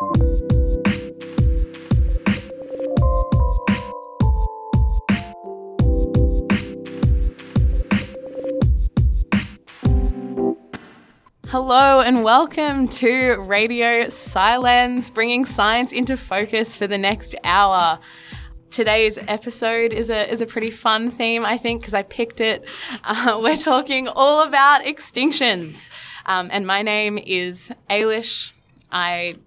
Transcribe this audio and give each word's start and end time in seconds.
Hello 0.00 0.10
and 11.98 12.22
welcome 12.22 12.86
to 12.86 13.38
Radio 13.40 14.04
Sci-Lens, 14.04 15.10
bringing 15.10 15.44
science 15.44 15.92
into 15.92 16.16
focus 16.16 16.76
for 16.76 16.86
the 16.86 16.96
next 16.96 17.34
hour. 17.42 17.98
Today's 18.70 19.18
episode 19.26 19.92
is 19.92 20.10
a 20.10 20.30
is 20.30 20.40
a 20.40 20.46
pretty 20.46 20.70
fun 20.70 21.10
theme, 21.10 21.44
I 21.44 21.58
think, 21.58 21.80
because 21.80 21.94
I 21.94 22.04
picked 22.04 22.40
it. 22.40 22.68
Uh, 23.02 23.40
we're 23.42 23.56
talking 23.56 24.06
all 24.06 24.46
about 24.46 24.84
extinctions, 24.84 25.88
um, 26.24 26.50
and 26.52 26.68
my 26.68 26.82
name 26.82 27.18
is 27.18 27.72
Eilish. 27.90 28.52
I 28.92 29.38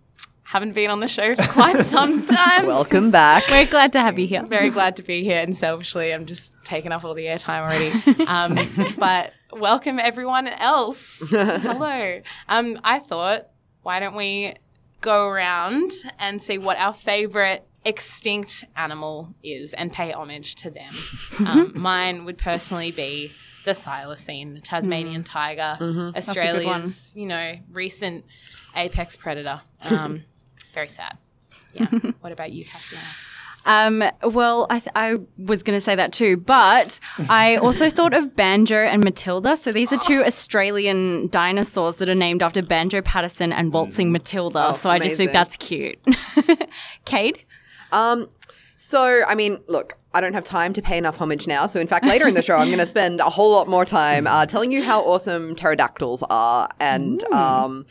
haven't 0.52 0.74
been 0.74 0.90
on 0.90 1.00
the 1.00 1.08
show 1.08 1.34
for 1.34 1.48
quite 1.48 1.86
some 1.86 2.26
time. 2.26 2.66
Welcome 2.66 3.10
back. 3.10 3.48
We're 3.50 3.66
glad 3.66 3.94
to 3.94 4.02
have 4.02 4.20
you 4.20 4.28
here. 4.28 4.46
Very 4.46 4.70
glad 4.70 4.98
to 4.98 5.02
be 5.02 5.24
here, 5.24 5.40
and 5.40 5.56
selfishly, 5.56 6.14
I'm 6.14 6.26
just 6.26 6.52
taking 6.66 6.92
up 6.92 7.06
all 7.06 7.14
the 7.14 7.24
airtime 7.24 7.62
already. 7.62 8.26
Um, 8.28 8.58
but 8.98 9.34
welcome 9.54 9.98
everyone 9.98 10.48
else. 10.48 11.24
Hello. 11.30 12.22
Um, 12.50 12.80
I 12.84 13.00
thought, 13.00 13.48
why 13.82 14.00
don't 14.02 14.16
we 14.16 14.56
go 15.00 15.28
around 15.28 15.92
and 16.20 16.42
see 16.44 16.58
what 16.58 16.78
our 16.78 16.94
favorite 16.94 17.66
extinct 17.86 18.66
animal 18.76 19.34
is 19.44 19.74
and 19.74 19.92
pay 19.92 20.12
homage 20.12 20.56
to 20.56 20.70
them? 20.70 20.94
Um, 21.48 21.72
mine 21.76 22.26
would 22.26 22.38
personally 22.38 22.92
be 22.92 23.32
the 23.66 23.74
thylacine, 23.74 24.54
the 24.54 24.62
Tasmanian 24.62 25.24
tiger, 25.24 25.78
Australia's, 26.16 27.14
you 27.16 27.26
know, 27.26 27.56
recent 27.72 28.26
apex 28.76 29.16
predator. 29.16 29.62
Um, 29.90 30.24
very 30.74 30.88
sad. 30.88 31.18
Yeah. 31.74 31.86
what 32.20 32.34
about 32.34 32.52
you, 32.52 32.66
Catriona? 32.66 33.06
Um, 33.66 34.04
well, 34.24 34.68
I, 34.70 34.80
th- 34.80 34.92
I 34.96 35.20
was 35.38 35.64
going 35.64 35.78
to 35.78 35.82
say 35.82 35.96
that 35.96 36.12
too, 36.12 36.36
but 36.36 37.00
I 37.30 37.58
also 37.58 37.90
thought 37.98 38.14
of 38.14 38.36
Banjo 38.36 38.76
and 38.76 39.04
Matilda. 39.04 39.56
So 39.56 39.72
these 39.72 39.94
are 39.94 39.98
two 39.98 40.24
Australian 40.24 41.30
dinosaurs 41.30 41.98
that 41.98 42.10
are 42.10 42.16
named 42.16 42.42
after 42.42 42.62
Banjo 42.62 43.02
Paterson 43.02 43.54
and 43.54 43.72
Waltzing 43.72 44.12
Matilda. 44.12 44.70
Oh, 44.70 44.74
so 44.74 44.90
I 44.90 45.00
just 45.00 45.16
think 45.16 45.32
that's 45.32 45.56
cute. 45.58 46.02
Kade? 47.06 47.46
Um, 47.92 48.30
so 48.76 49.24
I 49.28 49.36
mean, 49.36 49.60
look, 49.68 49.94
I 50.14 50.22
don't 50.22 50.34
have 50.34 50.44
time 50.44 50.74
to 50.74 50.82
pay 50.82 50.98
enough 50.98 51.18
homage 51.18 51.48
now. 51.48 51.68
So 51.68 51.80
in 51.80 51.88
fact, 51.88 52.06
later 52.06 52.28
in 52.28 52.34
the 52.34 52.42
show, 52.42 52.56
I'm 52.56 52.68
going 52.68 52.80
to 52.80 52.86
spend 52.86 53.20
a 53.20 53.30
whole 53.30 53.52
lot 53.52 53.68
more 53.68 53.86
time 53.86 54.28
uh, 54.28 54.46
telling 54.46 54.72
you 54.72 54.84
how 54.84 55.02
awesome 55.02 55.56
pterodactyls 55.56 56.24
are. 56.30 56.68
And 56.80 57.24
um, 57.32 57.86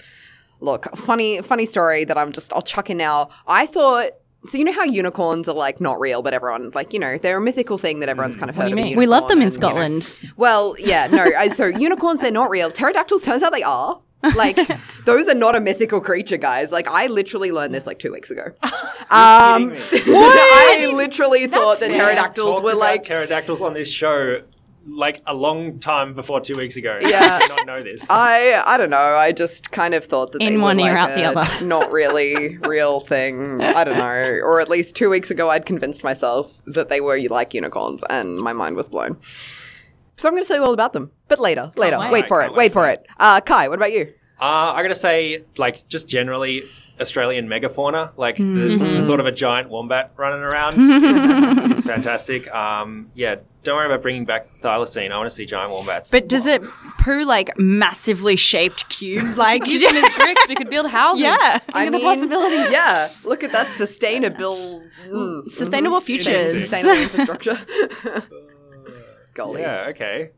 look, 0.60 0.86
funny, 0.96 1.40
funny 1.42 1.66
story 1.66 2.04
that 2.04 2.16
I'm 2.18 2.32
just 2.32 2.52
I'll 2.52 2.62
chuck 2.62 2.90
in 2.90 2.96
now. 2.98 3.28
I 3.46 3.66
thought. 3.66 4.10
So 4.46 4.56
you 4.56 4.64
know 4.64 4.72
how 4.72 4.84
unicorns 4.84 5.50
are 5.50 5.54
like 5.54 5.82
not 5.82 6.00
real, 6.00 6.22
but 6.22 6.32
everyone 6.32 6.70
like 6.74 6.94
you 6.94 6.98
know 6.98 7.18
they're 7.18 7.36
a 7.36 7.40
mythical 7.42 7.76
thing 7.76 8.00
that 8.00 8.08
everyone's 8.08 8.38
kind 8.38 8.48
of 8.48 8.56
heard 8.56 8.68
do 8.68 8.72
of. 8.72 8.78
you 8.78 8.84
a 8.84 8.88
mean? 8.88 8.96
We 8.96 9.06
love 9.06 9.28
them 9.28 9.42
in 9.42 9.48
unicorn 9.52 9.76
and, 9.82 9.92
you 9.94 9.98
know, 9.98 10.00
Scotland. 10.00 10.34
Well, 10.38 10.76
yeah, 10.78 11.06
no. 11.08 11.24
I- 11.36 11.48
so 11.48 11.66
unicorns, 11.88 12.20
they're 12.22 12.30
not 12.30 12.48
real. 12.48 12.70
Pterodactyls, 12.70 13.22
turns 13.24 13.42
out 13.42 13.52
they 13.52 13.62
are. 13.62 14.00
Like, 14.34 14.56
those 15.06 15.28
are 15.28 15.34
not 15.34 15.56
a 15.56 15.60
mythical 15.60 16.00
creature, 16.00 16.36
guys. 16.38 16.72
Like, 16.72 16.88
I 16.88 17.06
literally 17.08 17.52
learned 17.52 17.74
this 17.74 17.86
like 17.86 17.98
two 17.98 18.12
weeks 18.12 18.30
ago. 18.30 18.52
Um, 19.12 19.72
I 19.74 20.92
literally 20.94 21.46
thought 21.48 21.80
that 21.80 21.92
fair. 21.92 22.02
pterodactyls 22.14 22.50
Talked 22.56 22.64
were 22.64 22.74
like. 22.74 23.02
pterodactyls 23.02 23.60
on 23.60 23.74
this 23.74 23.90
show 23.90 24.40
like 24.86 25.22
a 25.26 25.34
long 25.34 25.78
time 25.78 26.14
before 26.14 26.40
two 26.40 26.56
weeks 26.56 26.76
ago. 26.76 26.98
Yeah. 27.00 27.20
I 27.36 27.38
did 27.40 27.48
not 27.48 27.66
know 27.66 27.82
this. 27.82 28.06
I 28.08 28.62
I 28.66 28.76
don't 28.76 28.90
know. 28.90 28.96
I 28.98 29.32
just 29.32 29.70
kind 29.70 29.94
of 29.94 30.04
thought 30.04 30.32
that 30.32 30.42
In 30.42 30.54
they 30.54 30.58
one 30.58 30.76
were 30.76 30.86
ear, 30.86 30.94
like 30.94 31.10
out 31.10 31.14
the 31.14 31.24
other. 31.24 31.64
not 31.64 31.90
really 31.92 32.58
real 32.58 33.00
thing. 33.00 33.60
I 33.60 33.84
don't 33.84 33.98
know. 33.98 34.10
Or 34.42 34.60
at 34.60 34.68
least 34.68 34.96
two 34.96 35.10
weeks 35.10 35.30
ago, 35.30 35.50
I'd 35.50 35.66
convinced 35.66 36.02
myself 36.02 36.60
that 36.66 36.88
they 36.88 37.00
were 37.00 37.18
like 37.28 37.54
unicorns, 37.54 38.02
and 38.10 38.38
my 38.38 38.52
mind 38.52 38.76
was 38.76 38.88
blown. 38.88 39.18
So 40.16 40.28
I'm 40.28 40.34
going 40.34 40.42
to 40.42 40.48
tell 40.48 40.56
you 40.56 40.64
all 40.64 40.72
about 40.72 40.92
them, 40.92 41.10
but 41.28 41.38
later. 41.38 41.72
Later. 41.76 41.98
wait. 41.98 42.10
Wait 42.12 42.26
for 42.26 42.42
it. 42.42 42.50
Wait 42.50 42.56
wait 42.56 42.72
for 42.72 42.86
it. 42.86 43.06
Uh, 43.18 43.40
Kaih, 43.40 43.68
what 43.68 43.78
about 43.78 43.92
you? 43.92 44.12
Uh, 44.40 44.72
I 44.74 44.82
gotta 44.82 44.94
say, 44.94 45.44
like, 45.58 45.86
just 45.88 46.08
generally 46.08 46.62
Australian 47.00 47.46
megafauna, 47.48 48.10
like 48.16 48.36
the, 48.36 48.42
Mm-hmm. 48.44 48.78
the 49.00 49.06
thought 49.06 49.20
of 49.20 49.26
a 49.26 49.32
giant 49.32 49.68
wombat 49.68 50.12
running 50.16 50.40
around 50.40 50.78
is, 50.78 51.78
is 51.78 51.84
fantastic. 51.84 52.50
Um, 52.54 53.10
yeah, 53.14 53.36
don't 53.64 53.76
worry 53.76 53.86
about 53.86 54.00
bringing 54.02 54.24
back 54.24 54.48
thylacine. 54.62 55.10
I 55.10 55.16
want 55.18 55.28
to 55.28 55.34
see 55.34 55.44
giant 55.46 55.72
wombats. 55.72 56.10
But 56.10 56.28
does 56.28 56.46
it 56.46 56.62
poo 56.98 57.24
like 57.24 57.50
massively 57.58 58.36
shaped 58.36 58.88
cubes? 58.88 59.36
Like, 59.36 59.66
Use 59.66 59.82
them 59.82 59.96
as 59.96 60.14
bricks. 60.16 60.48
We 60.48 60.54
could 60.54 60.70
build 60.70 60.86
houses. 60.90 61.22
Yeah. 61.22 61.58
Think 61.58 61.76
I 61.76 61.84
of 61.84 61.92
the 61.92 61.98
mean, 61.98 62.06
possibilities. 62.06 62.70
Yeah, 62.72 63.08
look 63.24 63.44
at 63.44 63.52
that 63.52 63.70
sustainable, 63.72 64.82
mm, 65.06 65.50
sustainable 65.50 66.00
futures. 66.00 66.60
sustainable 66.60 67.02
infrastructure. 67.02 67.58
Golly. 69.34 69.60
yeah, 69.62 69.86
okay. 69.90 70.30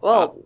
Well, 0.00 0.38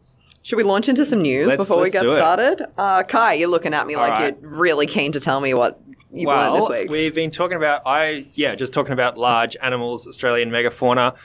should 0.44 0.56
we 0.56 0.62
launch 0.62 0.88
into 0.90 1.04
some 1.06 1.22
news 1.22 1.48
Let's- 1.48 1.56
before 1.56 1.78
we 1.78 1.84
let's 1.84 1.94
get 1.94 2.12
started? 2.12 2.66
Uh, 2.76 3.02
Kaih, 3.02 3.38
you're 3.38 3.48
looking 3.48 3.72
at 3.74 3.86
me 3.86 3.96
like 3.96 4.12
right. 4.12 4.36
you're 4.40 4.50
really 4.50 4.86
keen 4.86 5.10
to 5.12 5.18
tell 5.20 5.40
me 5.40 5.54
what 5.54 5.80
you've 6.12 6.28
learned 6.28 6.56
this 6.56 6.68
week. 6.68 6.90
we've 6.90 7.14
been 7.14 7.30
talking 7.30 7.56
about 7.56 7.82
I 7.86 8.26
yeah, 8.34 8.54
just 8.54 8.72
talking 8.72 8.92
about 8.92 9.16
large 9.16 9.56
animals, 9.62 10.06
Australian 10.06 10.50
megafauna, 10.50 11.16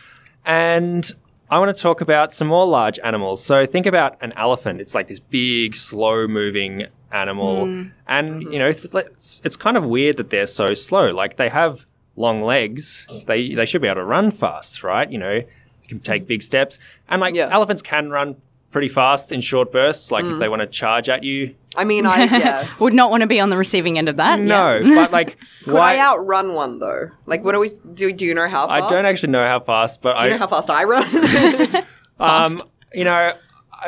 and 0.46 1.12
I 1.52 1.60
want 1.60 1.76
to 1.76 1.82
talk 1.82 2.00
about 2.00 2.32
some 2.32 2.48
more 2.48 2.66
large 2.66 2.98
animals. 3.04 3.44
So 3.44 3.66
think 3.66 3.86
about 3.86 4.18
an 4.22 4.32
elephant. 4.38 4.80
It's 4.80 4.96
like 4.96 5.08
this 5.08 5.20
big, 5.20 5.76
slow-moving 5.76 6.86
animal, 7.12 7.88
and 8.08 8.44
you 8.44 8.58
know 8.58 8.70
it's, 8.70 9.42
it's 9.44 9.58
kind 9.58 9.76
of 9.76 9.84
weird 9.86 10.16
that 10.18 10.30
they're 10.30 10.48
so 10.48 10.74
slow. 10.74 11.10
Like 11.10 11.36
they 11.36 11.50
have 11.50 11.86
long 12.16 12.42
legs, 12.42 13.06
they 13.26 13.54
they 13.54 13.66
should 13.66 13.82
be 13.82 13.88
able 13.90 13.98
to 13.98 14.06
run 14.06 14.32
fast, 14.32 14.82
right? 14.82 15.12
You 15.12 15.18
know, 15.18 15.40
they 15.42 15.88
can 15.88 16.00
take 16.00 16.26
big 16.26 16.42
steps, 16.42 16.80
and 17.10 17.20
like 17.20 17.36
Yeah. 17.36 17.50
elephants 17.52 17.82
can 17.82 18.10
run 18.10 18.38
pretty 18.72 18.88
fast 18.88 19.32
in 19.32 19.42
short 19.42 19.72
bursts. 19.72 20.12
Like 20.12 20.26
if 20.26 20.40
they 20.40 20.48
want 20.50 20.62
to 20.62 20.68
charge 20.68 21.10
at 21.10 21.24
you, 21.24 21.54
I 21.76 21.84
mean, 21.84 22.06
I 22.06 22.24
yeah. 22.26 22.68
Would 22.80 22.94
not 22.94 23.10
want 23.12 23.22
to 23.22 23.28
be 23.28 23.40
on 23.40 23.50
the 23.50 23.58
receiving 23.58 23.98
end 23.98 24.10
of 24.10 24.18
that. 24.18 24.40
no, 24.40 24.78
Yeah. 24.78 24.96
but 24.96 25.12
like 25.12 25.38
Could 25.64 25.74
why? 25.74 25.96
I 25.96 26.00
outrun 26.00 26.54
one 26.54 26.80
though? 26.80 27.08
Like, 27.26 27.44
what 27.44 27.54
do 27.54 27.60
we 27.60 27.72
do? 27.94 28.12
Do 28.14 28.26
you 28.26 28.34
know 28.34 28.48
how 28.48 28.68
fast? 28.68 28.84
I 28.84 28.90
don't 28.90 29.06
actually 29.06 29.32
know 29.32 29.46
how 29.48 29.60
fast, 29.60 30.02
but 30.02 30.14
Do 30.20 30.20
you 30.22 30.26
I 30.28 30.30
know 30.32 30.38
how 30.40 30.48
fast 30.48 30.70
I 30.70 30.84
run? 30.84 31.86
Um, 32.20 32.60
you 32.94 33.06
know, 33.06 33.32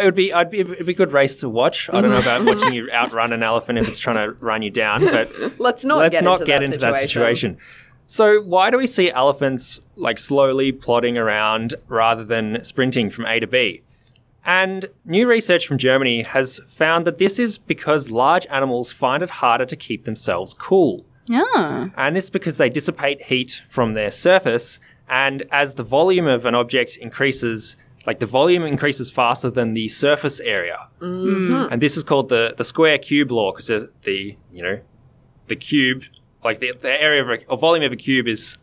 it 0.01 0.05
would 0.05 0.15
be, 0.15 0.31
I'd 0.33 0.49
be, 0.49 0.59
it'd 0.61 0.85
be 0.85 0.93
a 0.93 0.95
good 0.95 1.11
race 1.11 1.35
to 1.41 1.49
watch. 1.49 1.89
I 1.91 1.99
don't 1.99 2.11
know 2.11 2.19
about 2.19 2.45
watching 2.45 2.73
you 2.73 2.89
outrun 2.93 3.33
an 3.33 3.43
elephant 3.43 3.77
if 3.77 3.89
it's 3.89 3.99
trying 3.99 4.15
to 4.25 4.31
run 4.39 4.61
you 4.61 4.69
down, 4.69 5.01
but 5.03 5.29
Let's 5.59 5.83
not 5.83 5.97
let's 5.97 6.15
get 6.15 6.23
not 6.23 6.39
into 6.39 6.45
get 6.45 6.59
that 6.59 6.65
into 6.65 6.77
that 6.77 6.95
situation. 6.95 7.55
situation. 7.55 7.57
So, 8.07 8.41
why 8.41 8.71
do 8.71 8.77
we 8.77 8.87
see 8.87 9.11
elephants 9.11 9.81
like 9.97 10.17
slowly 10.17 10.71
plodding 10.71 11.17
around 11.17 11.73
rather 11.89 12.23
than 12.23 12.63
sprinting 12.63 13.09
from 13.09 13.25
A 13.25 13.41
to 13.41 13.47
B? 13.47 13.81
And 14.45 14.87
new 15.05 15.27
research 15.27 15.67
from 15.67 15.77
Germany 15.77 16.23
has 16.23 16.59
found 16.65 17.05
that 17.05 17.17
this 17.19 17.37
is 17.37 17.57
because 17.57 18.09
large 18.09 18.47
animals 18.47 18.91
find 18.91 19.21
it 19.21 19.29
harder 19.29 19.65
to 19.65 19.75
keep 19.75 20.03
themselves 20.03 20.53
cool. 20.53 21.05
Yeah. 21.27 21.89
And 21.95 22.15
this 22.15 22.25
is 22.25 22.29
because 22.29 22.57
they 22.57 22.69
dissipate 22.69 23.21
heat 23.23 23.61
from 23.67 23.93
their 23.93 24.09
surface. 24.09 24.79
And 25.07 25.43
as 25.51 25.75
the 25.75 25.83
volume 25.83 26.25
of 26.25 26.45
an 26.45 26.55
object 26.55 26.97
increases, 26.97 27.77
like 28.07 28.19
the 28.19 28.25
volume 28.25 28.63
increases 28.63 29.11
faster 29.11 29.49
than 29.49 29.73
the 29.73 29.87
surface 29.87 30.39
area. 30.39 30.87
Mm-hmm. 30.99 31.71
And 31.71 31.81
this 31.81 31.95
is 31.95 32.03
called 32.03 32.29
the, 32.29 32.55
the 32.57 32.63
square 32.63 32.97
cube 32.97 33.31
law 33.31 33.51
because 33.51 33.87
the, 34.01 34.37
you 34.51 34.63
know, 34.63 34.79
the 35.47 35.55
cube, 35.55 36.03
like 36.43 36.59
the, 36.59 36.71
the 36.71 37.01
area 37.01 37.21
of 37.21 37.29
a, 37.29 37.45
or 37.45 37.57
volume 37.57 37.85
of 37.85 37.91
a 37.91 37.97
cube 37.97 38.27
is 38.27 38.57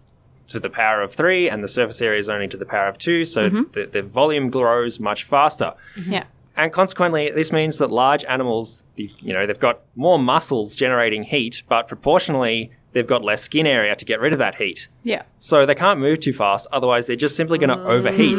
to 0.48 0.58
the 0.58 0.70
power 0.70 1.00
of 1.02 1.12
three 1.12 1.48
and 1.48 1.62
the 1.62 1.68
surface 1.68 2.00
area 2.02 2.18
is 2.18 2.28
only 2.28 2.48
to 2.48 2.56
the 2.56 2.66
power 2.66 2.88
of 2.88 2.98
two. 2.98 3.24
So 3.24 3.48
mm-hmm. 3.48 3.72
the, 3.72 3.86
the 3.86 4.02
volume 4.02 4.48
grows 4.48 4.98
much 4.98 5.24
faster. 5.24 5.74
Mm-hmm. 5.96 6.12
Yeah. 6.12 6.24
And 6.56 6.72
consequently, 6.72 7.30
this 7.30 7.52
means 7.52 7.78
that 7.78 7.90
large 7.90 8.24
animals, 8.24 8.84
you 8.96 9.32
know, 9.32 9.46
they've 9.46 9.58
got 9.58 9.80
more 9.94 10.18
muscles 10.18 10.74
generating 10.74 11.22
heat, 11.22 11.62
but 11.68 11.86
proportionally, 11.86 12.72
they've 12.92 13.06
got 13.06 13.22
less 13.22 13.42
skin 13.42 13.64
area 13.64 13.94
to 13.94 14.04
get 14.04 14.18
rid 14.18 14.32
of 14.32 14.40
that 14.40 14.56
heat. 14.56 14.88
Yeah. 15.04 15.22
So 15.38 15.66
they 15.66 15.76
can't 15.76 16.00
move 16.00 16.18
too 16.18 16.32
fast, 16.32 16.66
otherwise, 16.72 17.06
they're 17.06 17.14
just 17.14 17.36
simply 17.36 17.58
going 17.58 17.70
to 17.70 17.76
mm. 17.76 17.86
overheat. 17.86 18.38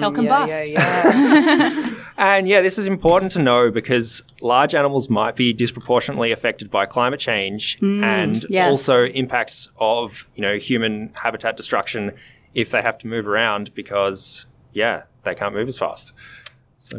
They'll 0.00 0.12
combust. 0.12 0.48
Yeah, 0.48 0.62
yeah, 0.64 1.12
yeah. 1.70 1.95
And 2.18 2.48
yeah, 2.48 2.62
this 2.62 2.78
is 2.78 2.86
important 2.86 3.32
to 3.32 3.42
know 3.42 3.70
because 3.70 4.22
large 4.40 4.74
animals 4.74 5.10
might 5.10 5.36
be 5.36 5.52
disproportionately 5.52 6.32
affected 6.32 6.70
by 6.70 6.86
climate 6.86 7.20
change 7.20 7.78
mm, 7.78 8.02
and 8.02 8.44
yes. 8.48 8.70
also 8.70 9.04
impacts 9.04 9.68
of, 9.78 10.26
you 10.34 10.42
know, 10.42 10.56
human 10.56 11.12
habitat 11.14 11.56
destruction 11.56 12.12
if 12.54 12.70
they 12.70 12.80
have 12.80 12.96
to 12.98 13.06
move 13.06 13.26
around 13.26 13.74
because, 13.74 14.46
yeah, 14.72 15.04
they 15.24 15.34
can't 15.34 15.54
move 15.54 15.68
as 15.68 15.78
fast. 15.78 16.12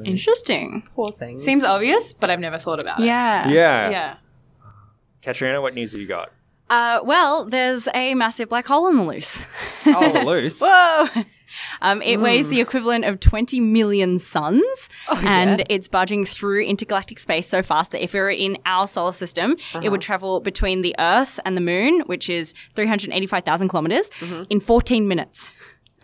Interesting. 0.03 0.83
Poor 0.93 1.09
things. 1.09 1.43
Seems 1.43 1.63
obvious, 1.63 2.13
but 2.13 2.29
I've 2.29 2.39
never 2.39 2.59
thought 2.59 2.79
about 2.79 2.99
it. 2.99 3.05
Yeah. 3.05 3.47
Yeah. 3.47 3.89
Yeah. 3.89 4.15
Catriona, 5.21 5.61
what 5.61 5.73
news 5.73 5.93
have 5.93 6.01
you 6.01 6.07
got? 6.07 6.31
Uh, 6.69 6.99
well, 7.03 7.45
there's 7.45 7.87
a 7.93 8.13
massive 8.15 8.49
black 8.49 8.67
hole 8.67 8.85
on 8.87 8.97
the 8.97 9.03
loose. 9.03 9.45
Oh, 9.85 10.21
loose. 10.25 10.59
Whoa! 10.61 11.23
Um, 11.81 12.01
it 12.01 12.17
weighs 12.19 12.49
the 12.49 12.59
equivalent 12.61 13.05
of 13.05 13.19
20 13.19 13.59
million 13.61 14.19
suns, 14.19 14.89
and 15.09 15.63
it's 15.69 15.87
budging 15.87 16.25
through 16.25 16.63
intergalactic 16.63 17.17
space 17.19 17.47
so 17.47 17.63
fast 17.63 17.91
that 17.91 18.03
if 18.03 18.13
it 18.13 18.19
were 18.19 18.29
in 18.29 18.57
our 18.65 18.85
solar 18.85 19.13
system, 19.13 19.55
it 19.81 19.89
would 19.89 20.01
travel 20.01 20.39
between 20.41 20.81
the 20.81 20.93
Earth 20.99 21.39
and 21.45 21.55
the 21.55 21.61
Moon, 21.61 22.01
which 22.01 22.29
is 22.29 22.53
385,000 22.75 23.69
kilometers, 23.69 24.09
in 24.49 24.59
14 24.59 25.07
minutes. 25.07 25.49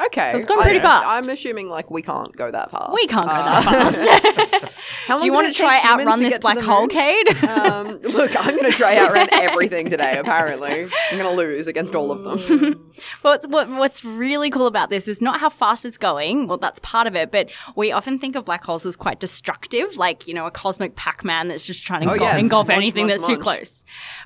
Okay. 0.07 0.31
So 0.31 0.38
it's 0.38 0.45
gone 0.45 0.61
pretty 0.61 0.79
I- 0.79 0.83
fast. 0.83 1.05
I'm 1.07 1.29
assuming 1.29 1.69
like 1.69 1.89
we 1.91 2.01
can't 2.01 2.35
go 2.35 2.51
that 2.51 2.71
fast. 2.71 2.94
We 2.94 3.07
can't 3.07 3.25
go 3.25 3.31
Uh, 3.31 3.61
that 3.61 3.94
fast. 3.94 4.79
Do 5.19 5.25
you 5.25 5.33
want 5.33 5.47
to 5.47 5.53
try 5.53 5.81
outrun 5.83 6.21
this 6.23 6.38
black 6.39 6.57
hole? 6.59 6.88
Kade? 6.88 7.44
Um, 7.44 7.97
look, 8.03 8.31
I'm 8.39 8.55
going 8.55 8.71
to 8.71 8.77
try 8.77 8.97
outrun 8.97 9.27
everything 9.33 9.89
today. 9.89 10.17
Apparently, 10.17 10.83
I'm 11.11 11.17
going 11.17 11.23
to 11.29 11.31
lose 11.35 11.67
against 11.67 11.94
all 11.94 12.09
of 12.11 12.23
them. 12.23 12.94
What's, 13.21 13.45
what, 13.47 13.69
what's 13.69 14.05
really 14.05 14.50
cool 14.50 14.67
about 14.67 14.89
this 14.89 15.07
is 15.09 15.21
not 15.21 15.39
how 15.41 15.50
fast 15.50 15.83
it's 15.85 15.97
going. 15.97 16.47
Well, 16.47 16.57
that's 16.57 16.79
part 16.79 17.07
of 17.07 17.15
it, 17.15 17.31
but 17.31 17.50
we 17.75 17.91
often 17.91 18.17
think 18.17 18.35
of 18.35 18.45
black 18.45 18.63
holes 18.63 18.85
as 18.85 18.95
quite 18.95 19.19
destructive, 19.19 19.97
like, 19.97 20.27
you 20.27 20.33
know, 20.33 20.45
a 20.45 20.51
cosmic 20.51 20.95
Pac 20.95 21.23
Man 21.25 21.50
that's 21.50 21.65
just 21.65 21.83
trying 21.85 22.07
to 22.07 22.13
Oh, 22.13 22.17
go- 22.17 22.25
yeah. 22.25 22.38
engulf 22.38 22.67
Munch, 22.69 22.77
anything 22.77 23.07
munch, 23.07 23.19
that's 23.19 23.27
too 23.29 23.38
close. 23.38 23.83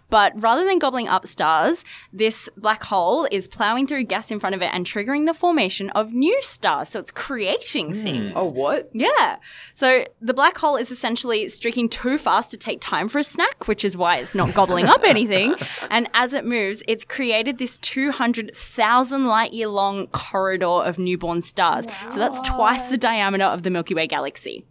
But 0.10 0.32
rather 0.40 0.64
than 0.66 0.80
gobbling 0.80 1.08
up 1.10 1.28
stars, 1.28 1.84
this 2.14 2.48
black 2.56 2.84
hole 2.84 3.28
is 3.32 3.48
plowing 3.48 3.88
through 3.88 4.04
gas 4.06 4.32
in 4.32 4.40
front 4.40 4.56
of 4.56 4.62
it 4.62 4.70
and 4.74 4.86
triggering 4.86 5.26
the 5.26 5.34
formation 5.34 5.67
of 5.92 6.14
new 6.14 6.42
stars. 6.42 6.90
So 6.90 7.00
it's 7.00 7.12
creating 7.12 7.94
hmm. 7.94 8.04
things. 8.04 8.34
oh, 8.36 8.50
what? 8.50 8.90
Yeah. 8.94 9.38
So 9.76 10.06
the 10.22 10.34
black 10.34 10.58
hole 10.58 10.76
is 10.76 10.92
essentially 10.92 11.48
streaking 11.50 11.90
too 11.90 12.18
fast 12.18 12.50
to 12.52 12.58
take 12.58 12.80
time 12.82 13.08
for 13.08 13.20
a 13.20 13.24
snack, 13.24 13.68
which 13.68 13.84
is 13.86 13.96
why 13.96 14.18
it's 14.18 14.36
not 14.36 14.54
gobbling 14.54 14.88
up 14.88 15.04
anything. 15.06 15.56
And 15.90 16.10
as 16.14 16.34
it 16.34 16.46
moves, 16.46 16.84
it's 16.88 17.04
created 17.04 17.58
this 17.58 17.78
200,000 17.78 19.26
light 19.26 19.54
year 19.54 19.68
long 19.68 20.08
corridor 20.08 20.66
of 20.66 20.98
newborn 20.98 21.42
stars. 21.42 21.86
So 22.10 22.20
that's 22.20 22.40
twice 22.42 22.90
the 22.90 22.98
diameter 22.98 23.46
of 23.46 23.64
the 23.64 23.70
Milky 23.70 23.94
Way 23.94 24.08
galaxy. 24.08 24.66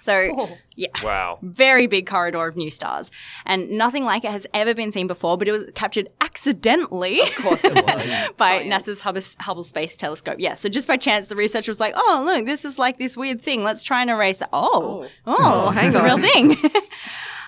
So, 0.00 0.56
yeah. 0.76 0.88
Wow. 1.02 1.38
Very 1.42 1.86
big 1.86 2.06
corridor 2.06 2.46
of 2.46 2.56
new 2.56 2.70
stars. 2.70 3.10
And 3.44 3.70
nothing 3.70 4.04
like 4.04 4.24
it 4.24 4.30
has 4.30 4.46
ever 4.54 4.74
been 4.74 4.92
seen 4.92 5.06
before, 5.06 5.36
but 5.36 5.46
it 5.48 5.52
was 5.52 5.64
captured 5.74 6.08
accidentally 6.20 7.20
Of 7.20 7.34
course 7.36 7.64
it 7.64 7.74
was. 7.74 8.30
by 8.36 8.60
Science. 8.62 8.88
NASA's 8.88 9.00
Hubble, 9.00 9.22
Hubble 9.40 9.64
Space 9.64 9.96
Telescope. 9.96 10.36
Yeah, 10.38 10.54
so 10.54 10.68
just 10.68 10.88
by 10.88 10.96
chance, 10.96 11.26
the 11.26 11.36
researcher 11.36 11.70
was 11.70 11.80
like, 11.80 11.94
"Oh, 11.96 12.22
look, 12.24 12.46
this 12.46 12.64
is 12.64 12.78
like 12.78 12.98
this 12.98 13.16
weird 13.16 13.42
thing. 13.42 13.62
Let's 13.62 13.82
try 13.82 14.00
and 14.00 14.10
erase 14.10 14.38
that." 14.38 14.50
Oh, 14.52 15.06
oh, 15.26 15.36
oh 15.38 15.70
hang 15.74 15.88
it's 15.88 15.96
a 15.96 16.02
real 16.02 16.18
thing. 16.18 16.56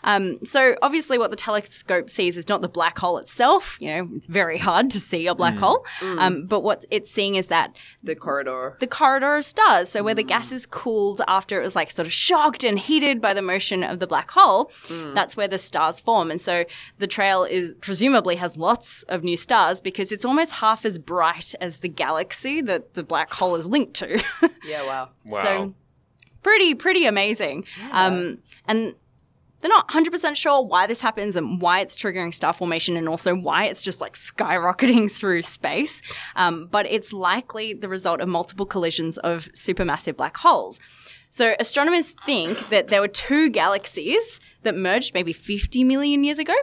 Um, 0.04 0.44
so 0.44 0.74
obviously, 0.82 1.18
what 1.18 1.30
the 1.30 1.36
telescope 1.36 2.10
sees 2.10 2.36
is 2.36 2.48
not 2.48 2.60
the 2.62 2.68
black 2.68 2.98
hole 2.98 3.18
itself. 3.18 3.76
You 3.80 3.88
know, 3.94 4.08
it's 4.16 4.26
very 4.26 4.58
hard 4.58 4.90
to 4.90 5.00
see 5.00 5.26
a 5.26 5.34
black 5.34 5.56
hole. 5.58 5.84
Um, 6.00 6.46
but 6.46 6.60
what 6.60 6.84
it's 6.90 7.10
seeing 7.10 7.34
is 7.36 7.46
that 7.48 7.76
the 8.02 8.14
corridor. 8.14 8.76
the 8.80 8.86
corridor 8.86 9.36
of 9.36 9.44
stars. 9.44 9.88
So 9.88 10.02
where 10.02 10.14
the 10.14 10.22
gas 10.24 10.52
is 10.52 10.66
cooled 10.66 11.20
after 11.28 11.60
it 11.60 11.64
was 11.64 11.76
like 11.76 11.90
sort 11.90 12.06
of 12.06 12.12
shocked 12.12 12.64
and 12.64 12.78
heated 12.78 13.20
by 13.20 13.34
the 13.34 13.42
motion 13.42 13.82
of 13.84 13.98
the 14.00 14.06
black 14.06 14.30
hole, 14.32 14.70
that's 15.14 15.36
where 15.36 15.48
the 15.48 15.58
stars 15.58 16.00
form. 16.00 16.30
And 16.30 16.40
so 16.40 16.64
the 16.98 17.06
trail 17.06 17.44
is 17.44 17.74
presumably 17.80 18.36
has 18.36 18.56
lots 18.56 19.02
of 19.04 19.22
new 19.22 19.36
stars 19.36 19.80
because 19.80 20.12
it's 20.12 20.24
almost 20.24 20.52
half 20.52 20.84
as 20.84 20.98
bright 20.98 21.54
as 21.60 21.78
the 21.78 21.88
galaxy 21.88 22.60
that 22.62 22.94
the 22.94 23.02
black 23.02 23.32
hole 23.32 23.54
is 23.56 23.68
linked 23.68 23.94
to. 23.94 24.22
Yeah, 24.64 24.84
wow. 24.86 25.08
Wow. 25.26 25.42
So 25.42 25.74
pretty, 26.42 26.74
pretty 26.74 27.04
amazing. 27.04 27.64
Um, 27.90 28.38
and 28.66 28.94
they're 29.62 29.68
not 29.68 29.88
100% 29.88 30.36
sure 30.36 30.62
why 30.62 30.86
this 30.86 31.00
happens 31.00 31.36
and 31.36 31.60
why 31.60 31.80
it's 31.80 31.96
triggering 31.96 32.34
star 32.34 32.52
formation 32.52 32.96
and 32.96 33.08
also 33.08 33.34
why 33.34 33.64
it's 33.66 33.80
just 33.80 34.00
like 34.00 34.14
skyrocketing 34.14 35.10
through 35.18 35.42
space. 35.42 36.02
Um, 36.36 36.66
but 36.70 36.86
it's 36.90 37.12
likely 37.12 37.72
the 37.72 37.88
result 37.88 38.20
of 38.20 38.28
multiple 38.28 38.66
collisions 38.66 39.18
of 39.18 39.50
supermassive 39.52 40.16
black 40.16 40.36
holes. 40.36 40.78
So 41.30 41.54
astronomers 41.58 42.10
think 42.10 42.68
that 42.68 42.88
there 42.88 43.00
were 43.00 43.08
two 43.08 43.48
galaxies 43.48 44.38
that 44.62 44.76
merged 44.76 45.14
maybe 45.14 45.32
50 45.32 45.84
million 45.84 46.24
years 46.24 46.38
ago, 46.38 46.54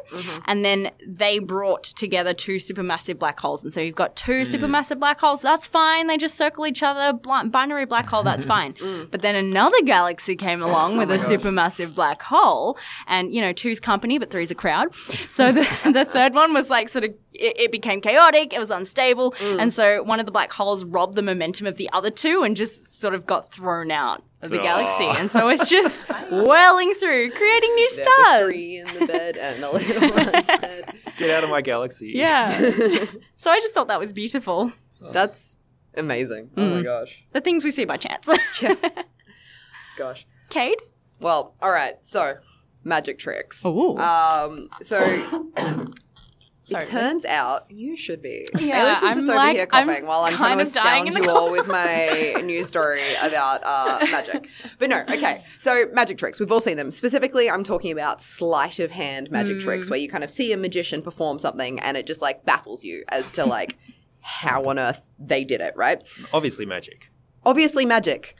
and 0.46 0.64
then 0.64 0.92
they 1.06 1.40
brought 1.40 1.84
together 1.84 2.34
two 2.34 2.56
supermassive 2.56 3.20
black 3.20 3.40
holes. 3.40 3.64
And 3.64 3.72
so 3.72 3.80
you've 3.82 3.96
got 3.96 4.16
two 4.16 4.42
supermassive 4.44 5.00
black 5.00 5.20
holes. 5.20 5.42
That's 5.42 5.68
fine. 5.68 6.08
They 6.08 6.18
just 6.18 6.38
circle 6.38 6.66
each 6.66 6.84
other. 6.84 7.14
Binary 7.14 7.86
black 7.86 8.08
hole. 8.08 8.24
That's 8.24 8.46
fine. 8.56 8.76
But 9.12 9.22
then 9.22 9.36
another 9.36 9.82
galaxy 9.84 10.36
came 10.36 10.62
along 10.62 10.98
with 10.98 11.12
a 11.12 11.18
supermassive 11.18 11.94
black 11.96 12.22
hole, 12.22 12.78
and 13.08 13.34
you 13.34 13.42
know, 13.42 13.54
two's 13.54 13.80
company, 13.80 14.18
but 14.18 14.32
three's 14.32 14.52
a 14.52 14.56
crowd. 14.56 14.94
So 15.30 15.52
the, 15.52 15.62
the 15.94 16.06
third 16.06 16.34
one 16.34 16.54
was 16.54 16.70
like 16.70 16.90
sort 16.90 17.06
of 17.06 17.12
it, 17.34 17.60
it 17.60 17.72
became 17.72 18.02
chaotic. 18.02 18.54
It 18.54 18.60
was 18.60 18.70
unstable, 18.70 19.36
and 19.42 19.74
so 19.74 20.04
one 20.04 20.20
of 20.20 20.26
the 20.26 20.32
black 20.32 20.52
holes 20.52 20.84
robbed 20.84 21.16
the 21.16 21.22
momentum 21.22 21.68
of 21.68 21.78
the 21.78 21.90
other 21.92 22.10
two 22.10 22.44
and 22.44 22.56
just 22.56 23.00
sort 23.00 23.14
of 23.14 23.26
got 23.26 23.52
thrown 23.52 23.92
out 23.92 24.24
of 24.42 24.52
the 24.52 24.58
galaxy. 24.58 25.06
And 25.06 25.30
so 25.30 25.50
it's 25.50 25.70
just 25.70 26.08
whirling 26.32 26.94
through, 26.94 27.32
creating 27.32 27.76
new 27.76 27.89
stars. 27.90 28.52
three 28.52 28.78
in 28.78 28.88
the 29.00 29.06
bed, 29.06 29.38
and 29.38 29.62
the 29.64 29.72
little 29.72 30.10
one 30.16 30.44
said, 30.44 30.94
Get 31.18 31.30
out 31.30 31.44
of 31.44 31.50
my 31.50 31.62
galaxy. 31.62 32.12
Yeah. 32.16 32.58
so 33.36 33.50
I 33.52 33.60
just 33.60 33.74
thought 33.74 33.88
that 33.90 34.00
was 34.00 34.14
beautiful. 34.14 34.72
"That's 35.02 35.58
amazing." 35.96 36.52
Oh 36.58 36.76
my 36.76 36.82
gosh, 36.82 37.24
The 37.32 37.42
things 37.42 37.64
we 37.64 37.72
see 37.72 37.86
by 37.86 37.98
chance. 37.98 38.28
yeah. 38.62 38.76
gosh. 39.98 40.26
Kade? 40.50 40.76
Well, 41.20 41.54
all 41.62 41.72
right. 41.72 41.96
So, 42.06 42.38
magic 42.84 43.20
tricks. 43.20 43.66
Ooh. 43.66 43.98
Um. 43.98 44.70
So 44.82 44.98
Sorry. 46.70 46.84
it 46.84 46.88
turns 46.88 47.26
out 47.26 47.66
you 47.70 47.96
should 47.98 48.22
be. 48.22 48.48
Yeah, 48.58 48.80
Ayla's 48.86 49.02
just, 49.02 49.04
I'm 49.04 49.16
just 49.16 49.28
over 49.30 49.36
like- 49.38 49.56
here 49.56 49.68
I'm 49.72 49.88
coughing 49.88 50.06
while 50.08 50.22
I'm 50.22 50.34
trying 50.34 50.58
kind 50.58 50.60
to 50.62 50.66
of 50.68 50.74
dying 50.74 51.04
astound 51.04 51.18
in 51.18 51.24
you 51.24 51.28
the 51.30 51.34
all 51.40 51.52
with 51.52 51.68
my 51.68 52.42
news 52.44 52.68
story 52.68 53.02
about 53.22 53.62
uh, 53.64 54.00
magic. 54.12 54.50
But 54.78 54.90
no, 54.90 55.04
okay. 55.10 55.44
So 55.58 55.86
magic 55.94 56.18
tricks, 56.18 56.40
we've 56.40 56.52
all 56.52 56.62
seen 56.62 56.78
them. 56.78 56.92
Specifically, 56.92 57.50
I'm 57.50 57.64
talking 57.64 57.92
about 57.92 58.22
sleight 58.22 58.80
of 58.80 58.92
hand 58.92 59.30
magic 59.32 59.58
Mm. 59.58 59.62
tricks, 59.64 59.90
where 59.90 60.00
you 60.00 60.08
kind 60.10 60.24
of 60.24 60.30
see 60.30 60.52
a 60.54 60.58
magician 60.58 61.02
perform 61.02 61.40
something 61.40 61.80
and 61.80 61.98
it 61.98 62.06
just 62.08 62.22
like 62.22 62.46
baffles 62.46 62.84
you 62.84 63.04
as 63.10 63.32
to 63.32 63.46
like 63.46 63.78
how 64.22 64.66
on 64.70 64.78
earth 64.78 65.12
they 65.18 65.44
did 65.44 65.62
it, 65.62 65.74
right? 65.76 66.02
Obviously 66.34 66.66
magic. 66.66 67.10
Obviously, 67.46 67.86
magic. 67.86 68.36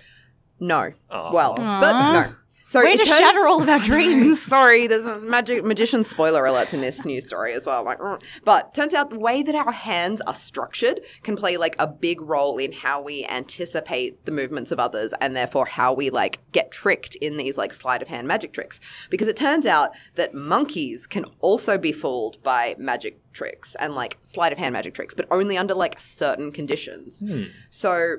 No. 0.60 0.92
Aw. 1.10 1.32
Well, 1.32 1.54
but 1.56 2.12
no. 2.14 2.36
So 2.70 2.84
Way 2.84 2.92
it 2.92 3.00
to 3.00 3.06
turns- 3.06 3.20
shatter 3.20 3.48
all 3.48 3.64
of 3.64 3.68
our 3.68 3.80
dreams. 3.84 4.40
Sorry, 4.40 4.86
there's 4.86 5.04
a 5.04 5.18
magic 5.22 5.66
magician 5.66 6.04
spoiler 6.04 6.44
alerts 6.44 6.72
in 6.72 6.82
this 6.82 7.04
news 7.04 7.26
story 7.26 7.52
as 7.54 7.66
well. 7.66 7.84
Like, 7.84 7.98
mm. 7.98 8.22
but 8.46 8.76
turns 8.76 8.94
out 8.94 9.10
the 9.10 9.18
way 9.18 9.42
that 9.42 9.56
our 9.56 9.72
hands 9.72 10.22
are 10.22 10.36
structured 10.36 11.02
can 11.24 11.36
play 11.36 11.58
like 11.58 11.76
a 11.80 11.88
big 11.88 12.22
role 12.22 12.60
in 12.60 12.72
how 12.72 13.02
we 13.02 13.26
anticipate 13.26 14.24
the 14.26 14.32
movements 14.32 14.72
of 14.72 14.80
others, 14.80 15.16
and 15.20 15.36
therefore 15.36 15.66
how 15.66 15.94
we 15.94 16.12
like 16.12 16.38
get 16.52 16.70
tricked 16.70 17.16
in 17.16 17.38
these 17.38 17.58
like 17.58 17.74
sleight 17.74 18.04
of 18.04 18.08
hand 18.08 18.28
magic 18.28 18.54
tricks. 18.54 18.80
Because 19.10 19.28
it 19.28 19.36
turns 19.36 19.66
out 19.66 19.90
that 20.14 20.36
monkeys 20.36 21.08
can 21.08 21.26
also 21.40 21.76
be 21.80 21.92
fooled 21.92 22.38
by 22.44 22.76
magic 22.78 23.18
tricks 23.34 23.74
and 23.80 23.96
like 23.96 24.20
sleight 24.22 24.52
of 24.52 24.60
hand 24.60 24.74
magic 24.74 24.94
tricks, 24.94 25.16
but 25.16 25.26
only 25.32 25.58
under 25.58 25.74
like 25.74 26.00
certain 26.00 26.52
conditions. 26.52 27.24
So 27.72 28.18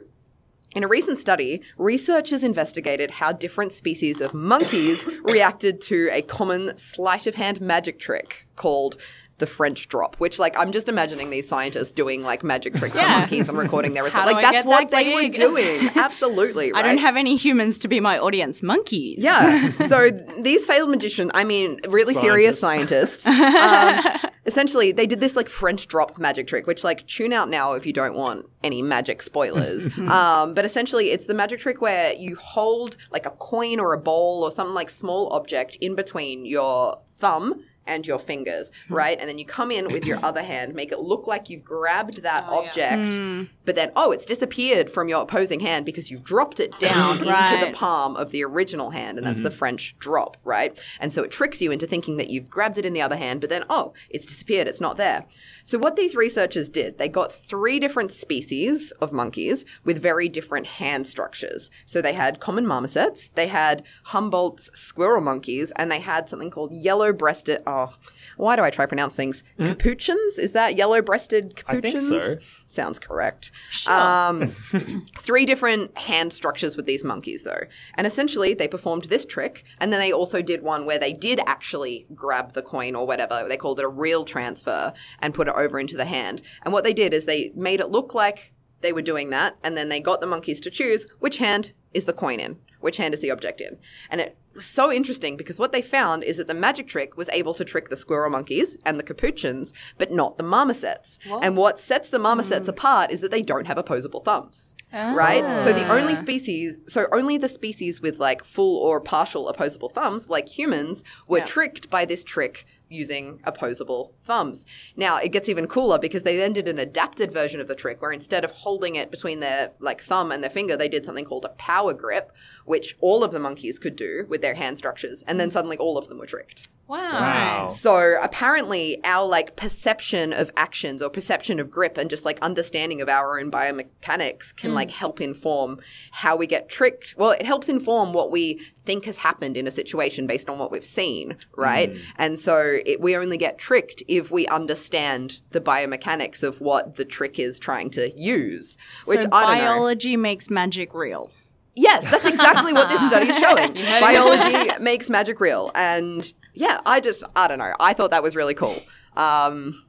in 0.75 0.85
a 0.85 0.89
recent 0.89 1.19
study, 1.19 1.63
researchers 1.79 2.45
investigated 2.45 3.11
how 3.11 3.33
different 3.33 3.73
species 3.73 4.21
of 4.21 4.33
monkeys 4.35 5.07
reacted 5.25 5.81
to 5.83 6.09
a 6.13 6.23
common 6.23 6.77
sleight 6.79 7.27
of 7.27 7.35
hand 7.35 7.61
magic 7.61 7.99
trick 7.99 8.47
called 8.57 8.97
the 9.39 9.47
French 9.47 9.89
drop, 9.89 10.17
which, 10.17 10.39
like, 10.39 10.55
I'm 10.59 10.71
just 10.71 10.87
imagining 10.87 11.31
these 11.31 11.49
scientists 11.49 11.93
doing 11.93 12.23
like 12.23 12.45
magic 12.45 12.75
tricks 12.75 12.99
for 12.99 13.03
Yeah. 13.03 13.21
monkeys 13.21 13.49
and 13.49 13.57
recording 13.57 13.95
their 13.95 14.03
How 14.11 14.25
response. 14.27 14.33
Like, 14.33 14.43
that's 14.43 14.65
what 14.67 14.91
that 14.91 15.03
they 15.03 15.15
were 15.15 15.29
doing. 15.35 15.91
Absolutely. 15.97 16.75
I 16.75 16.83
don't 16.83 16.99
have 16.99 17.17
any 17.17 17.37
humans 17.37 17.79
to 17.79 17.89
be 17.89 18.01
my 18.01 18.19
audience. 18.19 18.63
Monkeys. 18.63 19.19
Yeah. 19.19 19.71
So 19.87 20.11
these 20.43 20.67
failed 20.67 20.91
magicians, 20.91 21.31
I 21.33 21.45
mean, 21.45 21.81
really 21.89 22.13
serious 22.13 22.61
scientists, 22.61 23.27
um, 23.27 24.05
essentially, 24.47 24.93
they 24.93 25.07
did 25.07 25.21
this 25.21 25.37
like 25.37 25.49
French 25.49 25.87
drop 25.87 26.19
magic 26.19 26.47
trick, 26.47 26.67
which 26.67 26.85
like 26.85 27.07
tune 27.07 27.33
out 27.33 27.49
now 27.49 27.73
if 27.73 27.87
you 27.87 27.93
don't 27.93 28.15
want 28.15 28.47
any 28.63 28.83
magic 28.83 29.23
spoilers. 29.23 29.87
um, 30.09 30.55
but 30.55 30.65
essentially, 30.65 31.11
it's 31.11 31.27
the 31.27 31.35
magic 31.35 31.61
trick 31.61 31.81
where 31.81 32.13
you 32.15 32.37
hold 32.37 32.97
like 33.11 33.27
a 33.27 33.31
coin 33.31 33.81
or 33.81 33.93
a 33.93 33.99
bowl 33.99 34.43
or 34.43 34.51
something 34.51 34.75
like 34.75 34.91
small 34.91 35.33
object 35.33 35.77
in 35.81 35.95
between 35.95 36.45
your 36.47 37.01
thumb. 37.07 37.65
And 37.87 38.07
your 38.07 38.19
fingers, 38.19 38.71
hmm. 38.89 38.95
right? 38.95 39.19
And 39.19 39.29
then 39.29 39.39
you 39.39 39.45
come 39.45 39.71
in 39.71 39.93
with 39.93 40.05
your 40.05 40.19
other 40.23 40.43
hand, 40.43 40.75
make 40.75 40.93
it 40.93 41.01
look 41.01 41.27
like 41.27 41.51
you've 41.51 41.65
grabbed 41.65 42.23
that 42.23 42.45
Oh, 42.49 42.63
yeah. 42.63 42.69
object, 42.69 43.15
hmm. 43.15 43.43
but 43.65 43.77
then, 43.77 43.93
oh, 43.97 44.13
it's 44.13 44.27
disappeared 44.27 44.91
from 44.91 45.09
your 45.09 45.23
opposing 45.23 45.61
hand 45.61 45.87
because 45.87 46.11
you've 46.11 46.25
dropped 46.25 46.61
it 46.61 46.79
down 46.79 47.19
into 47.19 47.67
the 47.67 47.73
palm 47.75 48.17
of 48.17 48.31
the 48.31 48.45
original 48.45 48.91
hand, 48.91 49.19
and 49.19 49.27
that's 49.27 49.43
the 49.43 49.49
mm-hmm. 49.49 49.59
French 49.59 49.97
drop, 49.99 50.37
right? 50.45 50.81
And 51.01 51.13
so 51.13 51.23
it 51.23 51.31
tricks 51.31 51.61
you 51.61 51.71
into 51.71 51.87
thinking 51.87 52.17
that 52.17 52.31
you've 52.31 52.49
grabbed 52.49 52.79
it 52.79 52.87
in 52.87 52.93
the 52.93 53.03
other 53.03 53.17
hand, 53.17 53.41
but 53.41 53.51
then, 53.51 53.65
oh, 53.69 53.93
it's 54.09 54.27
disappeared, 54.27 54.69
it's 54.69 54.81
not 54.81 54.97
there. 54.97 55.27
So 55.63 55.79
what 55.79 55.97
these 55.97 56.17
researchers 56.17 56.69
did, 56.69 56.99
they 56.99 57.09
got 57.09 57.33
three 57.33 57.79
different 57.79 58.13
species 58.13 58.93
of 59.01 59.13
monkeys 59.13 59.65
with 59.85 60.01
very 60.01 60.29
different 60.29 60.67
hand 60.67 61.07
structures. 61.07 61.71
So 61.87 62.01
they 62.01 62.13
had 62.13 62.41
common 62.41 62.67
marmosets, 62.67 63.31
they 63.35 63.49
had 63.49 63.85
Humboldt's 64.05 64.71
squirrel 64.79 65.21
monkeys, 65.21 65.73
and 65.77 65.91
they 65.91 66.01
had 66.01 66.29
something 66.29 66.51
called 66.51 66.73
yellow 66.73 67.13
breasted, 67.13 67.63
oh, 67.67 67.80
oh, 67.89 67.95
why 68.37 68.57
do 68.57 68.63
I 68.63 68.71
try 68.71 68.85
to 68.85 68.89
pronounce 68.89 69.15
things? 69.17 69.45
Capuchins? 69.59 70.39
Is 70.39 70.53
that 70.55 70.77
yellow-breasted 70.77 71.55
Mm-hmm. 71.57 71.71
I 71.71 71.81
think 71.81 71.95
capuchins? 71.95 72.35
so. 72.35 72.63
Sounds 72.67 72.99
correct. 72.99 73.51
Um, 73.87 74.49
three 75.19 75.45
different 75.47 75.97
hand 75.99 76.33
structures 76.33 76.77
with 76.77 76.87
these 76.87 77.05
monkeys, 77.05 77.45
though. 77.45 77.63
And 77.95 78.07
essentially, 78.07 78.55
they 78.55 78.69
performed 78.69 79.05
this 79.05 79.27
trick, 79.27 79.65
and 79.81 79.93
then 79.93 80.01
they 80.01 80.13
also 80.13 80.43
did 80.43 80.63
one 80.63 80.87
where 80.87 80.99
they 80.99 81.13
did 81.13 81.41
actually 81.47 82.07
grab 82.15 82.53
the 82.53 82.63
coin 82.63 82.95
or 82.95 83.07
whatever. 83.07 83.45
They 83.49 83.57
called 83.57 83.79
it 83.79 83.85
a 83.85 83.89
real 83.89 84.25
transfer 84.25 84.93
and 85.21 85.35
put 85.35 85.49
it 85.49 85.55
over 85.55 85.79
into 85.79 85.97
the 85.97 86.05
hand. 86.05 86.43
And 86.63 86.73
what 86.73 86.85
they 86.85 86.93
did 86.93 87.13
is 87.13 87.27
they 87.27 87.53
made 87.55 87.81
it 87.81 87.89
look 87.89 88.15
like 88.15 88.53
they 88.81 88.93
were 88.93 89.03
doing 89.03 89.31
that, 89.31 89.57
and 89.63 89.77
then 89.77 89.89
they 89.89 90.01
got 90.01 90.21
the 90.21 90.27
monkeys 90.27 90.61
to 90.63 90.71
choose 90.71 91.07
which 91.19 91.39
hand 91.39 91.73
is 91.93 92.05
the 92.07 92.13
coin 92.13 92.41
in, 92.41 92.59
which 92.81 92.97
hand 92.97 93.15
is 93.15 93.21
the 93.21 93.31
object 93.31 93.61
in. 93.61 93.77
And 94.11 94.21
it 94.21 94.37
was 94.61 94.67
so 94.67 94.93
interesting 94.93 95.39
because 95.39 95.59
what 95.59 95.73
they 95.73 95.81
found 95.81 96.23
is 96.23 96.37
that 96.37 96.47
the 96.47 96.53
magic 96.53 96.87
trick 96.87 97.17
was 97.17 97.31
able 97.31 97.55
to 97.55 97.65
trick 97.65 97.89
the 97.89 97.97
squirrel 97.97 98.29
monkeys 98.29 98.77
and 98.85 98.99
the 98.99 99.03
capuchins, 99.03 99.73
but 99.97 100.11
not 100.11 100.37
the 100.37 100.45
marmosets. 100.45 101.19
And 101.43 101.57
what 101.57 101.81
sets 101.81 102.11
the 102.11 102.19
marmosets 102.19 102.67
hmm. 102.67 102.71
apart 102.71 103.11
is 103.11 103.23
that 103.23 103.31
they 103.31 103.41
don't 103.41 103.67
have 103.67 103.79
opposable 103.79 104.21
thumbs. 104.21 104.77
Right? 104.93 105.61
So 105.61 105.73
the 105.73 105.87
ah. 105.87 105.97
only 105.97 106.15
species, 106.15 106.79
so 106.87 107.07
only 107.11 107.39
the 107.39 107.49
species 107.49 108.03
with 108.03 108.19
like 108.19 108.45
full 108.45 108.77
or 108.77 109.01
partial 109.01 109.49
opposable 109.49 109.89
thumbs, 109.89 110.29
like 110.29 110.47
humans, 110.47 111.03
were 111.27 111.41
tricked 111.41 111.89
by 111.89 112.05
this 112.05 112.23
trick 112.23 112.67
using 112.91 113.41
opposable 113.45 114.15
thumbs. 114.23 114.67
Now 114.97 115.19
it 115.19 115.33
gets 115.33 115.49
even 115.49 115.67
cooler 115.67 115.99
because 115.99 116.25
they 116.25 116.37
then 116.37 116.53
did 116.53 116.69
an 116.69 116.79
adapted 116.79 117.33
version 117.33 117.61
of 117.61 117.69
the 117.69 117.75
trick 117.75 118.03
where 118.03 118.13
instead 118.13 118.45
of 118.45 118.51
holding 118.51 118.97
it 118.97 119.11
between 119.11 119.41
their 119.41 119.73
like 119.79 120.03
thumb 120.03 120.33
and 120.33 120.43
their 120.43 120.51
finger, 120.51 120.77
they 120.77 120.89
did 120.89 121.07
something 121.07 121.25
called 121.25 121.45
a 121.45 121.51
power 121.51 121.95
grip, 121.95 122.33
which 122.65 122.97
all 123.01 123.25
of 123.25 123.33
the 123.33 123.41
monkeys 123.41 123.79
could 123.79 123.97
do 123.97 124.27
with 124.29 124.43
their 124.43 124.55
hand 124.55 124.77
structures, 124.77 125.23
and 125.27 125.39
then 125.39 125.51
suddenly 125.51 125.77
all 125.79 125.97
of 125.97 126.09
them 126.09 126.19
were 126.19 126.27
tricked. 126.27 126.69
Wow. 126.91 126.99
Wow. 126.99 127.69
So 127.69 128.19
apparently, 128.21 128.99
our 129.05 129.25
like 129.25 129.55
perception 129.55 130.33
of 130.33 130.51
actions 130.57 131.01
or 131.01 131.09
perception 131.09 131.61
of 131.61 131.71
grip 131.71 131.97
and 131.97 132.11
just 132.11 132.25
like 132.25 132.41
understanding 132.41 133.01
of 133.01 133.09
our 133.09 133.39
own 133.39 133.49
biomechanics 133.49 134.57
can 134.57 134.75
like 134.75 134.89
mm. 134.89 134.95
help 134.95 135.21
inform 135.21 135.79
how 136.11 136.35
we 136.35 136.49
get 136.49 136.69
tricked. 136.69 137.15
Well, 137.17 137.31
it 137.31 137.47
helps 137.47 137.69
inform 137.69 138.13
what 138.13 138.33
we 138.33 138.55
think 138.77 139.05
has 139.05 139.19
happened 139.19 139.57
in 139.57 139.69
a 139.69 139.71
situation 139.71 140.27
based 140.27 140.51
on 140.51 140.59
what 140.59 140.73
we've 140.73 140.85
seen, 140.85 141.37
right? 141.57 141.93
Mm. 141.93 142.01
And 142.17 142.39
so 142.41 142.81
it, 142.85 143.01
we 143.01 143.17
only 143.17 143.37
get 143.39 143.57
tricked 143.57 144.03
if 144.09 144.33
we 144.33 144.49
understand 144.49 145.43
the 145.51 145.61
biomechanics 145.61 146.43
of 146.43 146.61
what 146.61 146.97
the 146.97 147.05
trick 147.05 147.39
is 147.39 147.61
trying 147.61 147.91
to 147.91 148.11
use. 148.21 148.77
Which 149.07 149.21
so 149.21 149.29
I 149.31 149.43
don't 149.43 149.59
know. 149.59 149.71
biology 149.71 150.17
makes 150.17 150.51
magic 150.51 150.93
real. 150.93 151.31
Yes, 151.77 152.11
that's 152.11 152.27
exactly 152.27 152.73
what 152.73 152.89
this 152.89 153.01
study 153.07 153.29
is 153.29 153.39
showing. 153.39 153.75
Biology 153.75 154.83
makes 154.83 155.09
magic 155.09 155.41
real. 155.41 155.71
And 155.77 156.33
yeah, 156.55 156.81
I 156.87 157.01
just, 157.01 157.23
I 157.37 157.49
don't 157.49 157.59
know. 157.59 157.73
I 157.81 157.93
thought 157.93 158.11
that 158.11 158.23
was 158.23 158.35
really 158.37 158.55
cool. 158.55 158.81
Um, 159.17 159.85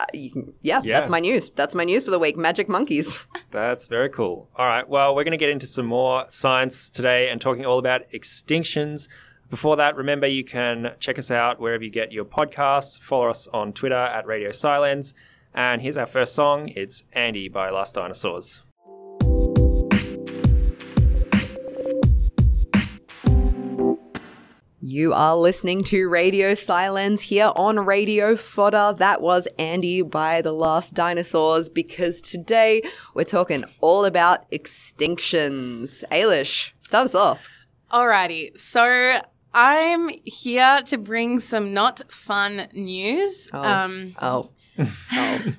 uh, 0.00 0.04
can, 0.12 0.54
yeah, 0.62 0.80
Yeah. 0.82 0.98
that's 0.98 1.10
my 1.10 1.20
news. 1.20 1.50
That's 1.50 1.74
my 1.74 1.84
news 1.84 2.04
for 2.04 2.10
the 2.10 2.18
week. 2.18 2.36
Magic 2.36 2.68
monkeys. 2.68 3.26
That's 3.50 3.86
very 3.86 4.08
cool. 4.08 4.48
All 4.56 4.66
right. 4.66 4.88
Well, 4.88 5.14
we're 5.14 5.24
going 5.24 5.32
to 5.32 5.36
get 5.36 5.50
into 5.50 5.66
some 5.66 5.84
more 5.86 6.24
science 6.30 6.88
today 6.88 7.28
and 7.28 7.40
talking 7.40 7.66
all 7.66 7.78
about 7.78 8.10
extinctions. 8.10 9.06
Before 9.50 9.76
that, 9.76 9.94
remember 9.96 10.26
you 10.26 10.44
can 10.44 10.94
check 10.98 11.18
us 11.18 11.30
out 11.30 11.60
wherever 11.60 11.84
you 11.84 11.90
get 11.90 12.10
your 12.12 12.24
podcasts. 12.24 12.98
Follow 12.98 13.28
us 13.28 13.46
on 13.48 13.74
Twitter 13.74 13.94
at 13.94 14.26
Radio 14.26 14.48
Sci-Lens. 14.48 15.12
And 15.54 15.82
here's 15.82 15.98
our 15.98 16.06
first 16.06 16.34
song. 16.34 16.70
It's 16.74 17.02
Andy 17.12 17.48
by 17.50 17.68
Last 17.68 17.94
Dinosaurs. 17.94 18.62
You 24.84 25.12
are 25.12 25.36
listening 25.36 25.84
to 25.84 26.08
Radio 26.08 26.50
Sci-Lens 26.50 27.22
here 27.22 27.52
on 27.54 27.78
Radio 27.78 28.34
Fodder. 28.34 28.92
That 28.98 29.22
was 29.22 29.46
Andy 29.56 30.02
by 30.02 30.42
The 30.42 30.50
Last 30.50 30.92
Dinosaurs 30.92 31.70
because 31.70 32.20
today 32.20 32.82
we're 33.14 33.22
talking 33.22 33.64
all 33.80 34.04
about 34.04 34.50
extinctions. 34.50 36.02
Eilish, 36.10 36.72
start 36.80 37.04
us 37.04 37.14
off. 37.14 37.48
Alrighty, 37.92 38.58
so 38.58 39.20
I'm 39.54 40.08
here 40.24 40.80
to 40.86 40.98
bring 40.98 41.38
some 41.38 41.72
not 41.72 42.02
fun 42.10 42.66
news. 42.72 43.50
Oh. 43.52 43.62
Um, 43.62 44.16
Oh. 44.20 44.50
Oh. 45.12 45.54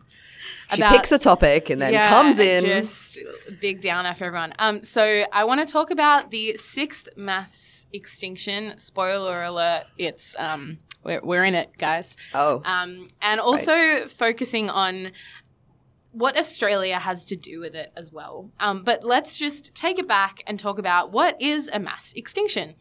She 0.76 0.82
About- 0.82 0.94
picks 0.94 1.12
a 1.12 1.20
topic 1.20 1.70
and 1.70 1.82
then 1.82 1.94
yeah, 1.94 2.10
comes 2.10 2.40
in. 2.40 2.64
Just 2.64 3.20
big 3.60 3.82
downer 3.82 4.14
for 4.14 4.26
everyone. 4.26 4.54
Um, 4.60 4.84
so 4.84 5.24
I 5.32 5.44
want 5.44 5.66
to 5.66 5.72
talk 5.72 5.92
about 5.92 6.32
the 6.32 6.58
sixth 6.58 7.08
mass 7.16 7.88
extinction. 7.94 8.78
Spoiler 8.78 9.44
alert! 9.44 9.86
It's 9.98 10.36
um, 10.40 10.80
we're, 11.04 11.22
we're 11.24 11.44
in 11.44 11.56
it, 11.56 11.78
guys. 11.78 12.16
oh. 12.34 12.62
Um, 12.66 13.08
and 13.22 13.40
also 13.40 14.08
focusing 14.08 14.70
on 14.70 15.12
what 16.12 16.38
Australia 16.38 17.00
has 17.00 17.26
to 17.26 17.36
do 17.36 17.60
with 17.60 17.74
it 17.74 17.92
as 17.98 18.12
well. 18.12 18.50
Um, 18.60 18.84
but 18.84 19.04
let's 19.04 19.38
just 19.38 19.74
take 19.74 19.98
it 19.98 20.08
back 20.08 20.44
and 20.46 20.60
talk 20.60 20.78
about 20.78 21.12
what 21.12 21.42
is 21.42 21.70
a 21.74 21.80
mass 21.80 22.14
extinction. 22.16 22.76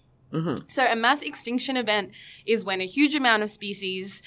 So, 0.66 0.86
a 0.86 0.96
mass 0.96 1.20
extinction 1.20 1.76
event 1.76 2.12
is 2.46 2.64
when 2.64 2.80
a 2.80 2.86
huge 2.86 3.14
amount 3.14 3.42
of 3.42 3.50
species 3.50 4.22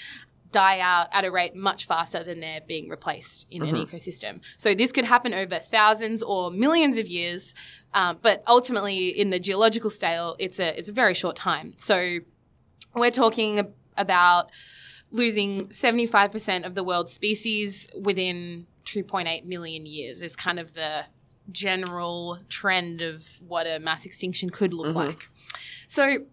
die 0.51 0.79
out 0.79 1.07
at 1.11 1.25
a 1.25 1.31
rate 1.31 1.55
much 1.55 1.85
faster 1.85 2.23
than 2.23 2.39
they're 2.39 2.61
being 2.67 2.89
replaced 2.89 3.45
in 3.51 3.63
an 3.63 3.75
ecosystem. 3.75 4.41
So, 4.57 4.73
this 4.73 4.91
could 4.91 5.05
happen 5.05 5.33
over 5.33 5.59
thousands 5.59 6.23
or 6.23 6.51
millions 6.51 6.97
of 6.97 7.07
years, 7.07 7.55
um, 7.93 8.19
but 8.21 8.43
ultimately, 8.47 9.07
in 9.09 9.29
the 9.29 9.39
geological 9.39 9.89
scale, 9.89 10.35
it's 10.39 10.59
a 10.59 10.77
it's 10.77 10.89
a 10.89 10.93
very 10.93 11.13
short 11.13 11.35
time. 11.35 11.73
So, 11.77 12.19
we're 12.95 13.11
talking 13.11 13.73
about 13.97 14.49
losing 15.11 15.67
75% 15.67 16.65
of 16.65 16.75
the 16.75 16.83
world's 16.83 17.13
species 17.13 17.87
within 17.99 18.67
2.8 18.85 19.45
million 19.45 19.85
years 19.85 20.21
is 20.21 20.35
kind 20.35 20.59
of 20.59 20.73
the 20.73 21.05
general 21.51 22.39
trend 22.49 23.01
of 23.01 23.27
what 23.39 23.67
a 23.67 23.79
mass 23.79 24.05
extinction 24.05 24.49
could 24.49 24.73
look 24.73 24.95
like. 24.95 25.29
So, 25.87 26.25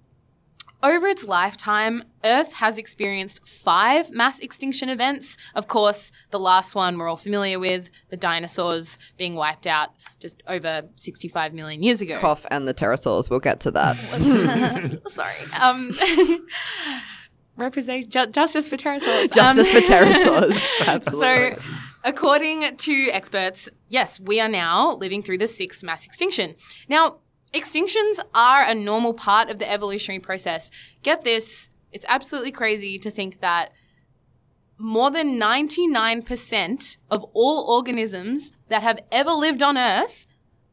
over 0.82 1.06
its 1.06 1.24
lifetime, 1.24 2.04
Earth 2.24 2.54
has 2.54 2.78
experienced 2.78 3.46
five 3.46 4.10
mass 4.10 4.38
extinction 4.40 4.88
events. 4.88 5.36
Of 5.54 5.68
course, 5.68 6.10
the 6.30 6.38
last 6.40 6.74
one 6.74 6.98
we're 6.98 7.08
all 7.08 7.16
familiar 7.16 7.58
with, 7.58 7.90
the 8.10 8.16
dinosaurs 8.16 8.98
being 9.16 9.34
wiped 9.34 9.66
out 9.66 9.90
just 10.18 10.42
over 10.46 10.82
65 10.96 11.52
million 11.52 11.82
years 11.82 12.00
ago. 12.00 12.18
Cough 12.18 12.46
and 12.50 12.66
the 12.68 12.74
pterosaurs. 12.74 13.28
We'll 13.30 13.40
get 13.40 13.60
to 13.60 13.70
that. 13.72 15.00
Sorry. 15.08 15.34
Um, 15.60 15.92
represent 17.56 18.08
ju- 18.08 18.26
justice 18.28 18.68
for 18.68 18.76
pterosaurs. 18.76 19.32
Justice 19.32 19.74
Um, 19.74 19.80
for 19.82 19.86
pterosaurs. 19.92 20.86
Absolutely. 20.86 21.56
So, 21.56 21.62
according 22.04 22.76
to 22.76 23.08
experts, 23.12 23.68
yes, 23.88 24.18
we 24.20 24.40
are 24.40 24.48
now 24.48 24.94
living 24.96 25.22
through 25.22 25.38
the 25.38 25.48
sixth 25.48 25.82
mass 25.82 26.06
extinction. 26.06 26.54
Now, 26.88 27.18
extinctions 27.52 28.18
are 28.35 28.62
a 28.62 28.75
normal 28.75 29.14
part 29.14 29.50
of 29.50 29.59
the 29.59 29.71
evolutionary 29.71 30.21
process. 30.21 30.71
Get 31.02 31.25
this, 31.25 31.71
it's 31.92 32.06
absolutely 32.09 32.52
crazy 32.52 32.99
to 32.99 33.11
think 33.11 33.40
that 33.40 33.73
more 34.78 35.11
than 35.11 35.38
99% 35.38 36.97
of 37.11 37.25
all 37.35 37.64
organisms 37.68 38.52
that 38.68 38.82
have 38.82 39.00
ever 39.12 39.30
lived 39.30 39.62
on 39.62 39.78
Earth 39.78 40.26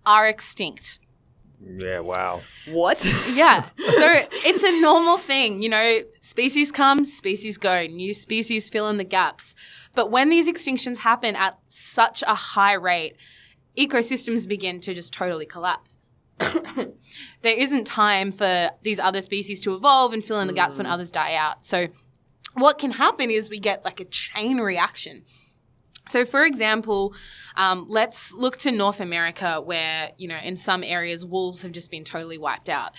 are 0.05 0.27
extinct. 0.27 0.99
Yeah, 1.61 1.99
wow. 1.99 2.41
what? 2.69 3.05
Yeah. 3.33 3.69
So 3.99 4.07
it's 4.31 4.63
a 4.63 4.79
normal 4.81 5.17
thing. 5.17 5.61
You 5.61 5.67
know, 5.67 5.99
species 6.21 6.71
come, 6.71 7.05
species 7.05 7.57
go, 7.57 7.85
new 7.85 8.13
species 8.13 8.69
fill 8.69 8.87
in 8.87 8.95
the 8.95 9.03
gaps. 9.03 9.55
But 9.93 10.09
when 10.09 10.29
these 10.29 10.47
extinctions 10.47 10.99
happen 10.99 11.35
at 11.35 11.59
such 11.67 12.23
a 12.25 12.33
high 12.33 12.73
rate, 12.73 13.17
ecosystems 13.77 14.47
begin 14.47 14.79
to 14.81 14.93
just 14.93 15.11
totally 15.11 15.45
collapse. 15.45 15.97
there 17.41 17.57
isn't 17.57 17.85
time 17.85 18.31
for 18.31 18.71
these 18.81 18.99
other 18.99 19.21
species 19.21 19.61
to 19.61 19.73
evolve 19.73 20.13
and 20.13 20.23
fill 20.23 20.39
in 20.39 20.47
the 20.47 20.53
gaps 20.53 20.77
when 20.77 20.87
others 20.87 21.11
die 21.11 21.35
out. 21.35 21.65
So 21.65 21.87
what 22.53 22.77
can 22.77 22.91
happen 22.91 23.29
is 23.29 23.49
we 23.49 23.59
get 23.59 23.83
like 23.85 23.99
a 23.99 24.05
chain 24.05 24.57
reaction. 24.57 25.23
So, 26.07 26.25
for 26.25 26.43
example, 26.43 27.13
um, 27.55 27.85
let's 27.87 28.33
look 28.33 28.57
to 28.57 28.71
North 28.71 28.99
America, 28.99 29.61
where 29.61 30.11
you 30.17 30.27
know 30.27 30.37
in 30.37 30.57
some 30.57 30.83
areas 30.83 31.25
wolves 31.25 31.61
have 31.61 31.71
just 31.71 31.91
been 31.91 32.03
totally 32.03 32.37
wiped 32.37 32.69
out. 32.69 32.93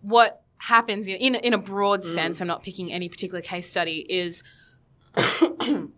What 0.00 0.42
happens 0.58 1.08
in 1.08 1.16
in, 1.16 1.34
in 1.34 1.54
a 1.54 1.58
broad 1.58 2.04
sense? 2.04 2.40
I'm 2.40 2.46
not 2.46 2.62
picking 2.62 2.92
any 2.92 3.08
particular 3.08 3.40
case 3.40 3.68
study. 3.68 4.06
Is 4.08 4.44
the 5.14 5.90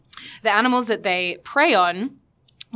animals 0.44 0.86
that 0.86 1.02
they 1.02 1.38
prey 1.44 1.74
on 1.74 2.16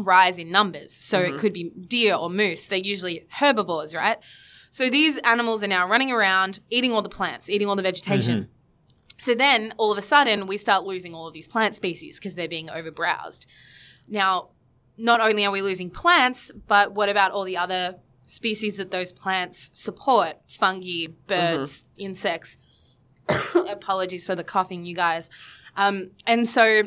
rise 0.02 0.38
in 0.38 0.50
numbers. 0.50 0.92
So 0.92 1.20
it 1.20 1.28
mm-hmm. 1.28 1.38
could 1.38 1.52
be 1.52 1.70
deer 1.70 2.14
or 2.14 2.30
moose. 2.30 2.66
They're 2.66 2.78
usually 2.78 3.26
herbivores, 3.30 3.94
right? 3.94 4.18
So 4.70 4.90
these 4.90 5.18
animals 5.18 5.62
are 5.62 5.68
now 5.68 5.88
running 5.88 6.10
around 6.10 6.60
eating 6.70 6.92
all 6.92 7.02
the 7.02 7.08
plants, 7.08 7.48
eating 7.48 7.68
all 7.68 7.76
the 7.76 7.82
vegetation. 7.82 8.40
Mm-hmm. 8.42 8.52
So 9.18 9.34
then 9.34 9.74
all 9.76 9.90
of 9.90 9.98
a 9.98 10.02
sudden 10.02 10.46
we 10.46 10.56
start 10.56 10.84
losing 10.84 11.14
all 11.14 11.26
of 11.26 11.34
these 11.34 11.48
plant 11.48 11.74
species 11.74 12.18
because 12.18 12.34
they're 12.34 12.48
being 12.48 12.70
overbrowsed. 12.70 13.46
Now, 14.08 14.50
not 14.96 15.20
only 15.20 15.44
are 15.44 15.50
we 15.50 15.62
losing 15.62 15.90
plants, 15.90 16.50
but 16.66 16.92
what 16.92 17.08
about 17.08 17.32
all 17.32 17.44
the 17.44 17.56
other 17.56 17.96
species 18.24 18.76
that 18.76 18.90
those 18.90 19.12
plants 19.12 19.70
support? 19.72 20.36
Fungi, 20.46 21.06
birds, 21.26 21.84
mm-hmm. 21.84 22.06
insects. 22.06 22.56
Apologies 23.54 24.26
for 24.26 24.34
the 24.34 24.44
coughing, 24.44 24.84
you 24.84 24.94
guys. 24.94 25.30
Um, 25.76 26.10
and 26.26 26.48
so 26.48 26.82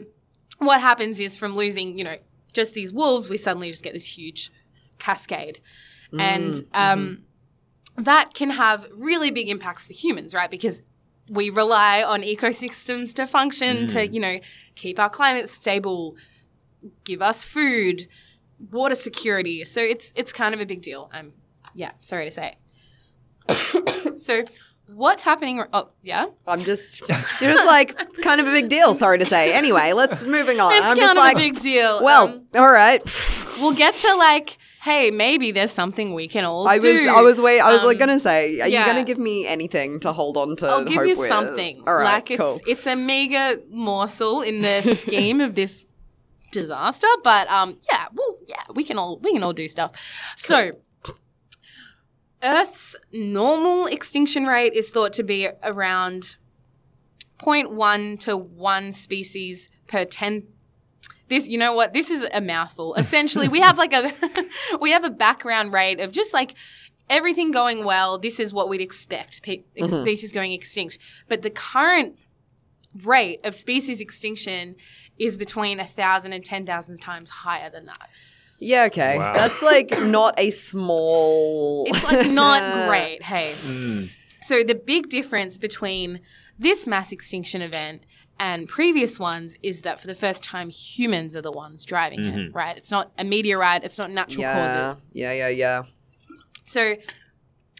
what 0.59 0.81
happens 0.81 1.19
is 1.19 1.37
from 1.37 1.55
losing, 1.55 1.97
you 1.97 2.03
know, 2.03 2.17
just 2.53 2.73
these 2.73 2.91
wolves, 2.91 3.29
we 3.29 3.37
suddenly 3.37 3.69
just 3.69 3.83
get 3.83 3.93
this 3.93 4.17
huge 4.17 4.51
cascade. 4.99 5.59
Mm, 6.13 6.21
and 6.21 6.53
mm-hmm. 6.53 6.81
um, 6.81 7.23
that 7.97 8.33
can 8.33 8.51
have 8.51 8.87
really 8.93 9.31
big 9.31 9.49
impacts 9.49 9.85
for 9.85 9.93
humans, 9.93 10.33
right? 10.33 10.51
Because 10.51 10.81
we 11.29 11.49
rely 11.49 12.03
on 12.03 12.21
ecosystems 12.21 13.13
to 13.15 13.25
function, 13.25 13.87
to, 13.87 13.99
mm. 13.99 14.13
you 14.13 14.19
know, 14.19 14.39
keep 14.75 14.99
our 14.99 15.09
climate 15.09 15.49
stable, 15.49 16.15
give 17.03 17.21
us 17.21 17.43
food, 17.43 18.07
water 18.71 18.95
security. 18.95 19.63
So 19.65 19.81
it's 19.81 20.13
it's 20.15 20.31
kind 20.31 20.53
of 20.53 20.61
a 20.61 20.65
big 20.65 20.81
deal. 20.81 21.09
I'm 21.13 21.33
yeah, 21.73 21.91
sorry 21.99 22.25
to 22.25 22.31
say. 22.31 22.57
so 24.17 24.43
what's 24.93 25.23
happening 25.23 25.63
oh, 25.73 25.87
yeah? 26.03 26.27
I'm 26.47 26.63
just, 26.63 27.01
you're 27.09 27.53
just 27.53 27.65
like, 27.65 27.95
it's 27.99 28.19
kind 28.19 28.39
of 28.41 28.47
a 28.47 28.51
big 28.51 28.69
deal, 28.69 28.93
sorry 28.95 29.17
to 29.19 29.25
say. 29.25 29.53
Anyway, 29.53 29.93
let's 29.93 30.23
moving 30.23 30.59
on. 30.59 30.73
It's 30.73 30.85
I'm 30.85 30.97
kind 30.97 30.99
just 30.99 31.11
of 31.11 31.17
like, 31.17 31.35
a 31.35 31.39
big 31.39 31.59
deal. 31.61 32.03
well, 32.03 32.29
Um, 32.29 32.45
all 32.55 32.71
right. 32.71 33.01
we'll 33.59 33.73
get 33.73 33.93
to 33.95 34.15
like, 34.15 34.57
hey, 34.81 35.11
maybe 35.11 35.51
there's 35.51 35.71
something 35.71 36.13
we 36.13 36.27
can 36.27 36.43
all 36.43 36.67
I 36.67 36.77
was. 36.77 37.07
I 37.07 37.21
was 37.21 37.39
wait, 37.39 37.59
I 37.59 37.71
was 37.71 37.83
like 37.83 37.95
Um, 38.01 38.07
gonna 38.07 38.19
say, 38.19 38.59
are 38.61 38.67
yeah. 38.67 38.81
you 38.85 38.91
gonna 38.91 39.03
give 39.05 39.19
me 39.19 39.45
anything 39.47 39.99
to 40.01 40.11
hold 40.11 40.37
on 40.37 40.55
to? 40.57 40.67
I'll 40.67 40.83
give 40.85 41.05
you 41.05 41.17
with? 41.19 41.27
something. 41.29 41.83
All 41.87 41.93
right, 41.95 42.15
like 42.15 42.31
it's 42.31 42.41
cool. 42.41 42.59
it's 42.65 42.87
a 42.87 42.95
mega 42.95 43.59
morsel 43.69 44.41
in 44.41 44.61
the 44.61 44.81
scheme 44.95 45.39
of 45.39 45.53
this 45.55 45.85
disaster, 46.51 47.07
but 47.23 47.47
um, 47.49 47.77
yeah, 47.91 48.07
well, 48.13 48.37
yeah, 48.47 48.63
we 48.73 48.83
can 48.83 48.97
all 48.97 49.19
we 49.19 49.33
can 49.33 49.43
all 49.43 49.53
do 49.53 49.67
stuff. 49.67 49.91
So. 50.35 50.71
Earth's 52.43 52.95
normal 53.11 53.87
extinction 53.87 54.45
rate 54.45 54.73
is 54.73 54.89
thought 54.89 55.13
to 55.13 55.23
be 55.23 55.47
around 55.63 56.35
0.1 57.39 58.19
to 58.21 58.37
1 58.37 58.93
species 58.93 59.69
per 59.87 60.05
10 60.05 60.47
this 61.27 61.47
you 61.47 61.57
know 61.57 61.73
what 61.73 61.93
this 61.93 62.09
is 62.09 62.27
a 62.33 62.41
mouthful. 62.41 62.93
Essentially 62.97 63.47
we 63.47 63.59
have 63.61 63.77
like 63.77 63.93
a 63.93 64.13
we 64.81 64.91
have 64.91 65.03
a 65.03 65.09
background 65.09 65.73
rate 65.73 65.99
of 65.99 66.11
just 66.11 66.33
like 66.33 66.55
everything 67.09 67.51
going 67.51 67.83
well 67.83 68.19
this 68.19 68.39
is 68.39 68.53
what 68.53 68.69
we'd 68.69 68.81
expect 68.81 69.41
pe- 69.41 69.63
ex- 69.75 69.87
mm-hmm. 69.91 70.01
species 70.01 70.31
going 70.31 70.51
extinct. 70.51 70.97
But 71.27 71.41
the 71.41 71.49
current 71.49 72.17
rate 73.05 73.39
of 73.45 73.55
species 73.55 74.01
extinction 74.01 74.75
is 75.17 75.37
between 75.37 75.79
a 75.79 75.85
thousand 75.85 76.33
and 76.33 76.43
ten 76.43 76.65
thousand 76.65 76.99
times 76.99 77.29
higher 77.29 77.69
than 77.69 77.85
that 77.85 78.09
Yeah, 78.61 78.83
okay. 78.85 79.17
Wow. 79.17 79.33
That's 79.33 79.61
like 79.61 79.89
not 80.01 80.35
a 80.37 80.51
small. 80.51 81.85
it's 81.87 82.03
like 82.03 82.29
not 82.29 82.87
great 82.87 83.23
hey 83.23 83.53
hmm. 83.55 84.03
so 84.43 84.63
the 84.63 84.75
big 84.75 85.09
difference 85.09 85.57
between 85.57 86.21
this 86.59 86.85
mass 86.85 87.11
extinction 87.11 87.61
event 87.61 88.03
and 88.39 88.67
previous 88.67 89.19
ones 89.19 89.57
is 89.63 89.81
that 89.81 89.99
for 89.99 90.07
the 90.07 90.15
first 90.15 90.43
time 90.43 90.69
humans 90.69 91.35
are 91.35 91.41
the 91.41 91.51
ones 91.51 91.83
driving 91.83 92.23
it 92.23 92.35
mm-hmm. 92.35 92.57
right 92.57 92.77
it's 92.77 92.91
not 92.91 93.11
a 93.17 93.23
meteorite 93.23 93.83
it's 93.83 93.97
not 93.97 94.11
natural 94.11 94.41
Yeah, 94.41 94.85
causes 94.85 95.03
yeah, 95.13 95.33
yeah, 95.33 95.49
yeah. 95.49 95.83
So 96.63 96.95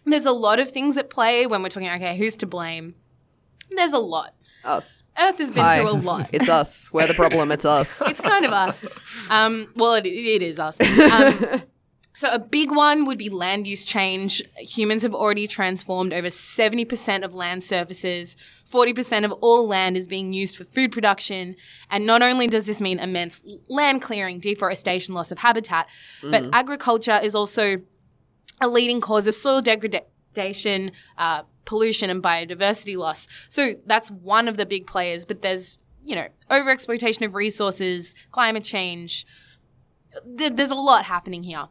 there's 0.06 0.26
a 0.26 0.32
lot 0.32 0.60
of 0.60 0.72
things 0.72 0.98
at 0.98 1.10
play 1.10 1.46
when 1.46 1.62
we're 1.62 1.70
talking, 1.70 1.90
okay, 1.90 2.18
who's 2.18 2.36
to 2.38 2.46
blame? 2.46 2.96
There's 3.70 3.94
a 3.94 4.00
lot. 4.00 4.34
Us. 4.64 5.04
Earth 5.18 5.38
has 5.38 5.52
been 5.52 5.64
Hi. 5.64 5.80
through 5.80 5.90
a 5.90 5.94
lot. 5.94 6.30
It's 6.32 6.50
us. 6.50 6.92
We're 6.94 7.08
the 7.08 7.14
problem. 7.14 7.52
It's 7.52 7.66
us. 7.66 8.02
it's 8.08 8.22
kind 8.22 8.46
of 8.46 8.52
us. 8.52 8.86
Um, 9.30 9.72
well, 9.76 9.96
it, 9.96 10.06
it 10.06 10.42
is 10.42 10.60
us. 10.60 10.80
Um, 10.80 11.64
so 12.14 12.30
a 12.32 12.40
big 12.40 12.72
one 12.72 13.06
would 13.06 13.18
be 13.18 13.30
land 13.30 13.68
use 13.68 13.86
change. 13.86 14.44
Humans 14.58 15.04
have 15.04 15.16
already 15.16 15.48
transformed 15.48 16.14
over 16.14 16.28
70% 16.28 17.24
of 17.24 17.34
land 17.34 17.64
surfaces. 17.64 18.38
40% 18.72 19.26
of 19.26 19.32
all 19.34 19.68
land 19.68 19.98
is 19.98 20.08
being 20.08 20.34
used 20.34 20.58
for 20.58 20.64
food 20.64 20.92
production. 20.92 21.56
And 21.90 22.06
not 22.06 22.22
only 22.22 22.48
does 22.48 22.66
this 22.66 22.80
mean 22.80 23.00
immense 23.00 23.42
land 23.68 24.02
clearing, 24.02 24.40
deforestation, 24.40 25.14
loss 25.14 25.32
of 25.32 25.40
habitat, 25.40 25.88
but 26.22 26.46
agriculture 26.54 27.20
is 27.22 27.36
also 27.36 27.82
a 28.62 28.68
leading 28.68 29.02
cause 29.02 29.28
of 29.28 29.36
soil 29.36 29.62
degradation, 29.62 30.92
uh, 31.18 31.44
pollution, 31.66 32.10
and 32.10 32.22
biodiversity 32.22 32.98
loss. 32.98 33.28
So 33.50 33.76
that's 33.86 34.10
one 34.10 34.48
of 34.48 34.58
the 34.58 34.66
big 34.66 34.88
players, 34.88 35.26
but 35.26 35.42
there's, 35.42 35.78
you 36.04 36.16
know, 36.16 36.28
overexploitation 36.50 37.26
of 37.26 37.36
resources, 37.36 38.16
climate 38.32 38.64
change. 38.64 39.26
Th- 40.38 40.54
there's 40.54 40.72
a 40.72 40.76
lot 40.76 41.06
happening 41.06 41.44
here. 41.44 41.68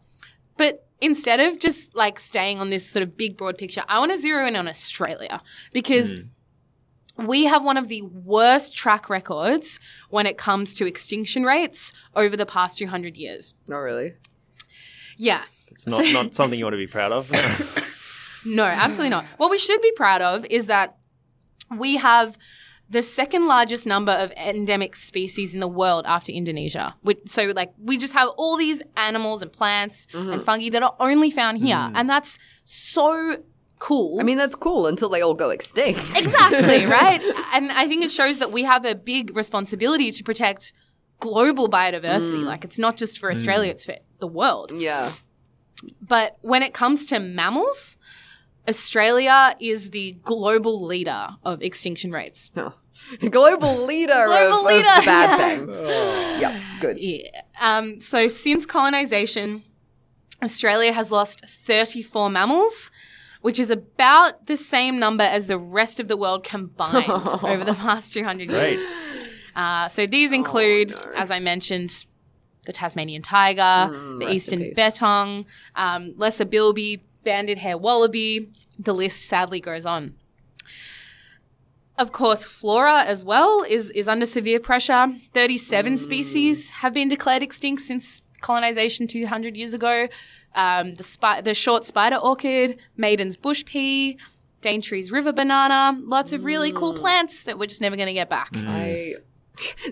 But 0.57 0.87
instead 1.01 1.41
of 1.41 1.59
just 1.59 1.95
like 1.95 2.21
staying 2.21 2.61
on 2.61 2.71
this 2.71 2.89
sort 2.89 3.03
of 3.03 3.17
big, 3.17 3.37
broad 3.37 3.59
picture, 3.59 3.83
I 3.89 3.99
want 3.99 4.13
to 4.13 4.19
zero 4.19 4.47
in 4.47 4.57
on 4.57 4.69
Australia 4.69 5.43
because 5.73 6.13
hmm. 6.13 7.27
we 7.27 7.45
have 7.45 7.65
one 7.65 7.77
of 7.77 7.89
the 7.89 8.03
worst 8.03 8.75
track 8.75 9.09
records 9.09 9.81
when 10.11 10.27
it 10.27 10.37
comes 10.37 10.75
to 10.75 10.87
extinction 10.87 11.45
rates 11.45 11.93
over 12.15 12.37
the 12.37 12.47
past 12.47 12.79
200 12.79 13.17
years. 13.17 13.55
Not 13.69 13.79
really. 13.79 14.15
Yeah. 15.17 15.45
It's 15.69 15.87
not, 15.87 16.05
not 16.13 16.35
something 16.35 16.59
you 16.59 16.65
want 16.65 16.75
to 16.75 16.79
be 16.79 16.87
proud 16.87 17.13
of. 17.13 17.31
No, 18.45 18.65
absolutely 18.65 19.11
not. 19.11 19.25
What 19.37 19.51
we 19.51 19.59
should 19.59 19.81
be 19.83 19.93
proud 19.93 20.23
of 20.23 20.45
is 20.47 20.67
that 20.67 20.97
we 21.77 21.97
have 21.97 22.37
the 22.91 23.03
second 23.03 23.47
largest 23.47 23.87
number 23.87 24.11
of 24.11 24.33
endemic 24.33 24.97
species 24.97 25.55
in 25.55 25.61
the 25.61 25.69
world 25.69 26.05
after 26.07 26.33
Indonesia. 26.33 26.97
Which, 27.03 27.21
so, 27.27 27.53
like, 27.55 27.73
we 27.79 27.97
just 27.97 28.13
have 28.15 28.29
all 28.37 28.57
these 28.57 28.83
animals 28.97 29.43
and 29.43 29.53
plants 29.53 30.09
and 30.13 30.29
mm-hmm. 30.29 30.41
fungi 30.41 30.71
that 30.71 30.83
are 30.83 30.97
only 30.99 31.31
found 31.31 31.59
here. 31.59 31.77
Mm-hmm. 31.77 31.97
And 31.97 32.11
that's 32.11 32.39
so 32.65 33.45
cool. 33.79 34.19
I 34.21 34.25
mean, 34.25 34.39
that's 34.39 34.57
cool 34.57 34.89
until 34.89 35.09
they 35.09 35.23
all 35.23 35.35
go 35.35 35.51
extinct. 35.51 36.01
Exactly, 36.17 36.85
right? 37.01 37.23
And 37.55 37.71
I 37.71 37.87
think 37.87 38.05
it 38.05 38.11
shows 38.11 38.41
that 38.41 38.51
we 38.51 38.65
have 38.65 38.85
a 38.85 38.97
big 38.97 39.37
responsibility 39.37 40.11
to 40.11 40.25
protect 40.25 40.73
global 41.21 41.69
biodiversity. 41.69 42.43
Mm. 42.43 42.47
Like, 42.47 42.65
it's 42.65 42.79
not 42.79 42.97
just 42.97 43.21
for 43.21 43.31
Australia, 43.31 43.71
mm. 43.71 43.75
it's 43.75 43.85
for 43.85 43.95
the 44.19 44.27
world. 44.27 44.73
Yeah. 44.75 45.13
But 46.03 46.39
when 46.41 46.65
it 46.65 46.75
comes 46.75 47.07
to 47.07 47.21
mammals, 47.21 47.97
Australia 48.71 49.55
is 49.61 49.91
the 49.91 50.13
global 50.25 50.83
leader 50.83 51.31
of 51.43 51.61
extinction 51.61 52.13
rates. 52.13 52.51
Global 53.31 53.85
leader, 53.85 54.25
Global 54.27 54.59
of, 54.59 54.65
leader, 54.67 54.89
of 54.89 54.95
the 54.97 55.07
bad 55.07 55.39
yeah. 55.39 55.57
thing. 55.57 55.69
Yeah, 56.41 56.63
good. 56.81 56.99
Yeah. 56.99 57.43
Um, 57.61 58.01
so 58.01 58.29
since 58.29 58.67
colonization, 58.67 59.65
Australia 60.43 60.93
has 60.93 61.11
lost 61.11 61.41
34 61.49 62.31
mammals, 62.31 62.91
which 63.41 63.59
is 63.59 63.71
about 63.71 64.47
the 64.47 64.57
same 64.57 64.99
number 64.99 65.25
as 65.25 65.47
the 65.49 65.59
rest 65.59 65.99
of 65.99 66.09
the 66.09 66.17
world 66.17 66.45
combined 66.45 67.09
over 67.43 67.65
the 67.65 67.75
past 67.75 68.13
200 68.13 68.49
Great. 68.49 68.79
years. 68.79 68.89
Uh, 69.57 69.89
so 69.89 70.07
these 70.07 70.31
include, 70.31 70.95
as 71.17 71.31
I 71.31 71.41
mentioned, 71.41 72.05
the 72.67 72.73
Tasmanian 72.73 73.23
tiger, 73.23 73.91
the 74.19 74.31
eastern 74.31 74.61
in 74.61 74.69
peace. 74.69 74.79
bettong, 74.79 75.47
um, 75.75 76.15
lesser 76.17 76.45
bilby, 76.45 77.03
banded 77.25 77.59
hare 77.59 77.79
wallaby. 77.79 78.51
The 78.79 78.95
list 78.95 79.27
sadly 79.27 79.61
goes 79.61 79.87
on. 79.87 80.15
Of 81.99 82.13
course, 82.13 82.45
flora 82.45 83.03
as 83.03 83.25
well 83.25 83.63
is, 83.69 83.91
is 83.91 84.09
under 84.09 84.25
severe 84.25 84.59
pressure. 84.59 85.15
37 85.35 85.95
mm. 85.95 85.99
species 85.99 86.71
have 86.71 86.95
been 86.95 87.11
declared 87.11 87.43
extinct 87.43 87.83
since 87.83 88.23
colonization 88.41 89.07
200 89.07 89.55
years 89.55 89.75
ago. 89.75 90.09
Um, 90.55 90.95
the, 90.95 91.05
spi- 91.05 91.43
the 91.43 91.53
short 91.53 91.85
spider 91.85 92.17
orchid, 92.17 92.79
maiden's 92.97 93.37
bush 93.37 93.65
pea, 93.67 94.17
Daintree's 94.63 95.13
river 95.13 95.33
banana, 95.33 95.99
lots 96.03 96.33
of 96.33 96.45
really 96.45 96.73
cool 96.73 96.95
mm. 96.95 96.99
plants 96.99 97.45
that 97.45 97.59
we're 97.59 97.67
just 97.67 97.81
never 97.81 97.97
going 97.97 98.09
to 98.09 98.15
get 98.15 98.31
back. 98.31 98.53
Mm. 98.53 98.67
I. 98.67 99.15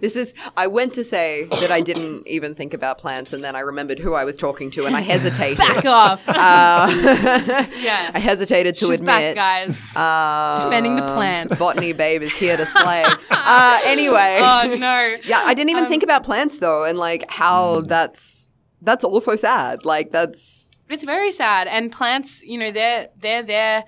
This 0.00 0.16
is. 0.16 0.35
I 0.57 0.66
went 0.66 0.94
to 0.94 1.04
say 1.04 1.44
that 1.61 1.70
I 1.70 1.81
didn't 1.81 2.26
even 2.28 2.54
think 2.54 2.74
about 2.74 2.98
plants, 2.98 3.33
and 3.33 3.42
then 3.42 3.57
I 3.57 3.61
remembered 3.61 3.98
who 3.98 4.14
I 4.14 4.24
was 4.24 4.37
talking 4.37 4.70
to, 4.72 4.87
and 4.87 4.96
I 4.96 5.00
hesitated. 5.00 5.59
Back 5.59 5.85
off. 5.85 6.22
Uh, 6.28 7.66
yeah. 7.81 8.11
I 8.14 8.18
hesitated 8.18 8.76
to 8.76 8.87
She's 8.87 8.94
admit. 8.96 9.37
back, 9.37 9.37
guys. 9.37 9.81
Uh, 9.96 10.64
Defending 10.64 10.96
the 10.96 11.02
plants. 11.02 11.59
Botany 11.59 11.92
babe 11.92 12.22
is 12.22 12.35
here 12.37 12.57
to 12.57 12.64
slay. 12.66 13.04
uh, 13.31 13.81
anyway, 13.85 14.38
oh, 14.40 14.76
no. 14.78 15.16
yeah, 15.24 15.42
I 15.44 15.54
didn't 15.54 15.70
even 15.70 15.85
Um, 15.85 15.88
think 15.90 16.02
about 16.02 16.22
plants 16.24 16.59
though, 16.59 16.85
and 16.85 16.96
like 16.98 17.24
how 17.31 17.81
that's 17.83 18.48
that's 18.83 19.04
also 19.04 19.37
sad. 19.37 19.85
Like 19.85 20.11
that's 20.12 20.70
It's 20.88 21.04
very 21.04 21.31
sad. 21.31 21.66
And 21.66 21.90
plants, 21.92 22.42
you 22.42 22.59
know, 22.59 22.70
they're 22.70 23.09
they're 23.20 23.42
there. 23.42 23.85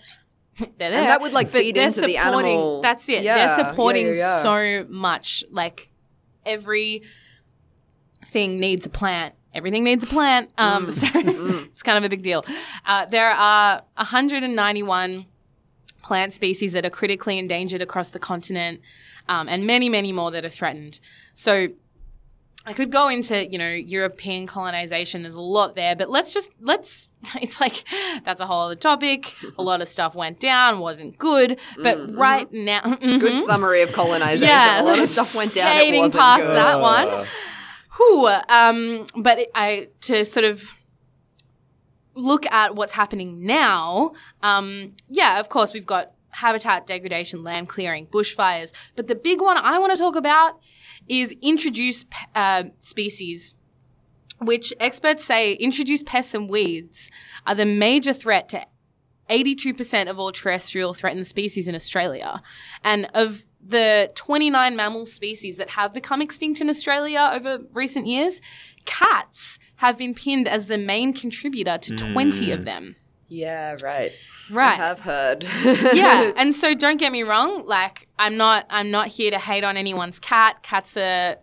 They're 0.78 0.90
there. 0.90 0.92
that 0.94 1.20
would, 1.20 1.32
like, 1.32 1.48
feed 1.50 1.76
into 1.76 2.00
the 2.02 2.16
animal- 2.16 2.80
That's 2.82 3.08
it. 3.08 3.22
Yeah, 3.22 3.56
they're 3.56 3.66
supporting 3.68 4.08
yeah, 4.08 4.12
yeah. 4.14 4.42
so 4.42 4.86
much. 4.88 5.44
Like 5.50 5.90
every 6.46 7.02
thing 8.28 8.60
needs 8.60 8.86
a 8.86 8.90
plant. 8.90 9.34
Everything 9.54 9.82
needs 9.84 10.04
a 10.04 10.06
plant. 10.06 10.50
Um, 10.58 10.86
Mm. 10.86 10.92
so 10.92 11.64
it's 11.72 11.82
kind 11.82 11.98
of 11.98 12.04
a 12.04 12.08
big 12.08 12.22
deal. 12.22 12.44
Uh, 12.86 13.06
there 13.06 13.30
are 13.30 13.82
191 13.96 15.26
plant 16.02 16.32
species 16.32 16.72
that 16.72 16.84
are 16.86 16.90
critically 16.90 17.38
endangered 17.38 17.82
across 17.82 18.10
the 18.10 18.18
continent, 18.18 18.80
um, 19.28 19.48
and 19.48 19.66
many, 19.66 19.88
many 19.88 20.12
more 20.12 20.30
that 20.30 20.44
are 20.44 20.48
threatened. 20.50 21.00
So 21.34 21.68
I 22.66 22.74
could 22.74 22.92
go 22.92 23.08
into, 23.08 23.50
you 23.50 23.56
know, 23.58 23.70
European 23.70 24.46
colonization. 24.46 25.22
There's 25.22 25.34
a 25.34 25.40
lot 25.40 25.74
there, 25.76 25.96
but 25.96 26.10
let's 26.10 26.32
just 26.32 26.50
let's. 26.60 27.08
It's 27.42 27.60
like 27.60 27.84
that's 28.24 28.40
a 28.40 28.46
whole 28.46 28.60
other 28.62 28.74
topic. 28.76 29.34
A 29.58 29.62
lot 29.62 29.80
of 29.82 29.88
stuff 29.88 30.14
went 30.14 30.40
down, 30.40 30.78
wasn't 30.80 31.18
good. 31.18 31.58
But 31.82 32.14
right 32.14 32.50
now, 32.52 32.82
Good 33.00 33.00
Mhm. 33.32 33.42
summary 33.44 33.82
of 33.82 33.92
colonization. 33.92 34.46
Yeah, 34.48 34.80
a 34.80 34.84
lot 34.84 34.98
of 34.98 35.08
stuff 35.08 35.34
went 35.34 35.54
down. 35.54 35.70
It 35.72 35.78
skating 35.80 36.00
wasn't 36.02 36.20
past 36.20 36.42
good. 36.46 36.56
that 36.56 36.80
one. 36.80 37.26
Whew, 37.96 38.26
um, 38.48 39.06
but 39.22 39.38
it, 39.40 39.50
I 39.54 39.88
to 40.02 40.24
sort 40.24 40.44
of 40.44 40.64
look 42.14 42.46
at 42.46 42.74
what's 42.74 42.92
happening 42.92 43.44
now. 43.46 44.12
Um, 44.42 44.94
yeah, 45.08 45.40
of 45.40 45.48
course 45.48 45.72
we've 45.72 45.86
got 45.86 46.12
habitat 46.30 46.86
degradation, 46.86 47.42
land 47.42 47.68
clearing, 47.68 48.06
bushfires, 48.06 48.72
but 48.96 49.06
the 49.08 49.14
big 49.14 49.40
one 49.40 49.56
I 49.56 49.78
want 49.78 49.92
to 49.92 49.98
talk 49.98 50.16
about 50.16 50.58
is 51.10 51.34
introduced 51.42 52.08
p- 52.10 52.26
uh, 52.34 52.64
species. 52.78 53.56
Which 54.38 54.72
experts 54.80 55.24
say 55.24 55.52
introduced 55.54 56.06
pests 56.06 56.32
and 56.32 56.48
weeds 56.48 57.10
are 57.46 57.54
the 57.54 57.66
major 57.66 58.14
threat 58.14 58.48
to 58.50 58.64
82% 59.28 60.08
of 60.08 60.18
all 60.18 60.32
terrestrial 60.32 60.94
threatened 60.94 61.26
species 61.26 61.68
in 61.68 61.74
Australia. 61.74 62.42
And 62.82 63.08
of 63.12 63.44
the 63.62 64.10
29 64.14 64.74
mammal 64.74 65.04
species 65.04 65.58
that 65.58 65.70
have 65.70 65.92
become 65.92 66.22
extinct 66.22 66.60
in 66.60 66.70
Australia 66.70 67.30
over 67.32 67.58
recent 67.74 68.06
years, 68.06 68.40
cats 68.86 69.58
have 69.76 69.98
been 69.98 70.14
pinned 70.14 70.48
as 70.48 70.66
the 70.66 70.78
main 70.78 71.12
contributor 71.12 71.76
to 71.78 71.94
20 71.96 72.50
of 72.50 72.64
them. 72.64 72.96
Yeah, 73.30 73.76
right. 73.82 74.12
Right. 74.50 74.72
I 74.72 74.74
have 74.74 75.00
heard. 75.00 75.44
yeah, 75.94 76.32
and 76.36 76.54
so 76.54 76.74
don't 76.74 76.98
get 76.98 77.12
me 77.12 77.22
wrong, 77.22 77.64
like 77.66 78.08
I'm 78.18 78.36
not 78.36 78.66
I'm 78.68 78.90
not 78.90 79.08
here 79.08 79.30
to 79.30 79.38
hate 79.38 79.64
on 79.64 79.76
anyone's 79.76 80.18
cat. 80.18 80.62
Cats 80.62 80.96
are 80.96 81.36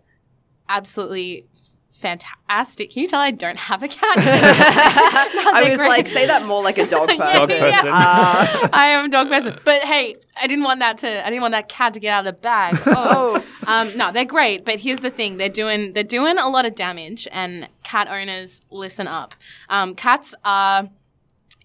absolutely 0.68 1.46
fantastic. 1.90 2.92
Can 2.92 3.02
you 3.02 3.08
tell 3.08 3.20
I 3.20 3.32
don't 3.32 3.58
have 3.58 3.82
a 3.82 3.88
cat? 3.88 4.18
I 4.18 5.64
was 5.64 5.76
great. 5.76 5.88
like, 5.88 6.06
say 6.06 6.26
that 6.26 6.44
more 6.44 6.62
like 6.62 6.78
a 6.78 6.86
dog 6.86 7.08
person. 7.08 7.18
Dog 7.18 7.48
person. 7.48 7.88
Uh, 7.88 8.68
I 8.72 8.88
am 8.88 9.06
a 9.06 9.08
dog 9.08 9.28
person. 9.28 9.58
But 9.64 9.82
hey, 9.82 10.14
I 10.40 10.46
didn't 10.46 10.64
want 10.64 10.80
that 10.80 10.98
to 10.98 11.26
I 11.26 11.30
didn't 11.30 11.42
want 11.42 11.52
that 11.52 11.68
cat 11.68 11.94
to 11.94 12.00
get 12.00 12.12
out 12.12 12.26
of 12.26 12.36
the 12.36 12.40
bag. 12.40 12.78
Oh. 12.86 13.44
Um, 13.66 13.90
no, 13.96 14.12
they're 14.12 14.24
great, 14.24 14.64
but 14.64 14.80
here's 14.80 15.00
the 15.00 15.10
thing: 15.10 15.36
they're 15.36 15.48
doing 15.48 15.92
they're 15.92 16.02
doing 16.02 16.38
a 16.38 16.48
lot 16.48 16.64
of 16.64 16.74
damage, 16.74 17.28
and 17.32 17.68
cat 17.82 18.08
owners 18.08 18.62
listen 18.70 19.06
up. 19.06 19.34
Um, 19.68 19.94
cats 19.94 20.34
are, 20.42 20.88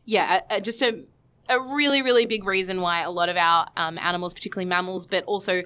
yeah, 0.05 0.41
uh, 0.49 0.59
just 0.59 0.81
a 0.81 1.05
a 1.49 1.59
really 1.59 2.01
really 2.01 2.25
big 2.25 2.45
reason 2.45 2.79
why 2.79 3.01
a 3.01 3.11
lot 3.11 3.29
of 3.29 3.35
our 3.35 3.67
um, 3.75 3.97
animals, 3.97 4.33
particularly 4.33 4.67
mammals, 4.67 5.05
but 5.05 5.23
also 5.25 5.63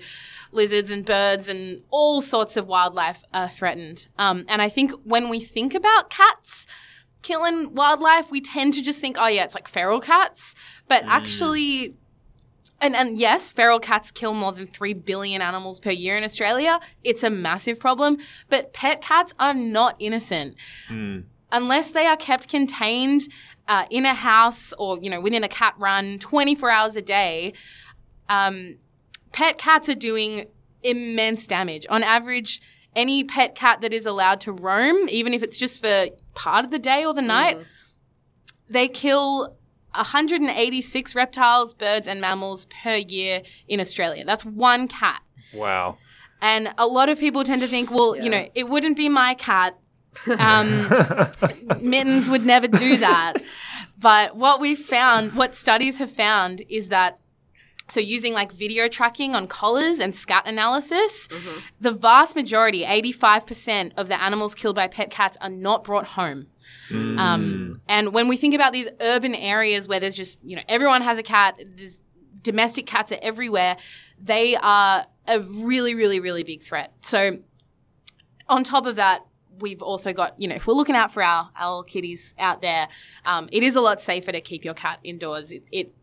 lizards 0.52 0.92
and 0.92 1.06
birds 1.06 1.50
and 1.50 1.82
all 1.92 2.22
sorts 2.22 2.58
of 2.58 2.68
wildlife 2.68 3.24
are 3.34 3.50
threatened. 3.50 4.08
Um, 4.18 4.46
and 4.48 4.62
I 4.62 4.70
think 4.70 4.92
when 5.04 5.30
we 5.30 5.40
think 5.40 5.74
about 5.76 6.10
cats 6.10 6.66
killing 7.22 7.74
wildlife, 7.76 8.32
we 8.32 8.42
tend 8.42 8.74
to 8.74 8.82
just 8.82 9.02
think, 9.02 9.18
oh 9.20 9.28
yeah, 9.28 9.44
it's 9.44 9.56
like 9.56 9.68
feral 9.68 10.00
cats, 10.00 10.56
but 10.88 11.04
actually. 11.06 11.96
And, 12.80 12.96
and 12.96 13.18
yes, 13.18 13.52
feral 13.52 13.80
cats 13.80 14.12
kill 14.12 14.36
more 14.36 14.52
than 14.52 14.68
3 14.68 14.94
billion 14.94 15.42
animals 15.42 15.80
per 15.80 15.90
year 15.90 16.16
in 16.16 16.24
Australia. 16.24 16.80
It's 17.04 17.24
a 17.24 17.30
massive 17.32 17.80
problem. 17.80 18.20
But 18.50 18.72
pet 18.72 19.02
cats 19.02 19.34
are 19.40 19.56
not 19.56 19.96
innocent. 19.98 20.56
mm. 20.88 21.24
Unless 21.52 21.92
they 21.92 22.06
are 22.06 22.18
kept 22.18 22.48
contained 22.50 23.30
uh, 23.68 23.86
in 23.90 24.06
a 24.06 24.14
house 24.14 24.74
or, 24.78 24.98
you 25.00 25.10
know, 25.10 25.22
within 25.22 25.44
a 25.44 25.50
cat 25.50 25.76
run 25.78 26.20
24 26.20 26.70
hours 26.70 26.96
a 26.96 27.02
day, 27.02 27.54
um, 28.30 28.78
pet 29.32 29.58
cats 29.58 29.90
are 29.90 29.96
doing 29.96 30.48
immense 30.84 31.48
damage. 31.48 31.86
On 31.90 32.04
average, 32.04 32.62
any 32.96 33.24
pet 33.24 33.56
cat 33.56 33.82
that 33.82 33.94
is 33.94 34.06
allowed 34.06 34.42
to 34.42 34.52
roam, 34.52 35.08
even 35.10 35.34
if 35.34 35.44
it's 35.44 35.58
just 35.58 35.80
for 35.80 36.08
part 36.34 36.66
of 36.66 36.72
the 36.72 36.80
day 36.80 37.06
or 37.06 37.14
the 37.14 37.22
night, 37.22 37.58
they 38.70 38.88
kill 38.88 39.56
186 39.96 41.16
reptiles, 41.16 41.74
birds, 41.74 42.08
and 42.08 42.22
mammals 42.22 42.66
per 42.66 42.96
year 42.96 43.42
in 43.68 43.80
Australia. 43.80 44.24
That's 44.26 44.46
one 44.46 44.88
cat. 44.88 45.22
Wow. 45.54 45.98
And 46.42 46.74
a 46.78 46.86
lot 46.86 47.10
of 47.10 47.18
people 47.18 47.44
tend 47.44 47.62
to 47.62 47.68
think, 47.68 47.90
well, 47.90 48.16
you 48.16 48.30
know, 48.30 48.48
it 48.54 48.70
wouldn't 48.70 48.96
be 48.96 49.10
my 49.10 49.34
cat. 49.34 49.78
Um, 50.38 50.90
mittens 51.82 52.30
would 52.30 52.46
never 52.46 52.68
do 52.68 52.98
that. 52.98 53.34
But 54.00 54.36
what 54.36 54.60
we 54.60 54.76
found, 54.76 55.34
what 55.34 55.56
studies 55.56 55.98
have 55.98 56.12
found, 56.12 56.64
is 56.70 56.90
that 56.90 57.20
so 57.90 58.02
using 58.02 58.34
like 58.34 58.52
video 58.52 58.90
tracking 58.90 59.34
on 59.34 59.48
collars 59.48 60.00
and 60.00 60.14
scat 60.14 60.44
analysis, 60.46 61.30
the 61.80 61.92
vast 61.92 62.36
majority, 62.36 62.84
85% 62.84 63.94
of 63.96 64.10
the 64.10 64.22
animals 64.22 64.56
killed 64.56 64.76
by 64.76 64.88
pet 64.88 65.10
cats 65.10 65.38
are 65.40 65.50
not 65.50 65.84
brought 65.86 66.06
home. 66.06 66.48
Um, 66.92 67.82
and 67.88 68.14
when 68.14 68.28
we 68.28 68.36
think 68.36 68.54
about 68.54 68.74
these 68.74 68.90
urban 69.00 69.34
areas 69.34 69.88
where 69.88 70.02
there's 70.02 70.16
just, 70.16 70.44
you 70.44 70.56
know, 70.58 70.64
everyone 70.68 71.02
has 71.02 71.18
a 71.18 71.24
cat, 71.24 71.62
there's 71.78 72.02
domestic 72.42 72.86
cats 72.86 73.12
are 73.12 73.20
everywhere, 73.22 73.78
they 74.22 74.58
are 74.58 75.06
a 75.28 75.40
really, 75.40 75.96
really, 75.96 76.20
really 76.20 76.44
big 76.44 76.62
threat. 76.62 76.92
So 77.02 77.40
on 78.50 78.64
top 78.64 78.86
of 78.86 78.98
that, 78.98 79.26
we've 79.60 79.82
also 79.82 80.14
got, 80.14 80.40
you 80.40 80.48
know, 80.48 80.56
if 80.56 80.68
we're 80.68 80.74
looking 80.74 80.96
out 80.96 81.12
for 81.12 81.24
our, 81.24 81.50
our 81.58 81.84
kitties 81.84 82.34
out 82.40 82.62
there, 82.62 82.88
um, 83.26 83.50
it 83.52 83.64
is 83.64 83.76
a 83.76 83.82
lot 83.82 84.02
safer 84.02 84.32
to 84.32 84.42
keep 84.42 84.64
your 84.66 84.74
cat 84.74 85.00
indoors. 85.04 85.52
It, 85.52 85.64
it 85.72 85.94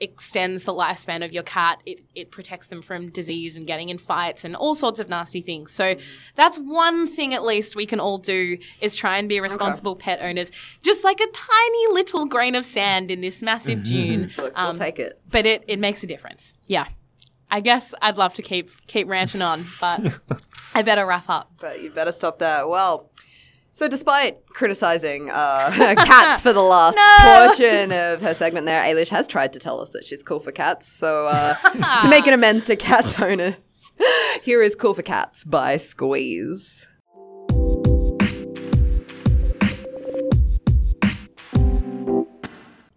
extends 0.00 0.64
the 0.64 0.72
lifespan 0.72 1.24
of 1.24 1.32
your 1.32 1.44
cat. 1.44 1.80
It, 1.86 2.00
it 2.14 2.30
protects 2.32 2.66
them 2.66 2.82
from 2.82 3.10
disease 3.10 3.56
and 3.56 3.66
getting 3.68 3.88
in 3.88 3.98
fights 3.98 4.44
and 4.44 4.56
all 4.56 4.74
sorts 4.74 4.98
of 4.98 5.08
nasty 5.08 5.40
things. 5.40 5.70
So 5.70 5.94
that's 6.34 6.58
one 6.58 7.06
thing 7.06 7.32
at 7.34 7.44
least 7.44 7.76
we 7.76 7.86
can 7.86 8.00
all 8.00 8.18
do 8.18 8.58
is 8.80 8.96
try 8.96 9.18
and 9.18 9.28
be 9.28 9.38
responsible 9.38 9.94
pet 9.94 10.18
owners. 10.20 10.50
Just 10.82 11.04
like 11.04 11.20
a 11.20 11.26
tiny 11.32 11.86
little 11.92 12.26
grain 12.26 12.56
of 12.56 12.64
sand 12.64 13.10
in 13.12 13.20
this 13.20 13.42
massive 13.42 13.84
dune. 13.84 14.32
Look, 14.36 14.52
Um, 14.56 14.68
we'll 14.70 14.74
take 14.74 14.98
it. 14.98 15.20
but 15.30 15.46
it, 15.46 15.62
it 15.68 15.78
makes 15.78 16.02
a 16.02 16.06
difference. 16.08 16.54
Yeah. 16.66 16.86
I 17.48 17.60
guess 17.60 17.94
I'd 18.02 18.16
love 18.16 18.32
to 18.34 18.42
keep 18.42 18.70
keep 18.86 19.06
ranting 19.06 19.42
on, 19.42 19.66
but 19.78 20.00
I 20.74 20.82
better 20.82 21.06
wrap 21.06 21.24
up. 21.28 21.50
But 21.60 21.82
you 21.82 21.90
better 21.90 22.12
stop 22.12 22.38
there. 22.38 22.66
Well, 22.66 23.10
so 23.72 23.88
despite 23.88 24.46
criticizing 24.46 25.30
uh, 25.30 25.70
cats 25.96 26.42
for 26.42 26.52
the 26.52 26.60
last 26.60 26.96
No! 26.96 27.46
portion 27.46 27.92
of 27.92 28.20
her 28.20 28.34
segment 28.34 28.66
there, 28.66 28.82
Eilish 28.82 29.08
has 29.08 29.26
tried 29.26 29.52
to 29.54 29.58
tell 29.58 29.80
us 29.80 29.90
that 29.90 30.04
she's 30.04 30.22
cool 30.22 30.40
for 30.40 30.52
cats. 30.52 30.86
So 30.86 31.26
uh, 31.26 31.54
to 32.00 32.08
make 32.08 32.26
an 32.26 32.34
amends 32.34 32.66
to 32.66 32.76
cats 32.76 33.18
owners, 33.20 33.54
here 34.42 34.62
is 34.62 34.74
Cool 34.74 34.94
for 34.94 35.02
Cats 35.02 35.44
by 35.44 35.76
Squeeze. 35.76 36.86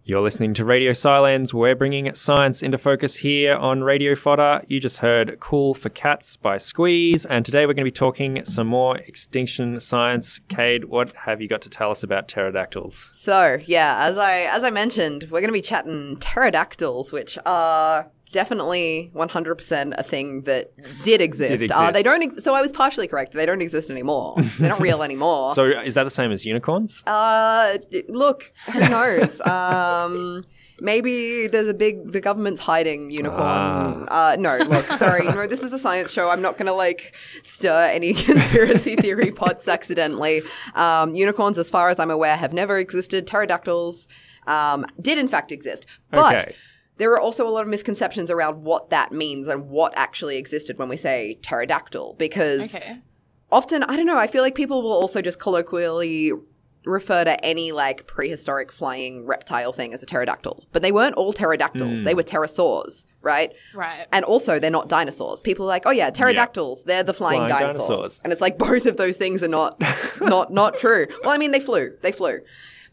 You're 0.08 0.20
listening 0.20 0.54
to 0.54 0.64
Radio 0.64 0.92
Sci-Lens. 0.92 1.52
We're 1.52 1.74
bringing 1.74 2.14
science 2.14 2.62
into 2.62 2.78
focus 2.78 3.16
here 3.16 3.56
on 3.56 3.82
Radio 3.82 4.14
Fodder. 4.14 4.62
You 4.68 4.78
just 4.78 4.98
heard 4.98 5.40
Cool 5.40 5.74
for 5.74 5.88
Cats 5.88 6.36
by 6.36 6.58
Squeeze. 6.58 7.26
And 7.26 7.44
today 7.44 7.66
we're 7.66 7.74
going 7.74 7.84
to 7.84 7.90
be 7.90 7.90
talking 7.90 8.44
some 8.44 8.68
more 8.68 8.98
extinction 8.98 9.80
science. 9.80 10.38
Kade, 10.48 10.84
what 10.84 11.12
have 11.14 11.40
you 11.40 11.48
got 11.48 11.60
to 11.62 11.68
tell 11.68 11.90
us 11.90 12.04
about 12.04 12.28
pterodactyls? 12.28 13.10
So 13.12 13.58
yeah, 13.66 13.96
as 14.02 14.16
I 14.16 14.42
as 14.42 14.62
I 14.62 14.70
mentioned, 14.70 15.24
we're 15.24 15.40
going 15.40 15.48
to 15.48 15.52
be 15.52 15.60
chatting 15.60 16.18
pterodactyls, 16.18 17.12
which 17.12 17.36
are 17.44 18.08
definitely 18.36 19.10
100% 19.14 19.94
a 19.96 20.02
thing 20.02 20.42
that 20.42 20.64
did 21.02 21.22
exist. 21.22 21.58
Did 21.62 21.72
Uh, 21.72 21.90
they 21.90 22.02
don't. 22.02 22.22
Ex- 22.22 22.44
so 22.44 22.52
I 22.52 22.60
was 22.60 22.70
partially 22.70 23.08
correct. 23.08 23.32
They 23.32 23.46
don't 23.46 23.62
exist 23.62 23.88
anymore. 23.90 24.34
They're 24.58 24.68
not 24.68 24.80
real 24.80 25.02
anymore. 25.02 25.54
So 25.58 25.64
is 25.64 25.94
that 25.94 26.04
the 26.04 26.10
same 26.20 26.30
as 26.32 26.44
unicorns? 26.44 27.02
Uh, 27.06 27.78
look, 28.10 28.52
who 28.72 28.80
knows? 28.80 29.40
um, 29.56 30.44
maybe 30.80 31.46
there's 31.46 31.68
a 31.68 31.72
big. 31.74 32.12
The 32.12 32.20
government's 32.20 32.60
hiding 32.60 33.10
unicorn. 33.10 34.06
Uh, 34.08 34.36
no, 34.38 34.58
look, 34.58 34.84
sorry, 35.04 35.24
no. 35.24 35.46
This 35.46 35.62
is 35.62 35.72
a 35.72 35.78
science 35.78 36.12
show. 36.12 36.28
I'm 36.28 36.42
not 36.42 36.58
gonna 36.58 36.74
like 36.74 37.14
stir 37.42 37.90
any 37.98 38.12
conspiracy 38.28 38.96
theory 38.96 39.30
pots 39.32 39.66
accidentally. 39.66 40.42
Um, 40.74 41.14
unicorns, 41.14 41.56
as 41.56 41.70
far 41.70 41.88
as 41.88 41.98
I'm 41.98 42.10
aware, 42.10 42.36
have 42.36 42.52
never 42.52 42.76
existed. 42.76 43.26
Pterodactyls 43.26 44.08
um, 44.46 44.84
did 45.00 45.16
in 45.16 45.28
fact 45.28 45.50
exist, 45.52 45.86
but. 46.10 46.42
Okay. 46.42 46.54
There 46.96 47.12
are 47.12 47.20
also 47.20 47.46
a 47.46 47.50
lot 47.50 47.62
of 47.62 47.68
misconceptions 47.68 48.30
around 48.30 48.62
what 48.62 48.90
that 48.90 49.12
means 49.12 49.48
and 49.48 49.68
what 49.68 49.92
actually 49.96 50.38
existed 50.38 50.78
when 50.78 50.88
we 50.88 50.96
say 50.96 51.38
pterodactyl, 51.42 52.14
because 52.18 52.76
Okay. 52.76 52.98
often 53.52 53.82
I 53.82 53.96
don't 53.96 54.06
know. 54.06 54.16
I 54.16 54.26
feel 54.26 54.42
like 54.42 54.54
people 54.54 54.82
will 54.82 54.92
also 54.92 55.20
just 55.20 55.38
colloquially 55.38 56.32
refer 56.86 57.24
to 57.24 57.44
any 57.44 57.72
like 57.72 58.06
prehistoric 58.06 58.70
flying 58.70 59.26
reptile 59.26 59.72
thing 59.72 59.92
as 59.92 60.02
a 60.02 60.06
pterodactyl, 60.06 60.66
but 60.72 60.82
they 60.82 60.92
weren't 60.92 61.16
all 61.16 61.32
pterodactyls. 61.32 62.04
They 62.04 62.12
hmm. 62.12 62.16
were 62.16 62.22
pterosaurs, 62.22 63.04
right? 63.20 63.52
Right. 63.74 64.06
And 64.12 64.24
also, 64.24 64.58
they're 64.60 64.70
not 64.70 64.88
dinosaurs. 64.88 65.42
People 65.42 65.64
are 65.66 65.68
like, 65.68 65.82
oh 65.84 65.90
yeah, 65.90 66.10
pterodactyls, 66.10 66.84
they're 66.84 67.02
the 67.02 67.12
flying, 67.12 67.46
Flying 67.48 67.50
dinosaurs. 67.50 67.88
dinosaurs. 67.88 68.20
and 68.22 68.32
it's 68.32 68.40
like 68.40 68.56
both 68.56 68.86
of 68.86 68.96
those 68.96 69.16
things 69.16 69.42
are 69.42 69.48
not, 69.48 69.82
not, 70.20 70.52
not 70.52 70.78
true. 70.78 71.06
Well, 71.22 71.32
I 71.32 71.38
mean, 71.38 71.50
they 71.50 71.60
flew, 71.60 71.96
they 72.02 72.12
flew. 72.12 72.38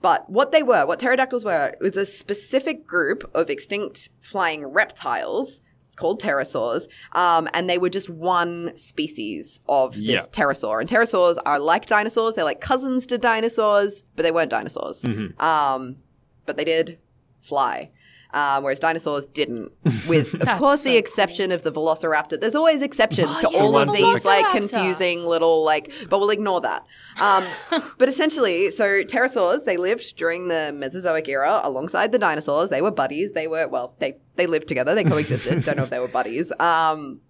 But 0.04 0.30
what 0.30 0.52
they 0.52 0.62
were, 0.62 0.86
what 0.86 1.00
pterodactyls 1.00 1.46
were, 1.46 1.74
was 1.82 1.96
a 1.98 2.06
specific 2.06 2.86
group 2.86 3.24
of 3.34 3.50
extinct 3.50 4.10
flying 4.20 4.66
reptiles 4.68 5.62
called 5.96 6.22
pterosaurs, 6.22 6.88
um, 7.14 7.48
and 7.54 7.70
they 7.70 7.78
were 7.78 7.90
just 7.90 8.10
one 8.10 8.76
species 8.76 9.62
of 9.70 9.94
this 9.94 10.02
Yeah. 10.04 10.22
pterosaur. 10.32 10.82
And 10.82 10.90
pterosaurs 10.90 11.38
are 11.46 11.58
like 11.58 11.86
dinosaurs; 11.86 12.36
they're 12.36 12.44
like 12.44 12.60
cousins 12.62 13.08
to 13.08 13.18
dinosaurs, 13.18 14.04
but 14.16 14.24
they 14.24 14.32
weren't 14.32 14.50
dinosaurs. 14.52 15.04
Mm-hmm. 15.04 15.42
Um, 15.42 15.98
but 16.46 16.58
they 16.58 16.66
did 16.66 16.98
fly. 17.40 17.92
Um, 18.34 18.64
whereas 18.64 18.80
dinosaurs 18.80 19.28
didn't, 19.28 19.72
with 20.08 20.34
of 20.34 20.40
That's 20.42 20.60
course 20.60 20.82
the 20.84 20.92
so 20.94 20.98
exception 20.98 21.52
of 21.52 21.64
the 21.64 21.72
Velociraptor. 21.72 22.40
There's 22.40 22.56
always 22.56 22.82
exceptions 22.82 23.28
Oh, 23.30 23.42
to 23.42 23.50
yeah, 23.52 23.60
all 23.60 23.72
the 23.74 23.80
of 23.80 23.94
these 23.94 24.26
like 24.26 24.50
confusing 24.50 25.26
little 25.26 25.64
like, 25.64 25.94
but 26.10 26.20
we'll 26.20 26.32
ignore 26.32 26.62
that. 26.62 26.86
Um, 27.22 27.44
but 27.98 28.10
essentially, 28.10 28.72
so 28.72 29.04
pterosaurs 29.04 29.66
they 29.66 29.78
lived 29.78 30.16
during 30.18 30.48
the 30.48 30.72
Mesozoic 30.74 31.28
era 31.28 31.62
alongside 31.64 32.12
the 32.12 32.20
dinosaurs. 32.20 32.70
They 32.70 32.82
were 32.82 32.92
buddies. 32.92 33.34
They 33.34 33.48
were 33.48 33.68
well, 33.68 33.96
they 34.00 34.18
they 34.36 34.48
lived 34.48 34.68
together. 34.68 34.96
They 34.96 35.04
coexisted. 35.04 35.64
Don't 35.64 35.78
know 35.78 35.84
if 35.84 35.90
they 35.90 36.00
were 36.00 36.08
buddies. 36.08 36.52
Um, 36.60 37.22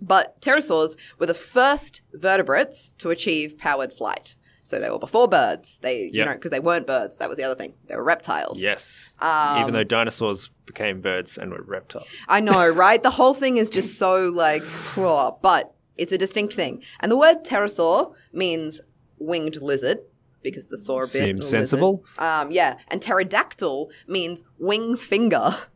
but 0.00 0.40
pterosaurs 0.40 0.96
were 1.18 1.26
the 1.26 1.34
first 1.34 2.02
vertebrates 2.12 2.90
to 2.98 3.10
achieve 3.10 3.58
powered 3.58 3.92
flight. 3.92 4.36
So 4.64 4.78
they 4.78 4.88
were 4.90 4.98
before 4.98 5.26
birds. 5.28 5.80
They, 5.80 6.08
you 6.12 6.24
know, 6.24 6.34
because 6.34 6.50
they 6.52 6.60
weren't 6.60 6.86
birds. 6.86 7.18
That 7.18 7.28
was 7.28 7.36
the 7.36 7.44
other 7.44 7.54
thing. 7.56 7.74
They 7.88 7.96
were 7.96 8.04
reptiles. 8.04 8.60
Yes. 8.60 9.12
Um, 9.20 9.60
Even 9.60 9.72
though 9.72 9.82
dinosaurs 9.84 10.50
became 10.66 11.00
birds 11.00 11.36
and 11.36 11.50
were 11.50 11.62
reptiles. 11.62 12.06
I 12.28 12.40
know, 12.40 12.68
right? 12.84 13.02
The 13.02 13.10
whole 13.10 13.34
thing 13.34 13.56
is 13.56 13.68
just 13.70 13.98
so 13.98 14.28
like, 14.28 14.62
but 14.96 15.74
it's 15.96 16.12
a 16.12 16.18
distinct 16.18 16.54
thing. 16.54 16.82
And 17.00 17.10
the 17.10 17.16
word 17.16 17.44
pterosaur 17.44 18.14
means 18.32 18.80
winged 19.18 19.60
lizard 19.60 19.98
because 20.42 20.66
the 20.66 20.78
saw 20.78 21.00
bit 21.00 21.06
Seems 21.08 21.48
sensible. 21.48 22.04
Um, 22.18 22.50
yeah, 22.50 22.78
and 22.88 23.00
pterodactyl 23.02 23.90
means 24.06 24.44
wing 24.58 24.96
finger. 24.96 25.56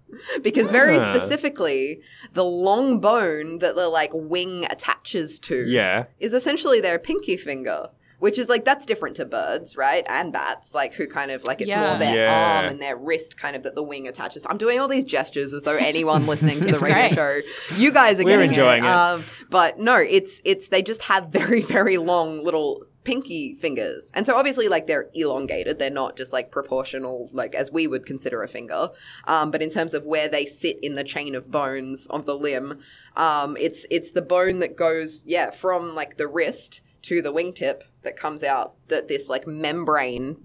Because 0.40 0.70
very 0.70 0.96
Ah. 0.99 1.05
specifically, 1.12 2.01
the 2.33 2.44
long 2.44 3.01
bone 3.01 3.59
that 3.59 3.75
the 3.75 3.88
like 3.88 4.12
wing 4.14 4.64
attaches 4.70 5.37
to 5.40 5.68
Yeah. 5.68 6.05
is 6.20 6.33
essentially 6.33 6.81
their 6.81 6.99
pinky 7.01 7.37
finger. 7.37 7.90
Which 8.18 8.38
is 8.38 8.48
like 8.48 8.64
that's 8.64 8.87
different 8.87 9.16
to 9.16 9.24
birds, 9.26 9.76
right? 9.76 10.05
And 10.09 10.33
bats, 10.33 10.72
like 10.74 10.94
who 10.94 11.07
kind 11.07 11.31
of 11.31 11.44
like 11.44 11.61
it's 11.61 11.68
Yeah. 11.68 11.88
more 11.90 11.98
their 11.98 12.16
Yeah. 12.16 12.61
arm 12.62 12.70
and 12.70 12.81
their 12.81 12.96
wrist 12.96 13.37
kind 13.37 13.55
of 13.57 13.62
that 13.64 13.74
the 13.74 13.83
wing 13.83 14.09
attaches. 14.09 14.42
to. 14.42 14.50
I'm 14.50 14.57
doing 14.59 14.81
all 14.81 14.88
these 14.88 15.05
gestures 15.05 15.52
as 15.52 15.62
though 15.64 15.76
anyone 15.76 16.26
listening 16.33 16.61
to 16.62 16.72
the 16.72 16.79
radio 16.79 16.94
great. 17.09 17.14
show, 17.14 17.40
you 17.76 17.92
guys 17.92 18.18
are 18.20 18.24
We're 18.24 18.31
getting 18.31 18.50
enjoying 18.50 18.85
it. 18.85 18.90
Um, 18.90 19.24
but 19.50 19.79
no, 19.79 19.96
it's 19.96 20.40
it's 20.44 20.68
they 20.70 20.83
just 20.83 21.02
have 21.05 21.29
very 21.29 21.61
very 21.61 21.98
long 21.98 22.42
little 22.44 22.85
pinky 23.05 23.55
fingers, 23.55 24.11
and 24.14 24.26
so 24.26 24.35
obviously 24.35 24.66
like 24.66 24.88
they're 24.88 25.09
elongated. 25.14 25.79
They're 25.79 25.90
not 25.90 26.16
just 26.16 26.33
like 26.33 26.50
proportional 26.50 27.29
like 27.33 27.55
as 27.55 27.70
we 27.70 27.87
would 27.87 28.05
consider 28.05 28.42
a 28.42 28.48
finger. 28.48 28.88
Um, 29.29 29.50
but 29.52 29.62
in 29.62 29.70
terms 29.70 29.94
of 29.94 30.05
where 30.05 30.29
they 30.29 30.44
sit 30.46 30.79
in 30.83 30.96
the 30.96 31.05
chain 31.05 31.35
of 31.37 31.48
bones 31.50 32.07
of 32.09 32.26
the 32.26 32.35
limb, 32.35 32.81
um, 33.16 33.57
it's 33.61 33.87
it's 33.90 34.11
the 34.11 34.22
bone 34.22 34.59
that 34.61 34.74
goes 34.76 35.22
yeah 35.26 35.50
from 35.50 35.94
like 35.94 36.16
the 36.16 36.26
wrist 36.26 36.81
to 37.07 37.23
the 37.23 37.33
wingtip 37.33 37.83
that 38.03 38.16
comes 38.16 38.42
out 38.42 38.75
that 38.88 39.09
this 39.09 39.29
like 39.29 39.47
membrane 39.47 40.37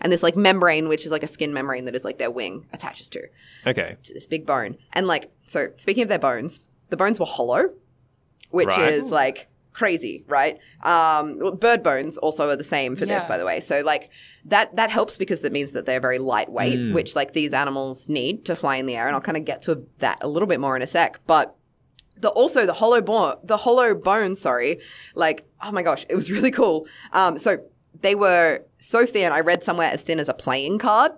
and 0.00 0.12
this 0.12 0.22
like 0.22 0.36
membrane 0.36 0.88
which 0.88 1.04
is 1.06 1.12
like 1.12 1.22
a 1.22 1.26
skin 1.28 1.52
membrane 1.52 1.84
that 1.84 1.94
is 1.94 2.04
like 2.04 2.18
their 2.18 2.30
wing 2.30 2.66
attaches 2.72 3.08
to 3.10 3.22
Okay. 3.66 3.96
to 4.02 4.14
this 4.14 4.26
big 4.26 4.44
bone. 4.46 4.76
And 4.92 5.06
like, 5.06 5.30
so 5.46 5.68
speaking 5.76 6.02
of 6.04 6.08
their 6.08 6.18
bones, 6.18 6.60
the 6.88 6.96
bones 6.96 7.20
were 7.20 7.26
hollow, 7.26 7.70
which 8.50 8.68
Right. 8.68 8.92
is 8.92 9.10
like 9.10 9.48
crazy, 9.72 10.24
right? 10.26 10.58
Um, 10.82 11.54
bird 11.60 11.82
bones 11.84 12.18
also 12.18 12.48
are 12.48 12.56
the 12.56 12.64
same 12.64 12.96
for 12.96 13.06
this, 13.06 13.24
by 13.26 13.38
the 13.38 13.44
way. 13.44 13.60
So 13.60 13.80
like 13.82 14.10
that 14.46 14.74
that 14.74 14.90
helps 14.90 15.18
because 15.18 15.42
that 15.42 15.52
means 15.52 15.70
that 15.72 15.86
they're 15.86 16.00
very 16.00 16.18
lightweight, 16.18 16.78
Mm. 16.78 16.94
which 16.94 17.14
like 17.14 17.32
these 17.32 17.52
animals 17.54 18.08
need 18.08 18.44
to 18.46 18.56
fly 18.56 18.76
in 18.76 18.86
the 18.86 18.96
air. 18.96 19.06
And 19.06 19.14
I'll 19.14 19.20
kind 19.20 19.36
of 19.36 19.44
get 19.44 19.62
to 19.62 19.84
that 19.98 20.18
a 20.20 20.26
little 20.28 20.48
bit 20.48 20.58
more 20.58 20.74
in 20.74 20.82
a 20.82 20.86
sec, 20.86 21.20
but. 21.26 21.54
The 22.20 22.30
also 22.30 22.66
the 22.66 22.72
hollow 22.72 23.00
bone, 23.00 23.36
the 23.44 23.58
hollow 23.58 23.94
bone. 23.94 24.34
Sorry, 24.34 24.80
like 25.14 25.46
oh 25.62 25.70
my 25.72 25.82
gosh, 25.82 26.04
it 26.08 26.14
was 26.14 26.30
really 26.30 26.50
cool. 26.50 26.86
Um, 27.12 27.38
so 27.38 27.58
they 28.00 28.14
were 28.14 28.64
so 28.78 29.06
thin. 29.06 29.32
I 29.32 29.40
read 29.40 29.62
somewhere 29.62 29.90
as 29.90 30.02
thin 30.02 30.20
as 30.20 30.28
a 30.28 30.34
playing 30.34 30.78
card. 30.78 31.12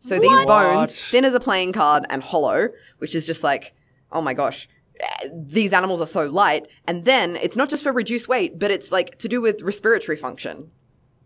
So 0.00 0.18
these 0.18 0.44
bones, 0.46 0.98
thin 1.00 1.24
as 1.24 1.34
a 1.34 1.40
playing 1.40 1.72
card 1.72 2.04
and 2.08 2.22
hollow, 2.22 2.68
which 2.98 3.14
is 3.14 3.26
just 3.26 3.42
like, 3.42 3.74
oh 4.12 4.20
my 4.20 4.32
gosh, 4.32 4.68
these 5.34 5.72
animals 5.72 6.00
are 6.00 6.06
so 6.06 6.26
light. 6.28 6.66
And 6.86 7.04
then 7.04 7.36
it's 7.36 7.56
not 7.56 7.68
just 7.68 7.82
for 7.82 7.92
reduced 7.92 8.28
weight, 8.28 8.58
but 8.58 8.70
it's 8.70 8.92
like 8.92 9.18
to 9.18 9.28
do 9.28 9.40
with 9.40 9.60
respiratory 9.62 10.16
function. 10.16 10.70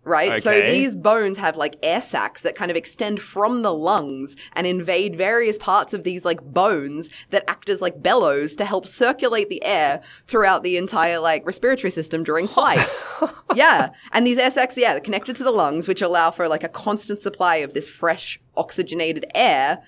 Right? 0.05 0.43
So 0.43 0.61
these 0.63 0.97
bones 0.97 1.39
have 1.39 1.57
like 1.57 1.77
air 1.83 2.01
sacs 2.01 2.43
that 2.43 2.57
kind 2.57 2.71
of 2.73 2.77
extend 2.77 3.21
from 3.21 3.63
the 3.63 3.73
lungs 3.73 4.37
and 4.55 4.67
invade 4.67 5.15
various 5.15 5.59
parts 5.59 5.95
of 5.95 6.03
these 6.03 6.25
like 6.25 6.43
bones 6.43 7.09
that 7.31 7.45
act 7.49 7.69
as 7.69 7.81
like 7.81 8.03
bellows 8.03 8.57
to 8.57 8.65
help 8.65 8.87
circulate 8.87 9.49
the 9.49 9.65
air 9.65 10.03
throughout 10.27 10.65
the 10.65 10.77
entire 10.77 11.21
like 11.21 11.47
respiratory 11.47 11.91
system 11.91 12.25
during 12.25 12.49
flight. 12.49 12.85
yeah. 13.55 13.91
And 14.13 14.27
these 14.27 14.39
air 14.39 14.51
sacs, 14.51 14.77
yeah, 14.77 14.93
they're 14.93 15.01
connected 15.01 15.37
to 15.37 15.45
the 15.45 15.53
lungs, 15.53 15.87
which 15.87 16.03
allow 16.03 16.33
for 16.33 16.49
like 16.49 16.65
a 16.65 16.69
constant 16.69 17.23
supply 17.23 17.57
of 17.57 17.75
this 17.75 17.89
fresh 17.89 18.41
oxygenated 18.57 19.27
air 19.35 19.83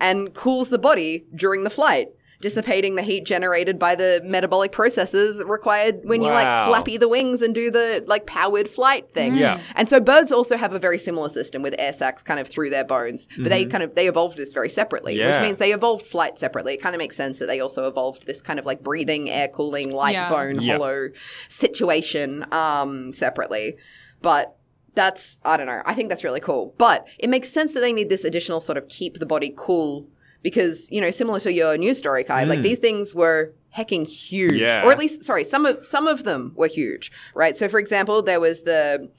and 0.00 0.34
cools 0.34 0.70
the 0.70 0.78
body 0.78 1.26
during 1.34 1.62
the 1.62 1.70
flight, 1.70 2.08
dissipating 2.40 2.96
the 2.96 3.02
heat 3.02 3.24
generated 3.26 3.78
by 3.78 3.94
the 3.94 4.20
metabolic 4.24 4.72
processes 4.72 5.42
required 5.46 6.00
when 6.04 6.22
you 6.22 6.28
like 6.28 6.46
flappy 6.68 6.96
the 6.96 7.08
wings 7.08 7.42
and 7.42 7.54
do 7.54 7.70
the 7.70 8.02
like 8.06 8.26
powered 8.26 8.66
flight 8.68 9.10
thing. 9.12 9.34
Yeah. 9.34 9.60
And 9.76 9.88
so 9.88 10.00
birds 10.00 10.32
also 10.32 10.56
have 10.56 10.72
a 10.72 10.78
very 10.78 10.96
similar 10.98 11.28
system 11.28 11.60
with 11.62 11.74
air 11.78 11.92
sacs 11.92 12.22
kind 12.22 12.40
of 12.40 12.48
through 12.48 12.70
their 12.70 12.84
bones, 12.84 13.28
but 13.36 13.50
they 13.50 13.66
kind 13.66 13.82
of 13.84 13.94
they 13.94 14.08
evolved 14.08 14.38
this 14.38 14.52
very 14.52 14.70
separately, 14.70 15.18
which 15.22 15.40
means 15.40 15.58
they 15.58 15.72
evolved 15.72 16.06
flight 16.06 16.38
separately. 16.38 16.74
It 16.74 16.82
kind 16.82 16.94
of 16.94 16.98
makes 16.98 17.16
sense 17.16 17.38
that 17.40 17.46
they 17.46 17.60
also 17.60 17.86
evolved 17.86 18.26
this 18.26 18.40
kind 18.40 18.58
of 18.58 18.64
like 18.64 18.82
breathing, 18.82 19.28
air 19.28 19.48
cooling, 19.48 19.92
light 19.92 20.12
Yeah. 20.14 20.28
bone, 20.30 20.60
Yeah. 20.60 20.78
hollow 20.78 21.08
situation 21.48 22.44
um 22.52 23.12
separately. 23.12 23.76
But 24.22 24.56
that's 24.94 25.38
I 25.44 25.56
don't 25.56 25.66
know. 25.66 25.82
I 25.84 25.94
think 25.94 26.08
that's 26.08 26.24
really 26.24 26.40
cool. 26.40 26.74
But 26.78 27.06
it 27.18 27.28
makes 27.28 27.48
sense 27.50 27.74
that 27.74 27.80
they 27.80 27.92
need 27.92 28.08
this 28.08 28.24
additional 28.24 28.60
sort 28.60 28.78
of 28.78 28.88
keep 28.88 29.18
the 29.18 29.26
body 29.26 29.52
cool 29.56 30.08
because, 30.42 30.88
you 30.90 31.00
know, 31.00 31.10
similar 31.10 31.40
to 31.40 31.52
your 31.52 31.76
news 31.76 31.98
story, 31.98 32.24
Kaih, 32.24 32.46
like 32.46 32.60
mm. 32.60 32.62
these 32.62 32.78
things 32.78 33.14
were 33.14 33.52
hecking 33.70 34.04
huge. 34.04 34.60
Yeah. 34.60 34.84
Or 34.84 34.92
at 34.92 34.98
least 34.98 35.22
sorry, 35.24 35.44
some 35.44 35.66
of 35.66 35.82
some 35.84 36.06
of 36.06 36.24
them 36.24 36.52
were 36.56 36.68
huge. 36.68 37.12
Right? 37.34 37.56
So 37.56 37.68
for 37.68 37.78
example, 37.78 38.22
there 38.22 38.40
was 38.40 38.62
the 38.62 39.10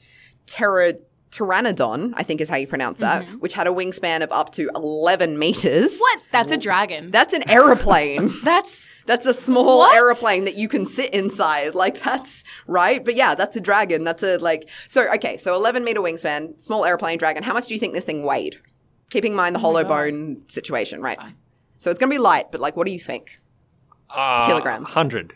Terra 0.45 0.95
Pteranodon, 1.31 2.13
I 2.15 2.23
think 2.23 2.41
is 2.41 2.49
how 2.49 2.57
you 2.57 2.67
pronounce 2.67 2.99
that, 2.99 3.23
mm-hmm. 3.23 3.35
which 3.35 3.53
had 3.53 3.65
a 3.65 3.69
wingspan 3.69 4.21
of 4.21 4.31
up 4.33 4.51
to 4.53 4.69
11 4.75 5.39
meters. 5.39 5.97
What? 5.97 6.23
That's 6.31 6.51
a 6.51 6.57
dragon. 6.57 7.09
That's 7.09 7.33
an 7.33 7.49
aeroplane. 7.49 8.31
That's 8.43 8.89
That's 9.05 9.25
a 9.25 9.33
small 9.33 9.79
What? 9.79 9.95
aeroplane 9.95 10.43
that 10.43 10.55
you 10.55 10.67
can 10.67 10.85
sit 10.85 11.13
inside. 11.13 11.73
Like 11.73 12.01
that's 12.01 12.43
right. 12.67 13.03
But 13.03 13.15
yeah, 13.15 13.33
that's 13.33 13.55
a 13.55 13.61
dragon. 13.61 14.03
That's 14.03 14.23
a 14.23 14.37
like 14.37 14.69
so 14.87 15.11
okay, 15.15 15.37
so 15.37 15.55
eleven 15.55 15.83
meter 15.83 16.01
wingspan, 16.01 16.59
small 16.59 16.85
aeroplane 16.85 17.17
dragon. 17.17 17.43
How 17.43 17.53
much 17.53 17.67
do 17.67 17.73
you 17.73 17.79
think 17.79 17.93
this 17.93 18.05
thing 18.05 18.25
weighed? 18.25 18.59
Keeping 19.11 19.33
in 19.33 19.37
mind 19.37 19.55
the 19.55 19.59
hollow 19.59 19.83
bone 19.83 20.43
situation, 20.47 21.01
right? 21.01 21.19
So 21.77 21.91
it's 21.91 21.99
gonna 21.99 22.09
be 22.09 22.17
light, 22.17 22.51
but 22.51 22.61
like 22.61 22.75
what 22.75 22.87
do 22.87 22.93
you 22.93 22.99
think? 22.99 23.39
Uh, 24.09 24.45
Kilograms. 24.47 24.89
100. 24.89 25.35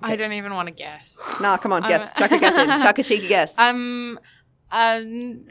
I 0.00 0.16
don't 0.16 0.32
even 0.32 0.52
want 0.54 0.68
to 0.68 0.74
guess. 0.74 1.18
Nah, 1.40 1.56
come 1.56 1.72
on, 1.72 1.82
guess. 1.82 2.12
Chuck 2.12 2.30
a 2.30 2.38
guess 2.38 2.54
in. 2.56 2.68
Chuck 2.82 2.98
a 2.98 3.02
cheeky 3.02 3.26
guess. 3.26 3.58
Um, 3.58 4.18
um, 4.70 5.46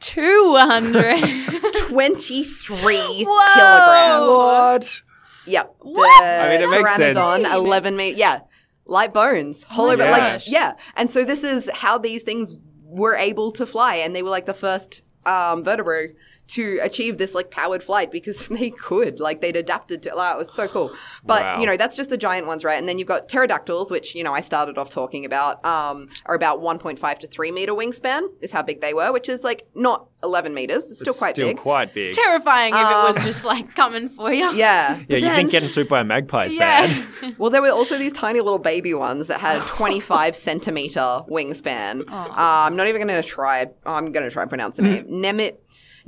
two 0.00 0.56
hundred. 0.56 1.20
23 1.90 3.26
Whoa! 3.26 3.54
kilograms. 3.54 4.28
What? 4.28 5.02
Yep. 5.46 5.74
What? 5.80 6.20
The 6.22 6.26
I 6.26 6.48
mean, 6.50 6.62
it 6.62 6.70
makes 6.70 6.96
sense. 6.96 7.18
11 7.18 7.96
meter. 7.96 8.16
Yeah. 8.16 8.40
Light 8.86 9.12
bones. 9.12 9.64
Hollow, 9.64 9.96
but 9.96 10.10
my 10.10 10.34
like, 10.34 10.42
yeah. 10.46 10.74
And 10.96 11.10
so 11.10 11.24
this 11.24 11.42
is 11.42 11.68
how 11.72 11.98
these 11.98 12.22
things 12.22 12.54
were 12.84 13.16
able 13.16 13.50
to 13.52 13.66
fly. 13.66 13.96
And 13.96 14.14
they 14.14 14.22
were 14.22 14.30
like 14.30 14.46
the 14.46 14.54
first 14.54 15.02
um, 15.26 15.64
vertebrae 15.64 16.12
to 16.50 16.78
achieve 16.82 17.18
this 17.18 17.34
like 17.34 17.50
powered 17.50 17.82
flight 17.82 18.10
because 18.10 18.48
they 18.58 18.70
could. 18.70 19.20
Like 19.20 19.40
they'd 19.40 19.56
adapted 19.56 20.02
to, 20.02 20.14
like, 20.14 20.34
it 20.34 20.38
was 20.38 20.52
so 20.52 20.66
cool. 20.68 20.92
But, 21.24 21.42
Wow. 21.42 21.60
you 21.60 21.66
know, 21.66 21.76
that's 21.76 21.96
just 21.96 22.10
the 22.10 22.16
giant 22.16 22.46
ones, 22.46 22.64
right? 22.64 22.78
And 22.78 22.88
then 22.88 22.98
you've 22.98 23.08
got 23.08 23.28
pterodactyls, 23.28 23.90
which, 23.90 24.14
you 24.14 24.24
know, 24.24 24.32
I 24.34 24.40
started 24.40 24.78
off 24.78 24.90
talking 24.90 25.24
about, 25.24 25.64
um, 25.64 26.08
are 26.26 26.34
about 26.34 26.60
1.5 26.60 27.18
to 27.20 27.26
3 27.26 27.50
meter 27.52 27.72
wingspan, 27.72 28.22
is 28.40 28.52
how 28.52 28.62
big 28.62 28.80
they 28.80 28.94
were, 28.94 29.12
which 29.12 29.28
is 29.28 29.44
like 29.44 29.64
not 29.74 30.08
11 30.22 30.52
meters, 30.52 30.84
but 30.86 30.94
still 30.96 31.10
It's 31.10 31.18
quite 31.18 31.36
still 31.36 31.48
big. 31.48 31.56
quite 31.56 31.94
big. 31.94 32.12
Terrifying 32.14 32.74
if 32.74 32.80
Um, 32.80 33.10
it 33.10 33.14
was 33.16 33.24
just 33.24 33.44
like 33.44 33.74
coming 33.74 34.08
for 34.08 34.32
you. 34.32 34.52
yeah. 34.52 34.98
yeah, 35.08 35.16
you 35.16 35.20
then- 35.22 35.36
think 35.36 35.50
getting 35.50 35.68
swooped 35.68 35.88
by 35.90 36.00
a 36.00 36.04
magpie 36.04 36.46
is 36.46 36.54
Yeah. 36.54 36.86
bad. 36.86 37.06
Well, 37.38 37.50
there 37.50 37.62
were 37.62 37.70
also 37.70 37.96
these 37.98 38.12
tiny 38.12 38.40
little 38.40 38.58
baby 38.58 38.92
ones 38.94 39.26
that 39.28 39.40
had 39.40 39.62
25 39.62 40.34
centimeter 40.34 41.20
wingspan. 41.30 42.04
Uh, 42.10 42.24
I'm 42.36 42.76
not 42.76 42.88
even 42.88 43.06
going 43.06 43.22
to 43.22 43.26
try. 43.26 43.66
oh, 43.86 43.92
I'm 43.94 44.10
going 44.12 44.24
to 44.26 44.30
try 44.30 44.42
and 44.42 44.48
pronounce 44.50 44.76
the 44.76 44.82
name. 44.82 45.04
Nemi- 45.08 45.52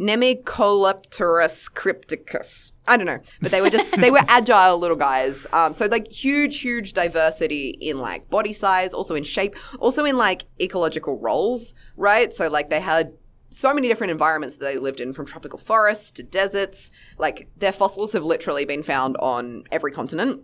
Nemicolopterus 0.03 1.73
crypticus. 1.73 2.73
I 2.89 2.97
don't 2.97 3.07
know, 3.07 3.21
but 3.41 3.53
they 3.53 3.61
were 3.61 3.71
just 3.71 4.01
they 4.01 4.11
were 4.11 4.19
agile 4.27 4.79
little 4.79 4.97
guys. 4.97 5.47
Um, 5.53 5.73
so 5.73 5.87
like 5.87 6.11
huge, 6.11 6.61
huge 6.61 6.93
diversity 6.93 7.71
in 7.81 7.99
like 7.99 8.29
body 8.29 8.53
size, 8.53 8.93
also 8.93 9.15
in 9.15 9.23
shape, 9.23 9.55
also 9.79 10.05
in 10.05 10.17
like 10.17 10.43
ecological 10.61 11.21
roles, 11.21 11.73
right? 11.97 12.33
So 12.33 12.49
like 12.49 12.69
they 12.69 12.81
had 12.81 13.13
so 13.51 13.73
many 13.73 13.87
different 13.87 14.11
environments 14.11 14.57
that 14.57 14.65
they 14.65 14.79
lived 14.79 14.99
in, 15.01 15.13
from 15.13 15.27
tropical 15.27 15.59
forests 15.59 16.11
to 16.13 16.23
deserts. 16.25 16.91
Like 17.17 17.49
their 17.57 17.73
fossils 17.73 18.13
have 18.13 18.25
literally 18.25 18.65
been 18.65 18.83
found 18.83 19.17
on 19.19 19.63
every 19.71 19.93
continent, 19.93 20.43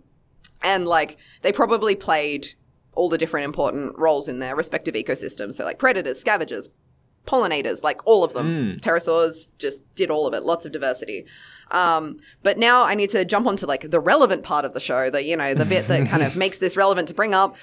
and 0.61 0.87
like 0.87 1.17
they 1.41 1.51
probably 1.51 1.95
played 1.95 2.53
all 2.93 3.09
the 3.09 3.17
different 3.17 3.45
important 3.45 3.97
roles 3.97 4.27
in 4.27 4.39
their 4.39 4.55
respective 4.55 4.93
ecosystems. 4.93 5.55
So 5.55 5.65
like 5.65 5.79
predators, 5.79 6.19
scavengers, 6.19 6.69
pollinators, 7.29 7.83
like 7.83 8.05
all 8.05 8.23
of 8.23 8.33
them. 8.33 8.79
Pterosaurs 8.79 9.49
just 9.59 9.83
did 9.95 10.09
all 10.09 10.25
of 10.27 10.33
it. 10.33 10.43
Lots 10.43 10.65
of 10.65 10.71
diversity. 10.71 11.25
Um, 11.71 12.17
but 12.41 12.57
now 12.57 12.83
I 12.83 12.95
need 12.95 13.11
to 13.11 13.23
jump 13.23 13.45
onto 13.45 13.65
like 13.65 13.91
the 13.91 13.99
relevant 13.99 14.43
part 14.43 14.65
of 14.65 14.73
the 14.73 14.79
show, 14.79 15.09
the 15.09 15.23
you 15.23 15.37
know 15.37 15.53
the 15.53 15.65
bit 15.65 15.87
that 15.87 16.07
kind 16.07 16.23
of 16.23 16.35
makes 16.43 16.57
this 16.57 16.75
relevant 16.75 17.07
to 17.09 17.13
bring 17.13 17.33
up 17.33 17.57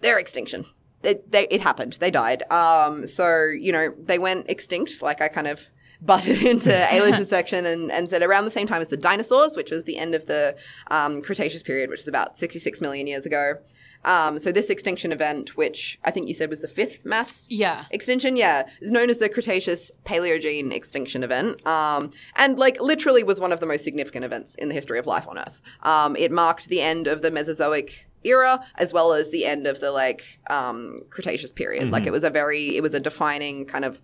their 0.00 0.18
extinction. 0.18 0.64
It, 1.02 1.32
they, 1.32 1.48
it 1.48 1.60
happened. 1.60 1.94
They 1.94 2.10
died. 2.10 2.44
Um, 2.50 3.06
so 3.06 3.46
you 3.46 3.72
know 3.72 3.94
they 3.98 4.18
went 4.18 4.48
extinct. 4.48 5.02
Like 5.02 5.20
I 5.20 5.28
kind 5.28 5.46
of 5.46 5.68
butted 6.00 6.42
into 6.42 6.70
Eilish's 6.92 7.28
section 7.28 7.66
and, 7.66 7.92
and 7.92 8.08
said 8.08 8.22
around 8.22 8.44
the 8.44 8.50
same 8.50 8.66
time 8.66 8.80
as 8.80 8.88
the 8.88 8.96
dinosaurs, 8.96 9.54
which 9.56 9.70
was 9.70 9.84
the 9.84 9.98
end 9.98 10.14
of 10.14 10.26
the 10.26 10.56
um, 10.90 11.22
Cretaceous 11.22 11.62
period, 11.62 11.90
which 11.90 12.00
is 12.00 12.08
about 12.08 12.36
66 12.36 12.80
million 12.80 13.06
years 13.06 13.26
ago. 13.26 13.54
Um, 14.04 14.38
so 14.38 14.50
this 14.52 14.68
extinction 14.70 15.12
event, 15.12 15.56
which 15.56 15.98
I 16.04 16.10
think 16.10 16.28
you 16.28 16.34
said 16.34 16.50
was 16.50 16.60
the 16.60 16.68
fifth 16.68 17.04
mass 17.04 17.46
Yeah. 17.50 17.84
extinction, 17.90 18.36
yeah, 18.36 18.64
is 18.80 18.90
known 18.90 19.10
as 19.10 19.18
the 19.18 19.28
Cretaceous 19.28 19.90
Paleogene 20.04 20.72
extinction 20.72 21.22
event, 21.22 21.64
um, 21.66 22.10
and 22.36 22.58
like 22.58 22.80
literally 22.80 23.22
was 23.22 23.40
one 23.40 23.52
of 23.52 23.60
the 23.60 23.66
most 23.66 23.84
significant 23.84 24.24
events 24.24 24.54
in 24.56 24.68
the 24.68 24.74
history 24.74 24.98
of 24.98 25.06
life 25.06 25.26
on 25.28 25.38
Earth. 25.38 25.62
Um, 25.82 26.16
it 26.16 26.32
marked 26.32 26.68
the 26.68 26.80
end 26.80 27.06
of 27.06 27.22
the 27.22 27.30
Mesozoic 27.30 28.08
era 28.24 28.64
as 28.76 28.92
well 28.92 29.12
as 29.12 29.30
the 29.30 29.44
end 29.44 29.66
of 29.66 29.80
the 29.80 29.90
like 29.90 30.40
um, 30.48 31.02
Cretaceous 31.10 31.52
period. 31.52 31.90
Like 31.90 32.06
it 32.06 32.12
was 32.12 32.24
a 32.24 32.30
very, 32.30 32.76
it 32.76 32.82
was 32.82 32.94
a 32.94 33.00
defining 33.00 33.66
kind 33.66 33.84
of 33.84 34.00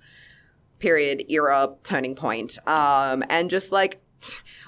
period 0.78 1.24
era 1.28 1.74
turning 1.82 2.14
point, 2.14 2.58
um, 2.68 3.24
and 3.28 3.50
just 3.50 3.72
like 3.72 4.00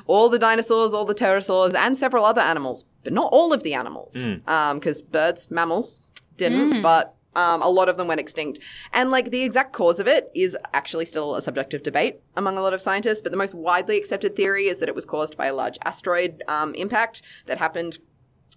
all 0.07 0.29
the 0.29 0.39
dinosaurs, 0.39 0.93
all 0.93 1.05
the 1.05 1.15
pterosaurs, 1.15 1.75
and 1.75 1.97
several 1.97 2.25
other 2.25 2.41
animals, 2.41 2.85
but 3.03 3.13
not 3.13 3.29
all 3.33 3.53
of 3.53 3.63
the 3.63 3.75
animals, 3.75 4.29
because 4.75 5.03
birds, 5.03 5.51
mammals 5.51 6.01
didn't, 6.37 6.83
but 6.83 7.15
um, 7.37 7.63
a 7.63 7.69
lot 7.69 7.89
of 7.89 7.97
them 7.97 8.09
went 8.09 8.19
extinct. 8.21 8.59
And 8.93 9.11
like 9.11 9.31
the 9.31 9.43
exact 9.43 9.73
cause 9.73 10.01
of 10.01 10.09
it 10.09 10.31
is 10.35 10.57
actually 10.75 11.05
still 11.05 11.37
a 11.37 11.43
subject 11.43 11.73
of 11.75 11.83
debate 11.83 12.17
among 12.37 12.59
a 12.59 12.61
lot 12.61 12.75
of 12.75 12.81
scientists. 12.83 13.23
But 13.23 13.31
the 13.31 13.39
most 13.39 13.55
widely 13.55 13.97
accepted 13.97 14.35
theory 14.35 14.67
is 14.67 14.81
that 14.81 14.89
it 14.89 14.95
was 14.95 15.05
caused 15.05 15.37
by 15.37 15.47
a 15.47 15.55
large 15.55 15.79
asteroid 15.85 16.43
um, 16.49 16.75
impact 16.75 17.23
that 17.47 17.59
happened 17.59 17.99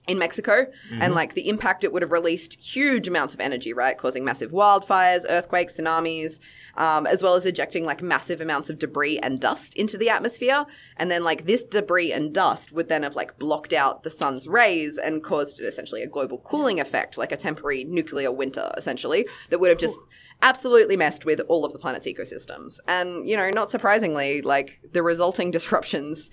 in 0.07 0.19
Mexico. 0.19 0.67
And 1.01 1.15
like 1.15 1.33
the 1.33 1.47
impact, 1.47 1.83
it 1.83 1.93
would 1.93 2.01
have 2.01 2.11
released 2.11 2.61
huge 2.61 3.07
amounts 3.07 3.33
of 3.33 3.39
energy, 3.39 3.73
right? 3.73 3.97
Causing 3.97 4.25
massive 4.25 4.51
wildfires, 4.51 5.23
earthquakes, 5.29 5.79
tsunamis, 5.79 6.39
um, 6.75 7.07
as 7.07 7.23
well 7.23 7.35
as 7.35 7.45
ejecting 7.45 7.85
like 7.85 8.01
massive 8.01 8.41
amounts 8.41 8.69
of 8.69 8.77
debris 8.79 9.19
and 9.19 9.39
dust 9.39 9.75
into 9.75 9.97
the 9.97 10.09
atmosphere. 10.09 10.65
And 10.97 11.09
then 11.09 11.23
like 11.23 11.45
this 11.45 11.63
debris 11.63 12.11
and 12.11 12.33
dust 12.33 12.73
would 12.73 12.89
then 12.89 13.03
have 13.03 13.15
like 13.15 13.39
blocked 13.39 13.71
out 13.71 14.03
the 14.03 14.09
sun's 14.09 14.47
rays 14.47 14.97
and 14.97 15.23
caused 15.23 15.61
essentially 15.61 16.03
a 16.03 16.07
global 16.07 16.39
cooling 16.39 16.79
effect, 16.79 17.17
like 17.17 17.31
a 17.31 17.37
temporary 17.37 17.85
nuclear 17.85 18.31
winter, 18.31 18.71
essentially, 18.75 19.25
that 19.49 19.59
would 19.59 19.69
have 19.69 19.77
just 19.77 19.99
absolutely 20.41 20.97
messed 20.97 21.23
with 21.23 21.39
all 21.47 21.63
of 21.63 21.71
the 21.71 21.79
planet's 21.79 22.07
ecosystems. 22.07 22.79
And, 22.87 23.27
you 23.27 23.37
know, 23.37 23.49
not 23.49 23.71
surprisingly, 23.71 24.41
like 24.41 24.81
the 24.91 25.01
resulting 25.01 25.51
disruptions 25.57 26.29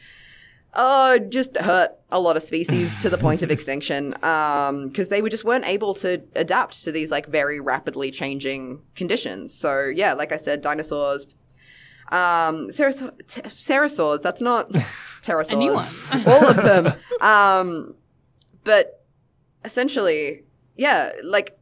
uh, 0.74 1.18
just 1.18 1.56
hurt 1.56 1.90
a 2.10 2.20
lot 2.20 2.36
of 2.36 2.42
species 2.42 2.96
to 2.98 3.10
the 3.10 3.18
point 3.18 3.42
of 3.42 3.50
extinction 3.56 4.10
because 4.10 5.08
they 5.08 5.22
were 5.22 5.28
just 5.28 5.44
weren't 5.44 5.66
able 5.66 5.94
to 5.94 6.22
adapt 6.36 6.82
to 6.84 6.92
these 6.92 7.10
like 7.10 7.26
very 7.26 7.60
rapidly 7.60 8.10
changing 8.10 8.82
conditions. 8.94 9.52
So 9.54 9.86
yeah, 9.86 10.12
like 10.12 10.32
I 10.32 10.36
said, 10.36 10.60
dinosaurs, 10.60 11.26
um, 12.10 12.68
pterosaurs. 12.68 14.22
That's 14.22 14.42
not 14.42 14.70
pterosaurs. 15.22 15.52
all 16.26 16.46
of 16.48 16.56
them. 16.56 16.92
Um, 17.20 17.94
but 18.64 19.04
essentially, 19.64 20.44
yeah, 20.76 21.12
like 21.24 21.58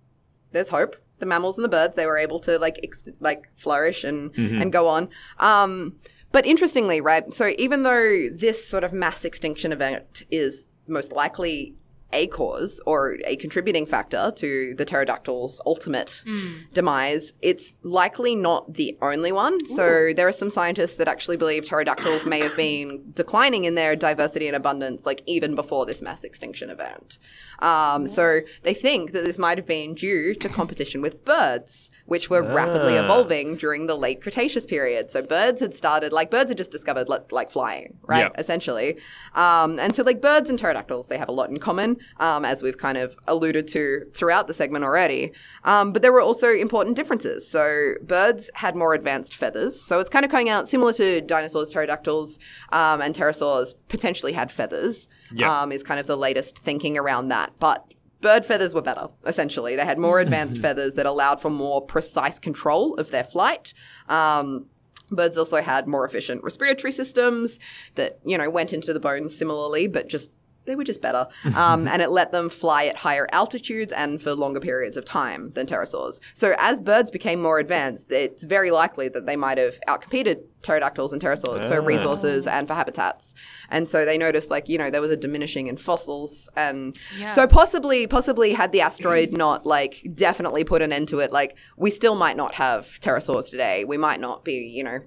there's 0.51 0.69
hope. 0.71 0.97
The 1.19 1.27
mammals 1.27 1.59
and 1.59 1.65
the 1.65 1.69
birds 1.69 1.97
they 1.97 2.07
were 2.07 2.17
able 2.17 2.39
to 2.41 2.61
like 2.61 2.79
ex- 2.85 3.09
like 3.19 3.49
flourish 3.57 4.05
and 4.05 4.31
and 4.63 4.73
go 4.73 4.87
on. 4.87 5.09
Um, 5.41 5.97
but 6.33 6.47
interestingly, 6.47 7.01
right? 7.01 7.33
So 7.33 7.53
even 7.59 7.83
though 7.83 8.29
this 8.31 8.67
sort 8.67 8.85
of 8.85 8.93
mass 8.93 9.25
extinction 9.25 9.73
event 9.73 10.25
is 10.31 10.67
most 10.87 11.13
likely 11.13 11.75
a 12.13 12.27
cause 12.29 12.81
or 12.87 13.17
a 13.27 13.37
contributing 13.37 13.85
factor 13.85 14.33
to 14.37 14.75
the 14.75 14.87
pterodactyl's 14.87 15.61
ultimate 15.67 16.25
demise, 16.73 17.33
it's 17.43 17.75
likely 17.83 18.35
not 18.35 18.75
the 18.75 18.97
only 19.03 19.31
one. 19.33 19.65
So 19.67 20.13
there 20.17 20.27
are 20.27 20.33
some 20.33 20.51
scientists 20.51 20.97
that 20.97 21.09
actually 21.09 21.37
believe 21.37 21.65
pterodactyls 21.67 22.25
may 22.27 22.41
have 22.41 22.57
been 22.57 23.11
declining 23.15 23.65
in 23.65 23.75
their 23.75 23.95
diversity 23.95 24.47
and 24.47 24.57
abundance, 24.57 25.05
like 25.05 25.23
even 25.27 25.55
before 25.55 25.85
this 25.87 26.01
mass 26.01 26.25
extinction 26.25 26.71
event. 26.71 27.19
Um, 27.61 28.07
so 28.07 28.41
they 28.63 28.73
think 28.75 29.13
that 29.13 29.25
this 29.25 29.39
might 29.39 29.59
have 29.59 29.67
been 29.67 29.95
due 29.95 30.33
to 30.35 30.49
competition 30.49 31.03
with 31.03 31.25
birds, 31.25 31.91
which 32.07 32.31
were 32.31 32.41
rapidly 32.43 32.97
Ah. 32.97 33.05
evolving 33.05 33.57
during 33.57 33.87
the 33.87 33.97
late 33.97 34.23
Cretaceous 34.23 34.65
period. 34.65 35.11
So 35.11 35.23
birds 35.23 35.61
had 35.61 35.75
started, 35.75 36.13
like 36.13 36.31
birds 36.31 36.51
had 36.51 36.57
just 36.59 36.71
discovered 36.71 37.09
like, 37.09 37.33
like 37.33 37.51
flying, 37.51 37.99
right? 38.07 38.21
Yeah. 38.21 38.29
Essentially. 38.39 38.97
Um, 39.35 39.79
and 39.79 39.95
so 39.95 40.03
like 40.05 40.21
birds 40.23 40.49
and 40.49 40.59
pterodactyls, 40.59 41.09
they 41.09 41.19
have 41.19 41.29
a 41.29 41.33
lot 41.33 41.51
in 41.51 41.59
common, 41.59 41.98
um, 42.19 42.45
as 42.45 42.63
we've 42.63 42.79
kind 42.79 42.99
of 42.99 43.17
alluded 43.27 43.69
to 43.69 44.07
throughout 44.15 44.47
the 44.47 44.55
segment 44.55 44.85
already. 44.85 45.33
Um, 45.65 45.93
but 45.93 46.03
there 46.03 46.13
were 46.13 46.21
also 46.21 46.53
important 46.53 46.97
differences. 46.97 47.49
So 47.49 47.95
birds 48.03 48.51
had 48.55 48.77
more 48.77 48.95
advanced 48.95 49.35
feathers. 49.35 49.81
So 49.81 50.01
it's 50.01 50.11
kind 50.11 50.25
of 50.25 50.31
coming 50.31 50.49
out 50.49 50.69
similar 50.69 50.93
to 50.95 51.21
dinosaurs, 51.21 51.71
pterodactyls, 51.71 52.39
um, 52.73 53.01
and 53.01 53.15
pterosaurs 53.15 53.75
potentially 53.89 54.33
had 54.33 54.51
feathers. 54.51 55.09
Yeah. 55.33 55.63
Um, 55.63 55.73
is 55.73 55.83
kind 55.83 56.01
of 56.01 56.07
the 56.07 56.17
latest 56.17 56.59
thinking 56.59 56.97
around 56.97 57.29
that. 57.29 57.53
But 57.59 57.95
bird 58.21 58.45
feathers 58.45 58.75
were 58.75 58.83
better, 58.83 59.09
essentially. 59.27 59.77
They 59.77 59.85
had 59.85 59.99
more 59.99 60.21
advanced 60.27 60.59
feathers 60.59 60.95
that 60.95 61.07
allowed 61.07 61.41
for 61.41 61.51
more 61.51 61.81
precise 61.81 62.39
control 62.39 62.95
of 62.95 63.11
their 63.11 63.25
flight. 63.25 63.75
Um, 64.09 64.67
birds 65.11 65.37
also 65.37 65.63
had 65.63 65.87
more 65.87 66.05
efficient 66.05 66.43
respiratory 66.43 66.93
systems 66.93 67.59
that, 67.95 68.19
you 68.25 68.37
know, 68.37 68.51
went 68.51 68.73
into 68.73 68.93
the 68.93 69.01
bones 69.01 69.37
similarly, 69.37 69.89
but 69.89 70.09
just 70.09 70.31
they 70.69 70.77
were 70.77 70.85
just 70.85 71.03
better. 71.03 71.27
Um, 71.59 71.89
and 71.89 72.01
it 72.01 72.11
let 72.11 72.31
them 72.31 72.49
fly 72.51 72.85
at 72.85 72.97
higher 72.99 73.27
altitudes 73.33 73.93
and 73.93 74.23
for 74.23 74.33
longer 74.35 74.61
periods 74.61 74.97
of 74.97 75.05
time 75.05 75.51
than 75.51 75.67
pterosaurs. 75.67 76.21
So 76.35 76.55
as 76.59 76.79
birds 76.79 77.11
became 77.11 77.43
more 77.43 77.59
advanced, 77.59 78.13
it's 78.13 78.45
very 78.45 78.71
likely 78.71 79.09
that 79.09 79.27
they 79.27 79.35
might 79.35 79.59
have 79.59 79.81
outcompeted 79.89 80.43
pterodactyls 80.63 81.13
and 81.13 81.23
pterosaurs 81.23 81.67
for 81.69 81.81
resources 81.81 82.47
and 82.47 82.67
for 82.69 82.75
habitats. 82.75 83.35
And 83.71 83.89
so 83.89 84.05
they 84.05 84.19
noticed 84.19 84.51
like, 84.51 84.69
you 84.69 84.77
know, 84.79 84.91
there 84.91 85.01
was 85.01 85.11
a 85.11 85.17
diminishing 85.17 85.67
in 85.69 85.77
fossils 85.77 86.49
and 86.57 86.99
Yeah. 87.19 87.29
so 87.29 87.47
possibly 87.47 88.07
possibly 88.07 88.53
had 88.53 88.73
the 88.73 88.81
asteroid 88.81 89.33
not 89.33 89.65
like 89.67 90.05
definitely 90.15 90.65
put 90.65 90.83
an 90.83 90.93
end 90.93 91.09
to 91.09 91.21
it, 91.21 91.33
like 91.33 91.57
we 91.77 91.91
still 91.91 92.15
might 92.17 92.37
not 92.37 92.55
have 92.57 92.87
pterosaurs 93.01 93.51
today. 93.51 93.85
We 93.85 93.97
might 93.97 94.21
not 94.21 94.45
be, 94.45 94.55
you 94.55 94.85
know, 94.85 94.99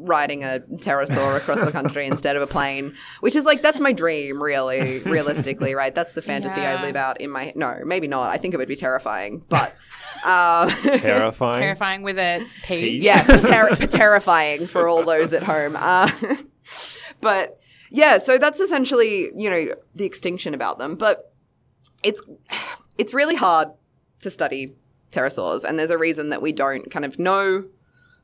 riding 0.00 0.44
a 0.44 0.60
pterosaur 0.76 1.36
across 1.36 1.60
the 1.60 1.72
country 1.72 2.06
instead 2.14 2.36
of 2.36 2.42
a 2.42 2.46
plane, 2.46 2.94
which 3.20 3.34
is 3.36 3.44
like 3.44 3.62
that's 3.62 3.80
my 3.80 3.92
dream 3.92 4.42
really, 4.42 4.98
realistically, 5.04 5.74
right? 5.74 5.94
That's 5.94 6.12
the 6.12 6.22
fantasy 6.22 6.60
I 6.60 6.74
Yeah. 6.74 6.82
live 6.82 6.96
out 6.96 7.20
in 7.20 7.30
my 7.30 7.52
no, 7.56 7.80
maybe 7.84 8.06
not. 8.08 8.30
I 8.30 8.36
think 8.36 8.54
it 8.54 8.56
would 8.56 8.68
be 8.68 8.76
terrifying, 8.76 9.44
but 9.48 9.74
uh, 10.24 10.68
Terrifying. 10.98 11.54
Terrifying 11.60 12.02
with 12.02 12.18
a 12.18 12.44
P. 12.64 12.98
yeah, 12.98 13.22
pater- 13.24 13.86
terrifying 13.86 14.66
for 14.66 14.88
all 14.88 15.04
those 15.04 15.32
at 15.32 15.42
home. 15.42 15.76
Uh, 15.76 16.10
but 17.20 17.58
yeah, 17.90 18.18
so 18.18 18.38
that's 18.38 18.60
essentially 18.60 19.30
you 19.36 19.48
know 19.50 19.74
the 19.94 20.04
extinction 20.04 20.54
about 20.54 20.78
them. 20.78 20.94
But 20.96 21.32
it's 22.02 22.20
it's 22.98 23.14
really 23.14 23.36
hard 23.36 23.68
to 24.22 24.30
study 24.30 24.74
pterosaurs, 25.12 25.64
and 25.64 25.78
there's 25.78 25.90
a 25.90 25.98
reason 25.98 26.30
that 26.30 26.42
we 26.42 26.52
don't 26.52 26.90
kind 26.90 27.04
of 27.04 27.18
know 27.18 27.64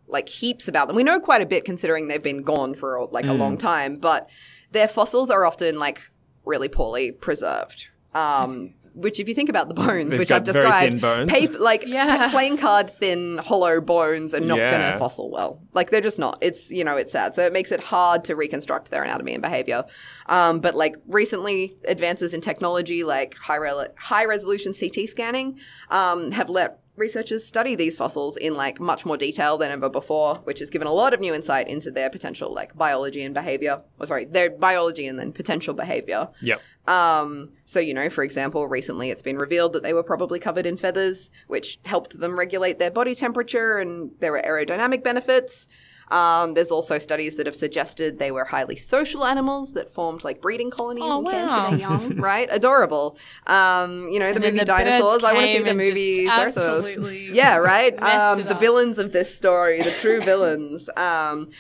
like 0.07 0.29
heaps 0.29 0.69
about 0.69 0.89
them. 0.89 0.97
We 0.97 1.03
know 1.03 1.19
quite 1.21 1.41
a 1.43 1.47
bit 1.47 1.65
considering 1.65 2.09
they've 2.09 2.23
been 2.23 2.43
gone 2.43 2.75
for 2.75 3.07
like 3.11 3.27
a 3.27 3.33
long 3.33 3.57
time, 3.57 3.97
but 3.97 4.29
their 4.73 4.89
fossils 4.89 5.31
are 5.31 5.45
often 5.47 5.79
like 5.79 6.01
really 6.45 6.69
poorly 6.69 7.11
preserved. 7.13 7.89
Um, 8.15 8.75
which, 8.97 9.19
if 9.19 9.27
you 9.29 9.35
think 9.35 9.49
about 9.49 9.67
the 9.67 9.75
bones, 9.75 10.11
They've 10.11 10.21
which 10.21 10.29
got 10.29 10.47
I've 10.47 10.55
very 10.55 10.65
described, 10.67 10.93
thin 10.93 11.01
bones. 11.01 11.33
paper 11.33 11.59
like 11.59 11.85
Yeah. 11.87 12.31
playing 12.31 12.59
card 12.59 12.91
thin, 12.91 13.39
hollow 13.39 13.81
bones 13.81 14.35
are 14.35 14.39
not 14.41 14.57
Yeah. 14.59 14.71
going 14.79 14.93
to 14.93 14.99
fossil 15.01 15.33
well. 15.33 15.61
Like 15.73 15.91
they're 15.91 16.01
just 16.01 16.21
not. 16.21 16.39
It's 16.41 16.71
you 16.71 16.85
know 16.85 16.97
it's 16.97 17.11
sad. 17.11 17.35
So 17.35 17.45
it 17.45 17.53
makes 17.53 17.73
it 17.73 17.81
hard 17.81 18.23
to 18.27 18.37
reconstruct 18.37 18.93
their 18.93 19.03
anatomy 19.03 19.33
and 19.35 19.43
behavior. 19.43 19.83
Um, 20.27 20.61
but 20.61 20.77
like 20.77 20.95
recently, 21.09 21.77
advances 21.89 22.33
in 22.33 22.41
technology 22.41 23.03
like 23.03 23.37
high 23.37 23.57
rel- 23.59 23.89
high 23.99 24.27
resolution 24.27 24.73
CT 24.73 25.09
scanning 25.09 25.59
um, 25.91 26.31
have 26.31 26.49
let 26.49 26.79
researchers 26.97 27.45
study 27.45 27.75
these 27.75 27.97
fossils 27.97 28.37
in 28.37 28.55
like 28.55 28.81
much 28.81 29.05
more 29.05 29.17
detail 29.17 29.59
than 29.59 29.71
ever 29.73 29.89
before, 29.89 30.37
which 30.45 30.61
has 30.61 30.71
given 30.71 30.87
a 30.87 30.93
lot 30.93 31.13
of 31.13 31.21
new 31.21 31.35
insight 31.35 31.69
into 31.69 31.91
their 31.91 32.11
potential 32.11 32.53
like 32.53 32.77
biology 32.77 33.23
and 33.23 33.35
behavior. 33.35 33.83
Or 33.99 34.07
sorry, 34.07 34.25
their 34.25 34.51
biology 34.51 35.07
and 35.07 35.19
then 35.19 35.33
potential 35.33 35.75
behavior. 35.75 36.29
Yep. 36.41 36.61
Um, 36.87 37.51
so, 37.65 37.81
you 37.81 37.95
know, 37.95 38.11
for 38.11 38.23
example, 38.23 38.67
recently 38.69 39.11
it's 39.11 39.23
been 39.23 39.39
revealed 39.39 39.73
that 39.73 39.83
they 39.83 39.93
were 39.93 40.03
probably 40.03 40.39
covered 40.39 40.67
in 40.67 40.77
feathers, 40.77 41.31
which 41.47 41.79
helped 41.85 42.19
them 42.19 42.39
regulate 42.39 42.79
their 42.79 42.91
body 42.91 43.15
temperature 43.15 43.79
and 43.79 44.13
there 44.21 44.33
were 44.33 44.43
aerodynamic 44.43 45.03
benefits. 45.03 45.67
Um, 46.11 46.55
there's 46.55 46.71
also 46.71 46.99
studies 46.99 47.37
that 47.37 47.47
have 47.47 47.57
suggested 47.57 48.19
they 48.19 48.31
were 48.31 48.45
highly 48.45 48.77
social 48.77 49.25
animals 49.25 49.73
that 49.73 49.91
formed 49.91 50.25
like 50.25 50.41
breeding 50.41 50.71
colonies 50.71 51.05
Oh, 51.07 51.19
and 51.19 51.29
cared 51.29 51.49
wow. 51.49 51.65
for 51.65 51.71
their 51.71 51.79
young, 51.81 52.17
right? 52.17 52.49
Adorable. 52.51 53.17
Um, 53.47 54.09
you 54.11 54.19
know, 54.19 54.31
the 54.33 54.37
And 54.37 54.45
movie 54.45 54.59
the 54.59 54.65
Dinosaurs. 54.65 55.25
I 55.25 55.33
want 55.33 55.47
to 55.47 55.53
see 55.53 55.63
the 55.63 55.75
movie 55.75 56.27
Cersos. 56.27 57.35
Yeah, 57.35 57.57
right? 57.57 58.01
Um, 58.03 58.43
the 58.43 58.55
villains 58.55 58.99
of 58.99 59.13
this 59.13 59.35
story, 59.35 59.81
the 59.83 59.91
true 59.93 60.21
villains. 60.31 60.89
Um, 60.97 61.51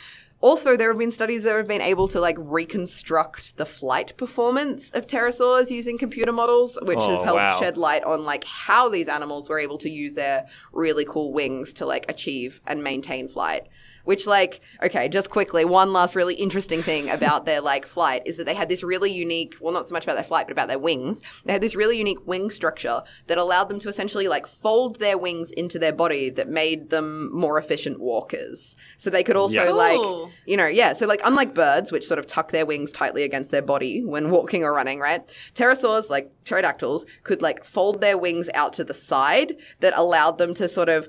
also, 0.40 0.76
there 0.76 0.88
have 0.90 0.98
been 0.98 1.10
studies 1.10 1.42
that 1.44 1.56
have 1.56 1.66
been 1.68 1.80
able 1.80 2.06
to 2.08 2.20
like 2.20 2.36
reconstruct 2.38 3.56
the 3.56 3.64
flight 3.64 4.14
performance 4.18 4.90
of 4.90 5.06
pterosaurs 5.06 5.70
using 5.70 5.96
computer 5.96 6.32
models, 6.32 6.78
which 6.82 6.98
has 6.98 7.20
Oh, 7.20 7.24
helped 7.24 7.38
wow. 7.40 7.58
shed 7.60 7.76
light 7.78 8.04
on 8.04 8.24
like 8.26 8.44
how 8.44 8.90
these 8.90 9.08
animals 9.08 9.48
were 9.48 9.58
able 9.58 9.78
to 9.78 9.88
use 9.88 10.16
their 10.16 10.46
really 10.72 11.06
cool 11.06 11.32
wings 11.32 11.72
to 11.74 11.86
like 11.86 12.10
achieve 12.10 12.60
and 12.66 12.82
maintain 12.84 13.26
flight. 13.26 13.68
Which, 14.04 14.26
like, 14.26 14.60
okay, 14.82 15.08
just 15.08 15.30
quickly, 15.30 15.64
one 15.64 15.92
last 15.92 16.14
really 16.14 16.34
interesting 16.34 16.82
thing 16.82 17.08
about 17.10 17.46
their 17.46 17.60
like 17.60 17.86
flight 17.86 18.22
is 18.26 18.36
that 18.36 18.44
they 18.44 18.54
had 18.54 18.68
this 18.68 18.82
really 18.82 19.10
unique, 19.10 19.54
well, 19.60 19.72
not 19.72 19.88
so 19.88 19.94
much 19.94 20.04
about 20.04 20.14
their 20.14 20.22
flight, 20.22 20.46
but 20.46 20.52
about 20.52 20.68
their 20.68 20.78
wings. 20.78 21.22
They 21.44 21.52
had 21.52 21.62
this 21.62 21.74
really 21.74 21.96
unique 21.98 22.26
wing 22.26 22.50
structure 22.50 23.02
that 23.26 23.38
allowed 23.38 23.68
them 23.70 23.78
to 23.80 23.88
essentially 23.88 24.28
like 24.28 24.46
fold 24.46 25.00
their 25.00 25.16
wings 25.16 25.50
into 25.50 25.78
their 25.78 25.92
body 25.92 26.28
that 26.30 26.48
made 26.48 26.90
them 26.90 27.34
more 27.34 27.58
efficient 27.58 27.98
walkers. 28.00 28.76
So 28.96 29.08
they 29.10 29.22
could 29.22 29.36
also 29.36 29.64
Yeah. 29.64 29.70
like, 29.70 30.00
you 30.46 30.56
know, 30.56 30.66
yeah. 30.66 30.92
So 30.92 31.06
like, 31.06 31.20
unlike 31.24 31.54
birds, 31.54 31.90
which 31.90 32.06
sort 32.06 32.18
of 32.18 32.26
tuck 32.26 32.52
their 32.52 32.66
wings 32.66 32.92
tightly 32.92 33.22
against 33.22 33.50
their 33.50 33.62
body 33.62 34.04
when 34.04 34.30
walking 34.30 34.64
or 34.64 34.74
running, 34.74 35.00
right? 35.00 35.22
Pterosaurs, 35.54 36.10
like 36.10 36.30
pterodactyls, 36.44 37.06
could 37.22 37.40
like 37.40 37.64
fold 37.64 38.00
their 38.00 38.18
wings 38.18 38.50
out 38.54 38.72
to 38.74 38.84
the 38.84 38.94
side 38.94 39.56
that 39.80 39.96
allowed 39.96 40.38
them 40.38 40.54
to 40.54 40.68
sort 40.68 40.88
of 40.88 41.08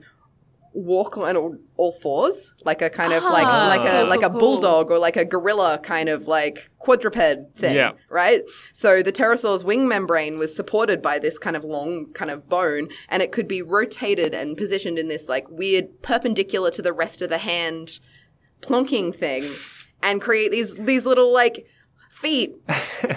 walk 0.77 1.17
on 1.17 1.37
all, 1.37 1.55
all 1.77 1.93
fours, 1.93 2.53
like 2.65 2.81
a 2.81 2.89
kind 2.89 3.13
of 3.13 3.23
like 3.23 3.47
Ah, 3.47 3.67
like 3.67 3.89
a 3.89 4.03
like 4.03 4.19
a 4.21 4.29
cool, 4.29 4.31
cool. 4.31 4.39
bulldog 4.39 4.91
or 4.91 4.99
like 4.99 5.15
a 5.15 5.23
gorilla 5.23 5.79
kind 5.81 6.09
of 6.09 6.27
like 6.27 6.69
quadruped 6.79 7.15
thing, 7.57 7.75
Yeah. 7.75 7.93
right? 8.09 8.41
So 8.73 9.01
the 9.01 9.13
pterosaur's 9.13 9.63
wing 9.63 9.87
membrane 9.87 10.37
was 10.37 10.53
supported 10.53 11.01
by 11.01 11.17
this 11.17 11.39
kind 11.39 11.55
of 11.55 11.63
long 11.63 12.11
kind 12.13 12.29
of 12.29 12.49
bone, 12.49 12.89
and 13.07 13.23
it 13.23 13.31
could 13.31 13.47
be 13.47 13.61
rotated 13.61 14.33
and 14.33 14.57
positioned 14.57 14.99
in 14.99 15.07
this 15.07 15.29
like 15.29 15.49
weird 15.49 16.01
perpendicular 16.01 16.71
to 16.71 16.81
the 16.81 16.91
rest 16.93 17.21
of 17.21 17.29
the 17.29 17.37
hand 17.39 17.99
plonking 18.61 19.15
thing, 19.15 19.49
and 20.03 20.21
create 20.21 20.51
these 20.51 20.75
these 20.75 21.05
little 21.05 21.31
like 21.31 21.65
feet 22.15 22.55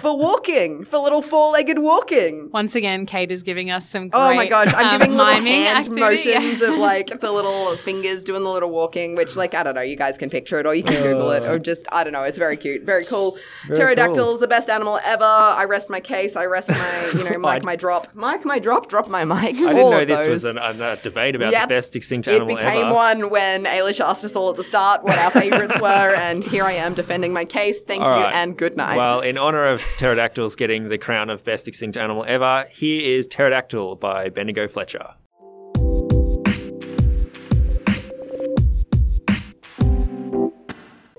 for 0.01 0.19
walking, 0.19 0.85
for 0.85 0.99
little 0.99 1.23
four-legged 1.23 1.79
walking. 1.79 2.51
Once 2.53 2.75
again, 2.75 3.07
Kade 3.07 3.31
is 3.31 3.43
giving 3.43 3.71
us 3.71 3.89
some. 3.89 4.09
Great, 4.09 4.21
Oh 4.21 4.35
my 4.35 4.47
gosh, 4.47 4.73
I'm 4.75 4.87
um, 4.87 4.99
giving 4.99 5.17
little 5.17 5.33
hand 5.35 5.87
activity. 5.87 6.01
motions 6.35 6.61
of 6.63 6.77
like 6.79 7.21
the 7.21 7.31
little 7.33 7.77
fingers 7.79 8.25
doing 8.25 8.43
the 8.43 8.51
little 8.51 8.71
walking, 8.71 9.15
which 9.17 9.37
like 9.37 9.55
I 9.55 9.63
don't 9.63 9.75
know, 9.75 9.81
you 9.81 9.97
guys 9.97 10.19
can 10.19 10.29
picture 10.31 10.59
it 10.59 10.67
or 10.67 10.75
you 10.75 10.83
can 10.83 11.01
Google 11.03 11.31
it 11.31 11.45
or 11.45 11.59
just 11.59 11.87
I 11.93 12.03
don't 12.05 12.13
know, 12.13 12.25
it's 12.25 12.39
very 12.39 12.57
cute, 12.57 12.83
very 12.83 13.05
cool. 13.05 13.39
Pterodactyl's 13.69 14.41
the 14.41 14.49
best 14.49 14.69
animal 14.69 14.99
ever. 15.05 15.25
I 15.25 15.65
rest 15.65 15.89
my 15.89 16.01
case, 16.01 16.37
I 16.37 16.47
rest 16.47 16.69
my 16.69 17.13
you 17.17 17.25
know, 17.25 17.39
mic 17.39 17.63
my 17.73 17.77
drop, 17.77 18.15
mic 18.15 18.45
my 18.45 18.59
drop, 18.59 18.89
drop 18.89 19.09
my 19.09 19.25
mic. 19.25 19.39
I 19.39 19.53
didn't 19.53 19.77
know 19.91 20.05
this 20.05 20.19
those. 20.21 20.29
was 20.29 20.45
an, 20.45 20.59
an, 20.59 20.81
a 20.81 20.97
debate 20.97 21.35
about 21.37 21.53
Yep. 21.53 21.63
the 21.69 21.75
best 21.75 21.97
extinct 21.97 22.29
animal. 22.29 22.57
It 22.57 22.61
animal 22.61 22.71
became 22.73 22.87
ever. 22.87 22.95
one 22.95 23.31
when 23.31 23.65
Eilish 23.65 24.01
asked 24.05 24.25
us 24.25 24.35
all 24.37 24.51
at 24.51 24.57
the 24.57 24.65
start 24.65 25.03
what 25.05 25.17
our 25.19 25.31
favourites 25.43 25.81
were, 25.81 26.15
and 26.17 26.43
here 26.45 26.65
I 26.65 26.73
am 26.73 26.95
defending 26.95 27.33
my 27.33 27.45
case. 27.45 27.81
Thank 27.81 28.03
All 28.03 28.19
you 28.19 28.25
right. 28.25 28.35
and 28.35 28.57
good 28.57 28.77
night. 28.77 28.88
Well, 28.97 29.21
in 29.21 29.39
honor 29.39 29.65
of 29.65 29.83
pterodactyls 29.99 30.57
getting 30.57 30.89
the 30.89 30.99
crown 30.99 31.31
of 31.31 31.45
best 31.45 31.69
extinct 31.69 31.97
animal 31.97 32.25
ever, 32.27 32.65
here 32.71 33.01
is 33.01 33.27
Pterodactyl 33.27 33.97
by 33.97 34.29
Bendigo 34.29 34.67
Fletcher. 34.67 35.15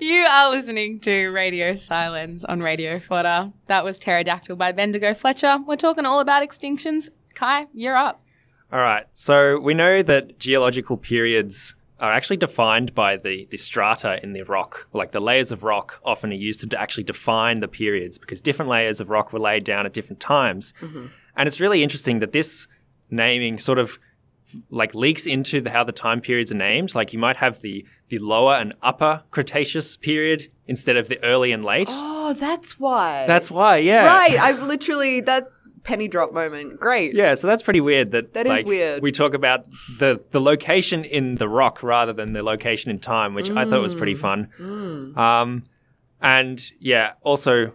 You 0.02 0.26
are 0.26 0.50
listening 0.50 1.00
to 1.02 1.28
Radio 1.30 1.74
Sci-Lens 1.74 2.44
on 2.46 2.62
Radio 2.62 3.00
Fodder. 3.00 3.52
That 3.68 3.84
was 3.84 4.00
Pterodactyl 4.00 4.56
by 4.56 4.72
Bendigo 4.72 5.14
Fletcher. 5.14 5.60
We're 5.66 5.76
talking 5.76 6.06
all 6.06 6.20
about 6.20 6.48
extinctions. 6.48 7.10
Kaih, 7.36 7.68
you're 7.74 7.98
up. 7.98 8.24
All 8.72 8.80
right. 8.80 9.06
So 9.14 9.60
we 9.60 9.74
know 9.74 10.02
that 10.04 10.40
geological 10.40 10.98
periods 10.98 11.76
are 12.00 12.12
actually 12.12 12.38
defined 12.38 12.96
by 12.96 13.18
the, 13.18 13.48
the 13.52 13.58
strata 13.58 14.20
in 14.24 14.34
the 14.34 14.44
rock. 14.44 14.88
Like 14.94 15.12
the 15.12 15.20
layers 15.20 15.52
of 15.52 15.64
rock 15.64 16.00
often 16.04 16.32
are 16.32 16.36
used 16.36 16.70
to 16.70 16.80
actually 16.80 17.04
define 17.04 17.60
the 17.60 17.68
periods 17.68 18.18
because 18.18 18.42
different 18.42 18.70
layers 18.70 19.02
of 19.02 19.10
rock 19.10 19.34
were 19.34 19.40
laid 19.40 19.64
down 19.64 19.86
at 19.86 19.94
different 19.94 20.20
times. 20.20 20.74
Mm-hmm. 20.82 21.08
And 21.36 21.48
it's 21.48 21.60
really 21.60 21.84
interesting 21.84 22.20
that 22.20 22.32
this 22.32 22.68
naming 23.10 23.60
sort 23.60 23.80
of 23.80 24.00
like 24.70 24.96
leaks 24.96 25.28
into 25.28 25.62
the, 25.62 25.70
how 25.70 25.84
the 25.84 25.92
time 25.92 26.22
periods 26.22 26.52
are 26.52 26.56
named. 26.56 26.96
Like 26.96 27.14
you 27.14 27.20
might 27.20 27.38
have 27.38 27.62
the 27.62 27.86
the 28.10 28.18
lower 28.18 28.56
and 28.56 28.74
upper 28.82 29.22
Cretaceous 29.30 29.96
period 29.96 30.48
instead 30.66 30.98
of 30.98 31.10
the 31.10 31.24
early 31.24 31.52
and 31.52 31.64
late. 31.64 31.88
oh, 31.92 32.34
that's 32.34 32.80
why. 32.80 33.26
That's 33.28 33.52
why, 33.52 33.78
yeah. 33.78 34.06
right. 34.06 34.40
I've 34.40 34.64
literally 34.64 35.22
that 35.22 35.52
penny 35.84 36.08
drop 36.08 36.34
moment. 36.34 36.80
Great. 36.80 37.14
Yeah, 37.14 37.36
so 37.36 37.48
that's 37.48 37.64
pretty 37.64 37.82
weird 37.82 38.12
that 38.12 38.34
That 38.34 38.46
is 38.46 38.50
like, 38.50 38.66
weird. 38.66 39.02
we 39.02 39.12
talk 39.12 39.34
about 39.34 39.66
the 40.00 40.22
the 40.32 40.40
location 40.42 41.04
in 41.04 41.36
the 41.36 41.48
rock 41.48 41.82
rather 41.84 42.14
than 42.14 42.34
the 42.34 42.44
location 42.44 42.92
in 42.92 43.00
time, 43.00 43.34
which 43.34 43.50
I 43.50 43.66
thought 43.66 43.82
was 43.82 43.96
pretty 43.96 44.16
Mm. 44.16 44.20
fun. 44.20 45.18
Um, 45.18 45.64
and 46.22 46.62
yeah, 46.80 47.14
also 47.22 47.74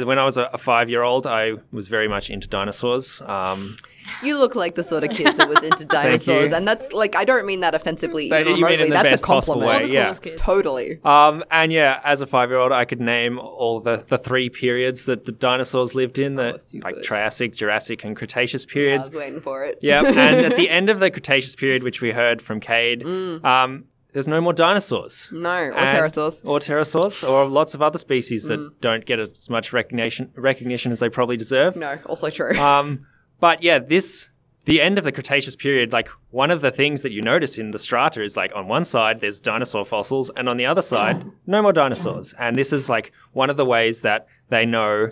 uh, 0.00 0.04
when 0.04 0.18
I 0.18 0.24
was 0.24 0.36
a, 0.36 0.44
a 0.52 0.58
five 0.58 0.88
year 0.90 1.02
old, 1.02 1.26
I 1.26 1.54
was 1.70 1.88
very 1.88 2.08
much 2.08 2.30
into 2.30 2.48
dinosaurs. 2.48 3.20
Um, 3.22 3.76
You 4.22 4.38
look 4.38 4.54
like 4.54 4.74
the 4.74 4.84
sort 4.84 5.04
of 5.04 5.10
kid 5.10 5.36
that 5.38 5.48
was 5.48 5.62
into 5.62 5.84
dinosaurs, 5.98 6.50
you. 6.50 6.56
and 6.56 6.66
that's 6.68 6.92
like 6.92 7.16
I 7.16 7.24
don't 7.24 7.46
mean 7.46 7.60
that 7.60 7.74
offensively 7.74 8.28
That- 8.28 8.42
even 8.42 8.56
you 8.56 8.64
mean 8.64 8.74
in 8.74 8.80
remotely. 8.80 8.88
the 8.90 8.94
That's 8.94 9.12
best 9.14 9.24
a 9.24 9.26
possible 9.26 9.54
compliment. 9.60 9.82
All 9.96 10.12
the 10.14 10.30
yeah. 10.30 10.36
Totally. 10.36 11.00
um, 11.04 11.42
and 11.50 11.72
yeah, 11.72 12.00
as 12.04 12.20
a 12.20 12.26
five 12.26 12.50
year 12.50 12.58
old, 12.58 12.72
I 12.72 12.84
could 12.84 13.00
name 13.00 13.38
all 13.38 13.80
the, 13.80 14.04
the 14.08 14.18
three 14.18 14.48
periods 14.48 15.04
that 15.06 15.24
the 15.24 15.32
dinosaurs 15.32 15.94
lived 15.94 16.18
in 16.18 16.34
the 16.36 16.52
like 16.84 16.94
could. 16.96 17.04
Triassic, 17.04 17.54
Jurassic, 17.54 18.04
and 18.04 18.16
Cretaceous 18.16 18.66
periods. 18.66 19.04
I 19.04 19.06
was 19.08 19.14
waiting 19.14 19.40
for 19.40 19.64
it. 19.64 19.78
Yeah, 19.82 20.02
and 20.04 20.46
at 20.46 20.56
the 20.56 20.68
end 20.78 20.90
of 20.90 20.98
the 21.00 21.10
Cretaceous 21.10 21.54
period, 21.56 21.82
which 21.82 22.00
we 22.00 22.10
heard 22.12 22.42
from 22.42 22.60
Kade, 22.60 23.02
Mm. 23.02 23.44
um, 23.44 23.84
there's 24.12 24.28
no 24.28 24.40
more 24.40 24.52
dinosaurs. 24.52 25.28
No, 25.32 25.50
or 25.50 25.72
And- 25.72 25.90
pterosaurs. 25.98 26.42
Or 26.44 26.58
pterosaurs, 26.60 27.28
or 27.28 27.46
lots 27.46 27.74
of 27.74 27.82
other 27.82 27.98
species 27.98 28.44
that 28.44 28.60
Mm. 28.60 28.70
don't 28.80 29.04
get 29.06 29.18
as 29.18 29.48
much 29.50 29.72
recognition 29.72 30.30
recognition 30.36 30.92
as 30.92 31.00
they 31.00 31.08
probably 31.08 31.36
deserve. 31.36 31.76
No, 31.76 31.98
also 32.06 32.28
true. 32.30 32.56
Um, 32.58 33.06
but 33.40 33.62
yeah, 33.62 33.78
this 33.78 34.28
the 34.64 34.80
end 34.80 34.96
of 34.96 35.02
the 35.02 35.10
Cretaceous 35.10 35.56
period. 35.56 35.92
Like 35.92 36.08
one 36.30 36.52
of 36.52 36.60
the 36.60 36.70
things 36.70 37.02
that 37.02 37.10
you 37.10 37.20
notice 37.20 37.58
in 37.58 37.72
the 37.72 37.78
strata 37.80 38.22
is 38.22 38.36
like 38.36 38.54
on 38.54 38.68
one 38.68 38.84
side 38.84 39.18
there's 39.20 39.40
dinosaur 39.40 39.84
fossils, 39.84 40.30
and 40.36 40.48
on 40.48 40.56
the 40.56 40.66
other 40.66 40.82
side 40.82 41.24
no 41.46 41.60
more 41.62 41.72
dinosaurs. 41.72 42.32
And 42.38 42.54
this 42.54 42.72
is 42.72 42.88
like 42.88 43.12
one 43.32 43.50
of 43.50 43.56
the 43.56 43.64
ways 43.64 44.02
that 44.02 44.26
they 44.50 44.64
know. 44.64 45.10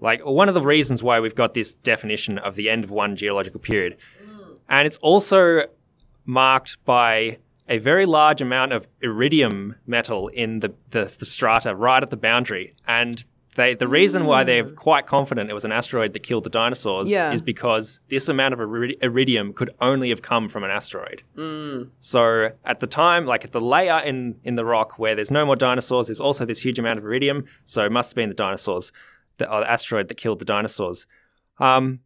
Like 0.00 0.20
one 0.26 0.48
of 0.48 0.54
the 0.54 0.60
reasons 0.60 1.02
why 1.02 1.18
we've 1.20 1.34
got 1.34 1.54
this 1.54 1.72
definition 1.72 2.36
of 2.36 2.56
the 2.56 2.68
end 2.68 2.84
of 2.84 2.90
one 2.90 3.16
geological 3.16 3.58
period. 3.60 3.96
And 4.68 4.86
it's 4.86 4.98
also 4.98 5.62
marked 6.26 6.84
by 6.84 7.38
a 7.68 7.78
very 7.78 8.06
large 8.06 8.40
amount 8.40 8.72
of 8.72 8.86
iridium 9.00 9.76
metal 9.86 10.28
in 10.28 10.60
the, 10.60 10.74
the, 10.90 11.14
the 11.18 11.24
strata 11.24 11.74
right 11.74 12.02
at 12.02 12.10
the 12.10 12.16
boundary. 12.16 12.72
And 12.86 13.24
they, 13.54 13.74
the 13.74 13.88
reason 13.88 14.26
why 14.26 14.42
they're 14.44 14.64
mm. 14.64 14.74
quite 14.74 15.06
confident 15.06 15.48
it 15.48 15.54
was 15.54 15.64
an 15.64 15.72
asteroid 15.72 16.12
that 16.12 16.22
killed 16.22 16.44
the 16.44 16.50
dinosaurs 16.50 17.08
Yeah. 17.08 17.32
is 17.32 17.40
because 17.40 18.00
this 18.08 18.28
amount 18.28 18.54
of 18.54 18.60
iri- 18.60 18.96
iridium 19.00 19.52
could 19.52 19.70
only 19.80 20.08
have 20.10 20.22
come 20.22 20.48
from 20.48 20.64
an 20.64 20.70
asteroid. 20.70 21.22
Mm. 21.36 21.90
So 22.00 22.50
at 22.64 22.80
the 22.80 22.86
time, 22.86 23.26
like 23.26 23.44
at 23.44 23.52
the 23.52 23.60
layer 23.60 24.00
in, 24.00 24.36
in 24.42 24.56
the 24.56 24.64
rock 24.64 24.98
where 24.98 25.14
there's 25.14 25.30
no 25.30 25.46
more 25.46 25.56
dinosaurs, 25.56 26.08
there's 26.08 26.20
also 26.20 26.44
this 26.44 26.64
huge 26.64 26.78
amount 26.78 26.98
of 26.98 27.04
iridium. 27.04 27.44
So 27.64 27.84
it 27.84 27.92
must 27.92 28.10
have 28.10 28.16
been 28.16 28.28
the 28.28 28.34
dinosaurs, 28.34 28.92
the, 29.38 29.46
the 29.46 29.70
asteroid 29.70 30.08
that 30.08 30.16
killed 30.16 30.40
the 30.40 30.44
dinosaurs. 30.44 31.06
Um, 31.58 32.00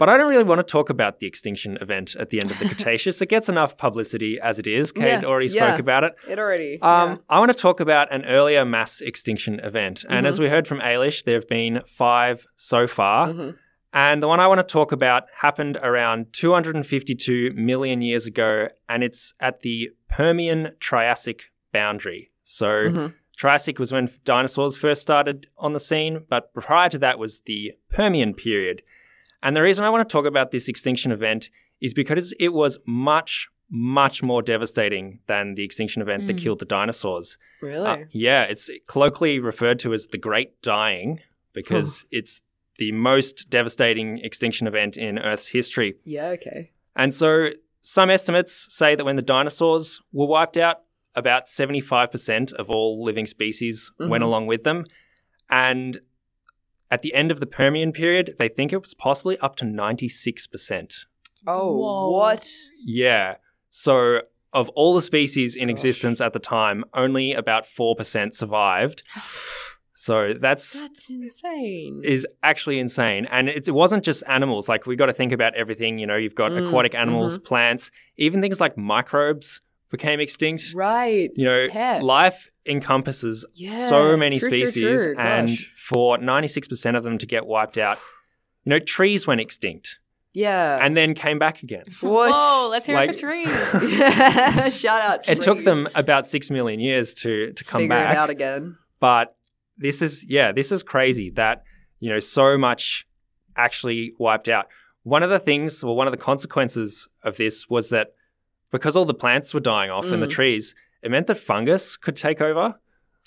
but 0.00 0.08
I 0.08 0.16
don't 0.16 0.30
really 0.30 0.44
want 0.44 0.60
to 0.60 0.64
talk 0.64 0.88
about 0.88 1.20
the 1.20 1.26
extinction 1.26 1.76
event 1.82 2.16
at 2.16 2.30
the 2.30 2.40
end 2.40 2.50
of 2.50 2.58
the 2.58 2.64
Cretaceous. 2.74 3.20
it 3.20 3.28
gets 3.28 3.50
enough 3.50 3.76
publicity 3.76 4.40
as 4.40 4.58
it 4.58 4.66
is. 4.66 4.94
Kade 4.94 5.20
Yeah, 5.20 5.28
already 5.28 5.48
spoke 5.48 5.60
yeah. 5.60 5.76
about 5.76 6.04
it. 6.04 6.14
it 6.26 6.38
already. 6.38 6.80
Um, 6.80 7.20
I 7.28 7.38
want 7.38 7.52
to 7.52 7.58
talk 7.58 7.80
about 7.80 8.10
an 8.10 8.24
earlier 8.24 8.64
mass 8.64 9.02
extinction 9.02 9.60
event. 9.60 10.06
And 10.08 10.26
as 10.26 10.36
mm-hmm. 10.36 10.44
we 10.44 10.48
heard 10.48 10.66
from 10.66 10.80
Eilish, 10.80 11.24
there 11.24 11.34
have 11.34 11.46
been 11.48 11.82
five 11.86 12.46
so 12.56 12.86
far. 12.86 13.28
Mm-hmm. 13.28 13.50
And 13.92 14.22
the 14.22 14.28
one 14.28 14.40
I 14.40 14.46
want 14.46 14.66
to 14.66 14.72
talk 14.72 14.90
about 14.90 15.24
happened 15.42 15.76
around 15.82 16.32
252 16.32 17.52
million 17.54 18.00
years 18.00 18.24
ago, 18.24 18.68
and 18.88 19.04
it's 19.04 19.34
at 19.38 19.60
the 19.60 19.90
Permian 20.08 20.70
Triassic 20.80 21.50
boundary. 21.74 22.30
So, 22.42 22.68
mm-hmm. 22.68 23.06
Triassic 23.36 23.78
was 23.78 23.90
when 23.90 24.08
dinosaurs 24.24 24.76
first 24.76 25.02
started 25.02 25.46
on 25.58 25.72
the 25.72 25.80
scene, 25.80 26.24
but 26.28 26.54
prior 26.54 26.88
to 26.88 26.98
that 26.98 27.18
was 27.18 27.40
the 27.40 27.72
Permian 27.90 28.34
period. 28.34 28.82
And 29.42 29.56
the 29.56 29.62
reason 29.62 29.84
I 29.84 29.90
want 29.90 30.08
to 30.08 30.12
talk 30.12 30.26
about 30.26 30.50
this 30.50 30.68
extinction 30.68 31.12
event 31.12 31.50
is 31.80 31.94
because 31.94 32.34
it 32.38 32.52
was 32.52 32.78
much, 32.86 33.48
much 33.70 34.22
more 34.22 34.42
devastating 34.42 35.20
than 35.26 35.54
the 35.54 35.64
extinction 35.64 36.02
event 36.02 36.26
that 36.26 36.36
killed 36.36 36.58
the 36.58 36.66
dinosaurs. 36.66 37.38
really? 37.62 37.86
Uh, 37.86 37.98
yeah, 38.10 38.42
it's 38.42 38.70
colloquially 38.88 39.38
referred 39.38 39.78
to 39.80 39.94
as 39.94 40.08
the 40.08 40.18
Great 40.18 40.60
Dying 40.62 41.20
because 41.52 42.04
it's 42.10 42.42
the 42.76 42.92
most 42.92 43.50
devastating 43.50 44.18
extinction 44.18 44.66
event 44.66 44.96
in 44.96 45.18
Earth's 45.18 45.48
history. 45.48 45.94
Yeah, 46.04 46.28
okay. 46.28 46.70
And 46.96 47.14
so 47.14 47.50
some 47.82 48.10
estimates 48.10 48.66
say 48.74 48.94
that 48.94 49.04
when 49.04 49.16
the 49.16 49.22
dinosaurs 49.22 50.00
were 50.12 50.26
wiped 50.26 50.56
out, 50.56 50.82
about 51.14 51.46
75% 51.46 52.52
of 52.52 52.70
all 52.70 53.02
living 53.02 53.26
species 53.26 53.90
went 53.98 54.22
along 54.22 54.46
with 54.46 54.62
them. 54.62 54.84
And 55.50 55.98
at 56.90 57.02
the 57.02 57.14
end 57.14 57.30
of 57.30 57.40
the 57.40 57.46
Permian 57.46 57.92
period, 57.92 58.34
they 58.38 58.48
think 58.48 58.72
it 58.72 58.80
was 58.80 58.94
possibly 58.94 59.38
up 59.38 59.56
to 59.56 59.64
96%. 59.64 60.94
Oh, 61.46 61.76
Whoa. 61.76 62.10
what? 62.10 62.48
Yeah. 62.84 63.36
So 63.70 64.22
of 64.52 64.68
all 64.70 64.94
the 64.94 65.02
species 65.02 65.54
in 65.56 65.70
existence 65.70 66.20
at 66.20 66.32
the 66.32 66.38
time, 66.40 66.84
only 66.92 67.32
about 67.32 67.64
4% 67.64 68.34
survived. 68.34 69.02
So 69.92 70.32
that's 70.32 70.80
That's 70.80 71.10
insane. 71.10 72.00
is 72.02 72.26
actually 72.42 72.78
insane. 72.78 73.26
And 73.30 73.50
it, 73.50 73.68
it 73.68 73.72
wasn't 73.72 74.02
just 74.02 74.22
animals. 74.26 74.66
Like 74.66 74.86
we 74.86 74.96
got 74.96 75.06
to 75.06 75.12
think 75.12 75.30
about 75.30 75.54
everything. 75.54 75.98
You 75.98 76.06
know, 76.06 76.16
you've 76.16 76.34
got 76.34 76.52
Mm, 76.52 76.66
aquatic 76.68 76.94
animals, 76.94 77.34
mm-hmm. 77.36 77.44
plants, 77.44 77.90
even 78.16 78.40
things 78.40 78.62
like 78.62 78.78
microbes 78.78 79.60
became 79.90 80.18
extinct. 80.18 80.72
right. 80.74 81.28
You 81.36 81.44
know, 81.44 81.68
Pets. 81.68 82.02
life 82.02 82.49
encompasses 82.66 83.44
Yeah, 83.54 83.70
so 83.88 84.16
many 84.16 84.38
true, 84.38 84.48
true, 84.48 84.64
species, 84.66 85.04
true. 85.04 85.16
and 85.18 85.50
for 85.76 86.18
ninety 86.18 86.48
six 86.48 86.68
percent 86.68 86.96
of 86.96 87.04
them 87.04 87.18
to 87.18 87.26
get 87.26 87.46
wiped 87.46 87.78
out, 87.78 87.98
you 88.64 88.70
know, 88.70 88.78
trees 88.78 89.26
went 89.26 89.40
extinct 89.40 89.98
Yeah. 90.34 90.78
and 90.84 90.96
then 90.96 91.14
came 91.14 91.38
back 91.38 91.62
again. 91.62 91.84
what? 92.00 92.32
Whoa, 92.32 92.68
let's 92.70 92.86
hear 92.86 92.96
Like- 92.96 93.10
it 93.10 93.14
for 93.14 93.20
trees. 93.20 93.48
Shout 94.80 95.00
out. 95.00 95.28
It 95.28 95.40
took 95.40 95.60
them 95.64 95.88
about 95.94 96.26
six 96.26 96.50
million 96.50 96.80
years 96.80 97.14
to 97.14 97.52
to 97.52 97.64
come 97.64 97.80
figure 97.80 97.96
back. 97.96 98.12
it 98.12 98.16
out 98.18 98.30
again. 98.30 98.76
But 99.00 99.34
this 99.78 100.02
is 100.02 100.24
yeah, 100.28 100.52
this 100.52 100.70
is 100.72 100.82
crazy 100.82 101.30
that 101.30 101.62
you 101.98 102.10
know 102.10 102.18
so 102.18 102.56
much 102.58 103.06
actually 103.56 104.12
wiped 104.18 104.48
out. 104.48 104.66
One 105.02 105.22
of 105.22 105.30
the 105.30 105.38
things, 105.38 105.82
or 105.82 105.96
one 105.96 106.06
of 106.06 106.12
the 106.12 106.18
consequences 106.18 107.08
of 107.24 107.36
this 107.38 107.68
was 107.70 107.88
that 107.88 108.08
because 108.70 108.96
all 108.96 109.06
the 109.06 109.14
plants 109.14 109.54
were 109.54 109.60
dying 109.60 109.90
off 109.90 110.10
and 110.12 110.22
the 110.22 110.26
Mm. 110.26 110.30
trees, 110.30 110.74
it 111.02 111.10
meant 111.10 111.26
that 111.28 111.36
fungus 111.36 111.96
could 111.96 112.16
take 112.16 112.40
over. 112.40 112.74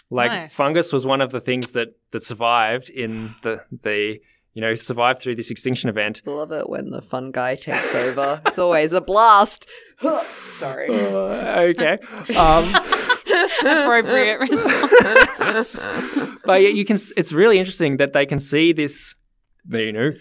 Like 0.09 0.31
Nice. 0.31 0.53
fungus 0.53 0.93
was 0.93 1.05
one 1.05 1.21
of 1.21 1.31
the 1.31 1.39
things 1.41 1.71
that 1.71 1.89
that 2.11 2.23
survived 2.23 2.89
in 2.89 3.33
the 3.41 3.63
the 3.81 4.19
you 4.53 4.61
know 4.61 4.75
survived 4.75 5.21
through 5.21 5.35
this 5.35 5.49
extinction 5.49 5.89
event. 5.89 6.21
Love 6.25 6.51
it 6.51 6.69
when 6.69 6.91
the 6.91 7.01
fun 7.01 7.31
guy 7.31 7.55
takes 7.55 7.95
over. 7.95 8.41
It's 8.45 8.59
always 8.59 8.93
a 8.93 9.01
blast. 9.01 9.67
Sorry. 10.47 10.89
okay. 10.91 11.97
Um, 12.37 12.75
Appropriate 13.61 14.39
response. 14.39 15.75
but 16.45 16.61
yeah, 16.61 16.69
you 16.69 16.85
can. 16.85 16.97
It's 17.17 17.31
really 17.33 17.57
interesting 17.57 17.97
that 17.97 18.13
they 18.13 18.25
can 18.25 18.39
see 18.39 18.71
this, 18.73 19.15
you 19.71 19.91
know, 19.91 20.11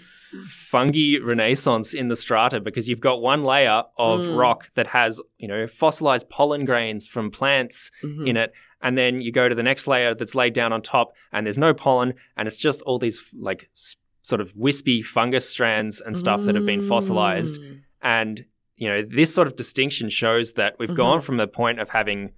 fungi 0.46 1.18
renaissance 1.22 1.94
in 1.94 2.08
the 2.08 2.16
strata 2.16 2.60
because 2.60 2.88
you've 2.88 3.00
got 3.00 3.20
one 3.20 3.44
layer 3.44 3.82
of 3.96 4.20
Mm. 4.20 4.38
rock 4.38 4.70
that 4.74 4.88
has 4.88 5.20
you 5.38 5.48
know 5.48 5.66
fossilized 5.66 6.28
pollen 6.28 6.64
grains 6.64 7.06
from 7.08 7.30
plants 7.30 7.90
Mhm. 8.02 8.26
in 8.28 8.36
it, 8.36 8.52
and 8.80 8.96
then 8.98 9.20
you 9.20 9.30
go 9.32 9.48
to 9.48 9.54
the 9.54 9.62
next 9.62 9.86
layer 9.86 10.14
that's 10.14 10.34
laid 10.34 10.52
down 10.54 10.72
on 10.72 10.82
top, 10.82 11.12
and 11.32 11.46
there's 11.46 11.58
no 11.58 11.72
pollen, 11.74 12.14
and 12.36 12.48
it's 12.48 12.56
just 12.56 12.82
all 12.82 12.98
these 12.98 13.22
like 13.38 13.68
sort 14.22 14.40
of 14.40 14.54
wispy 14.56 15.02
fungus 15.02 15.48
strands 15.48 16.00
and 16.00 16.16
stuff 16.16 16.42
that 16.44 16.54
have 16.54 16.66
been 16.66 16.80
fossilized, 16.86 17.60
Mm. 17.60 17.80
and 18.02 18.44
you 18.76 18.88
know 18.88 19.02
this 19.02 19.32
sort 19.34 19.46
of 19.46 19.54
distinction 19.56 20.08
shows 20.08 20.52
that 20.54 20.76
we've 20.78 20.88
Mm-hmm. 20.88 20.96
gone 20.96 21.20
from 21.20 21.36
the 21.36 21.46
point 21.46 21.78
of 21.80 21.90
having 21.90 22.30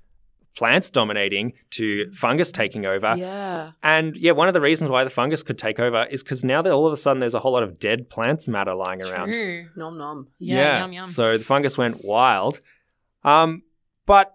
plants 0.57 0.89
dominating 0.91 1.53
to 1.71 2.11
fungus 2.13 2.53
taking 2.53 2.87
over. 2.87 3.15
Yeah. 3.17 3.73
And 3.83 4.17
yeah, 4.17 4.33
one 4.33 4.49
of 4.49 4.55
the 4.55 4.61
reasons 4.61 4.91
why 4.91 5.05
the 5.05 5.11
fungus 5.11 5.43
could 5.43 5.59
take 5.59 5.79
over 5.81 6.05
is 6.05 6.23
because 6.23 6.45
now 6.45 6.63
that 6.63 6.73
all 6.73 6.87
of 6.87 6.93
a 6.93 6.97
sudden 6.97 7.21
there's 7.21 7.35
a 7.35 7.41
whole 7.41 7.53
lot 7.53 7.63
of 7.63 7.79
dead 7.79 8.09
plant 8.09 8.47
matter 8.47 8.75
lying 8.75 9.03
around. 9.03 9.29
True. 9.29 9.67
Nom 9.77 9.99
nom. 9.99 10.29
Yeah, 10.39 10.81
yum 10.81 10.93
yum. 10.93 11.07
So 11.07 11.37
the 11.39 11.45
fungus 11.45 11.77
went 11.77 12.05
wild. 12.05 12.61
Um, 13.25 13.63
but 14.07 14.35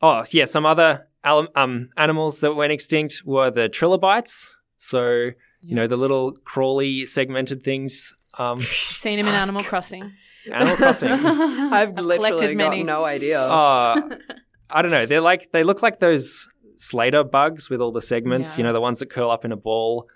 oh 0.00 0.24
yeah, 0.30 0.44
some 0.44 0.64
other 0.66 1.08
al- 1.24 1.48
um, 1.54 1.90
animals 1.96 2.40
that 2.40 2.54
went 2.54 2.72
extinct 2.72 3.22
were 3.24 3.50
the 3.50 3.68
trilobites. 3.68 4.54
So 4.76 5.30
you 5.60 5.74
know 5.74 5.86
the 5.86 5.96
little 5.96 6.32
crawly 6.44 7.04
segmented 7.06 7.62
things. 7.62 8.14
Um, 8.38 8.60
Seen 8.60 9.18
him 9.18 9.26
in 9.26 9.34
Animal 9.34 9.64
Crossing. 9.64 10.12
Animal 10.52 10.76
Crossing. 10.76 11.08
I've 11.12 11.94
literally 11.98 12.16
collected 12.30 12.58
got 12.58 12.70
many. 12.70 12.82
no 12.84 13.04
idea. 13.04 13.40
Uh, 13.40 14.16
I 14.70 14.82
don't 14.82 14.90
know. 14.90 15.06
They're 15.06 15.20
like 15.20 15.52
they 15.52 15.62
look 15.62 15.82
like 15.82 15.98
those 15.98 16.48
Slater 16.76 17.24
bugs 17.24 17.68
with 17.70 17.80
all 17.80 17.92
the 17.92 18.02
segments. 18.02 18.50
Yeah. 18.52 18.58
You 18.58 18.62
know, 18.64 18.72
the 18.72 18.80
ones 18.80 18.98
that 19.00 19.06
curl 19.10 19.30
up 19.30 19.44
in 19.44 19.52
a 19.52 19.56
ball. 19.56 20.08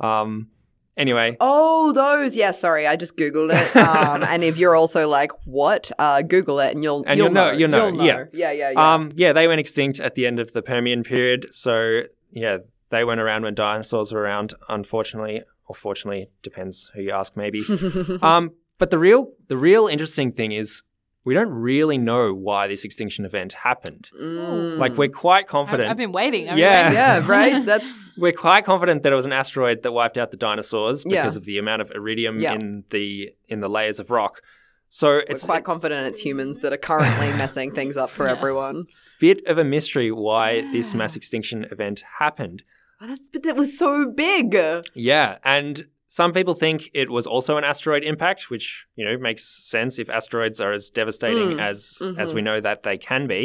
Um, 0.00 0.48
anyway, 0.96 1.36
Oh, 1.40 1.92
those. 1.92 2.36
Yeah, 2.36 2.50
sorry, 2.52 2.86
I 2.86 2.96
just 2.96 3.16
googled 3.16 3.50
it. 3.52 3.76
Um, 3.86 4.22
and 4.22 4.42
if 4.44 4.56
you're 4.56 4.74
also 4.76 5.08
like, 5.08 5.30
what? 5.46 5.90
Uh, 5.98 6.22
Google 6.22 6.60
it, 6.60 6.74
and 6.74 6.82
you'll 6.82 7.04
And 7.06 7.16
you'll, 7.18 7.26
you'll 7.26 7.34
know- 7.34 7.50
you'll 7.52 7.68
know, 7.68 7.88
yeah. 8.02 8.24
yeah, 8.32 8.52
yeah, 8.52 8.70
yeah. 8.72 8.94
um, 8.94 9.10
yeah, 9.14 9.32
they 9.32 9.46
went 9.48 9.60
extinct 9.60 10.00
at 10.00 10.14
the 10.14 10.26
end 10.26 10.38
of 10.38 10.52
the 10.52 10.62
Permian 10.62 11.02
period. 11.02 11.46
So 11.52 12.02
yeah, 12.30 12.58
they 12.90 13.04
went 13.04 13.20
around 13.20 13.42
when 13.42 13.54
dinosaurs 13.54 14.12
were 14.12 14.20
around. 14.20 14.54
Unfortunately, 14.68 15.42
or 15.66 15.74
fortunately, 15.74 16.28
depends 16.42 16.90
who 16.94 17.02
you 17.02 17.10
ask. 17.10 17.36
Maybe. 17.36 17.62
um, 18.22 18.52
but 18.78 18.90
the 18.90 18.98
real 18.98 19.32
the 19.48 19.56
real 19.56 19.86
interesting 19.86 20.30
thing 20.30 20.52
is 20.52 20.82
we 21.26 21.34
don't 21.34 21.50
really 21.50 21.98
know 21.98 22.32
why 22.32 22.68
this 22.68 22.84
extinction 22.84 23.24
event 23.26 23.52
happened. 23.52 24.08
Mm. 24.18 24.78
Like 24.78 24.96
we're 24.96 25.08
quite 25.08 25.46
confident. 25.48 25.90
I've 25.90 25.96
been 25.98 26.12
waiting. 26.12 26.48
I've 26.48 26.56
Yeah. 26.56 26.88
Been 26.88 26.94
waiting. 26.94 26.96
yeah, 26.96 27.26
right. 27.58 27.66
That's 27.66 28.12
We're 28.16 28.32
quite 28.32 28.64
confident 28.64 29.02
that 29.02 29.12
it 29.12 29.16
was 29.16 29.24
an 29.26 29.32
asteroid 29.32 29.82
that 29.82 29.92
wiped 29.92 30.16
out 30.16 30.30
the 30.30 30.36
dinosaurs 30.38 31.04
Yeah. 31.04 31.22
because 31.22 31.36
of 31.36 31.44
the 31.44 31.58
amount 31.58 31.82
of 31.82 31.90
iridium 31.94 32.36
Yeah. 32.38 32.54
in 32.54 32.84
the 32.90 33.32
in 33.48 33.60
the 33.60 33.68
layers 33.68 33.98
of 34.00 34.10
rock. 34.10 34.40
So 34.88 35.08
we're 35.08 35.24
it's 35.28 35.44
quite 35.44 35.64
confident 35.64 36.06
it's 36.06 36.20
humans 36.20 36.58
that 36.58 36.72
are 36.72 36.76
currently 36.78 37.28
messing 37.42 37.72
things 37.72 37.96
up 37.96 38.08
for 38.10 38.26
Yes. 38.28 38.38
everyone. 38.38 38.84
bit 39.18 39.44
of 39.48 39.58
a 39.58 39.64
mystery 39.64 40.10
why 40.12 40.60
this 40.72 40.94
mass 40.94 41.16
extinction 41.16 41.64
event 41.72 42.04
happened. 42.20 42.62
Oh, 43.00 43.06
that's 43.08 43.28
but 43.30 43.42
that 43.42 43.56
was 43.56 43.76
so 43.76 44.08
big. 44.10 44.56
Yeah, 44.94 45.38
and 45.44 45.86
some 46.20 46.32
people 46.32 46.54
think 46.54 46.78
it 46.94 47.08
was 47.10 47.26
also 47.26 47.58
an 47.58 47.64
asteroid 47.72 48.02
impact, 48.12 48.48
which 48.52 48.86
you 48.98 49.04
know 49.04 49.16
makes 49.18 49.44
sense 49.74 49.98
if 49.98 50.08
asteroids 50.08 50.58
are 50.64 50.72
as 50.72 50.88
devastating 51.00 51.50
Mm. 51.56 51.60
as 51.70 51.78
Mhm. 52.00 52.18
as 52.18 52.32
we 52.36 52.40
know 52.48 52.58
that 52.68 52.78
they 52.84 52.96
can 52.96 53.26
be. 53.26 53.42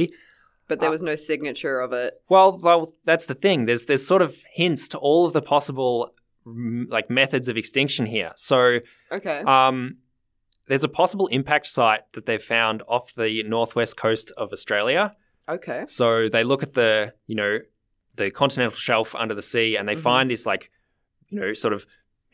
But 0.70 0.80
there 0.80 0.90
was 0.98 1.02
no 1.12 1.16
signature 1.16 1.78
of 1.86 1.92
it. 1.92 2.12
Well, 2.30 2.58
well, 2.68 2.82
that's 3.04 3.26
the 3.26 3.36
thing. 3.46 3.66
There's 3.66 3.86
there's 3.90 4.06
sort 4.14 4.22
of 4.22 4.32
hints 4.62 4.88
to 4.94 4.98
all 4.98 5.26
of 5.28 5.34
the 5.34 5.42
possible 5.42 5.96
mm, 6.48 6.86
like 6.90 7.08
methods 7.10 7.48
of 7.50 7.56
extinction 7.58 8.06
here. 8.06 8.32
So 8.36 8.80
Okay. 9.12 9.40
Um, 9.56 9.98
there's 10.70 10.86
a 10.86 10.94
possible 11.02 11.28
impact 11.28 11.68
site 11.68 12.04
that 12.14 12.26
they've 12.26 12.42
found 12.58 12.82
off 12.88 13.14
the 13.14 13.44
northwest 13.44 13.94
coast 13.98 14.32
of 14.38 14.52
Australia. 14.54 15.04
Okay. 15.50 15.84
So 15.88 16.30
they 16.30 16.44
look 16.52 16.64
at 16.64 16.74
the, 16.74 17.14
you 17.28 17.36
know, 17.36 17.60
the 18.16 18.32
continental 18.32 18.76
shelf 18.88 19.14
under 19.24 19.36
the 19.36 19.42
sea 19.54 19.76
and 19.78 19.88
they 19.90 19.96
Mhm. 19.96 20.02
find 20.10 20.26
this 20.32 20.46
like, 20.46 20.72
you 21.30 21.38
know, 21.40 21.52
sort 21.54 21.74
of 21.74 21.86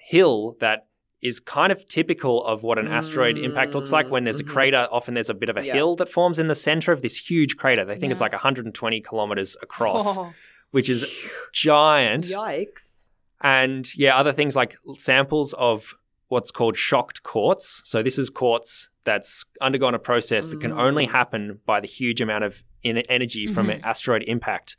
hill 0.09 0.55
that 0.59 0.87
is 1.21 1.39
kind 1.39 1.71
of 1.71 1.85
typical 1.87 2.43
of 2.45 2.61
what 2.63 2.77
an 2.77 2.87
asteroid 2.87 3.37
impact 3.37 3.73
looks 3.73 3.91
like. 3.91 4.09
When 4.09 4.23
there's 4.23 4.41
Mhm. 4.41 4.47
a 4.49 4.51
crater, 4.53 4.87
often 4.91 5.13
there's 5.15 5.29
a 5.29 5.33
bit 5.33 5.49
of 5.49 5.57
a 5.57 5.65
Yeah. 5.65 5.73
hill 5.73 5.95
that 5.95 6.07
forms 6.09 6.37
in 6.39 6.47
the 6.47 6.55
center 6.55 6.91
of 6.91 7.01
this 7.01 7.29
huge 7.29 7.57
crater. 7.57 7.83
They 7.83 7.97
think 7.97 8.11
it's 8.11 8.21
like 8.21 8.33
120 8.33 9.01
kilometers 9.01 9.57
across, 9.61 10.17
Oh, 10.17 10.33
which 10.71 10.89
is 10.89 11.05
giant. 11.53 12.25
Yikes. 12.25 13.07
And 13.41 13.87
yeah, 13.95 14.15
other 14.17 14.31
things 14.31 14.55
like 14.55 14.77
samples 14.97 15.53
of 15.53 15.95
what's 16.27 16.51
called 16.51 16.77
shocked 16.77 17.23
quartz. 17.23 17.81
So 17.85 18.03
this 18.03 18.17
is 18.17 18.29
quartz 18.29 18.89
that's 19.03 19.43
undergone 19.61 19.95
a 19.95 19.99
process 19.99 20.47
that 20.47 20.59
can 20.61 20.71
only 20.73 21.07
Mm. 21.07 21.11
happen 21.11 21.59
by 21.65 21.79
the 21.79 21.87
huge 21.87 22.21
amount 22.21 22.43
of 22.43 22.63
en- 22.83 22.97
energy 23.09 23.47
from 23.47 23.67
Mhm. 23.67 23.75
an 23.75 23.81
asteroid 23.83 24.23
impact. 24.23 24.75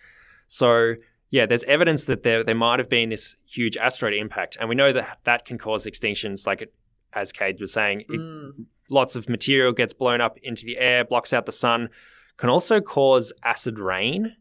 So 0.46 0.94
yeah, 1.30 1.46
there's 1.46 1.64
evidence 1.64 2.04
that 2.04 2.22
there 2.22 2.42
there 2.42 2.54
might 2.54 2.78
have 2.78 2.88
been 2.88 3.10
this 3.10 3.36
huge 3.46 3.76
asteroid 3.76 4.14
impact, 4.14 4.56
and 4.60 4.68
we 4.68 4.74
know 4.74 4.92
that 4.92 5.18
that 5.24 5.44
can 5.44 5.58
cause 5.58 5.86
extinctions. 5.86 6.46
Like 6.46 6.62
it, 6.62 6.74
as 7.12 7.32
Kade 7.32 7.60
was 7.60 7.72
saying, 7.72 8.00
it- 8.02 8.08
Mm. 8.10 8.66
lots 8.90 9.16
of 9.16 9.28
material 9.28 9.72
gets 9.72 9.92
blown 9.92 10.20
up 10.20 10.38
into 10.42 10.64
the 10.64 10.78
air, 10.78 11.04
blocks 11.04 11.32
out 11.32 11.44
the 11.46 11.52
sun, 11.52 11.90
can 12.38 12.48
also 12.48 12.80
cause 12.80 13.32
acid 13.44 13.78
rain 13.78 14.36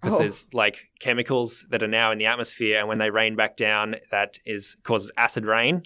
because 0.00 0.16
Oh. 0.16 0.18
there's 0.18 0.46
like 0.52 0.88
chemicals 1.00 1.64
that 1.70 1.82
are 1.82 1.88
now 1.88 2.10
in 2.10 2.18
the 2.18 2.26
atmosphere, 2.26 2.78
and 2.80 2.88
when 2.88 2.98
they 2.98 3.10
rain 3.10 3.36
back 3.36 3.56
down, 3.56 3.96
that 4.10 4.38
is 4.44 4.76
causes 4.82 5.12
acid 5.16 5.44
rain 5.46 5.82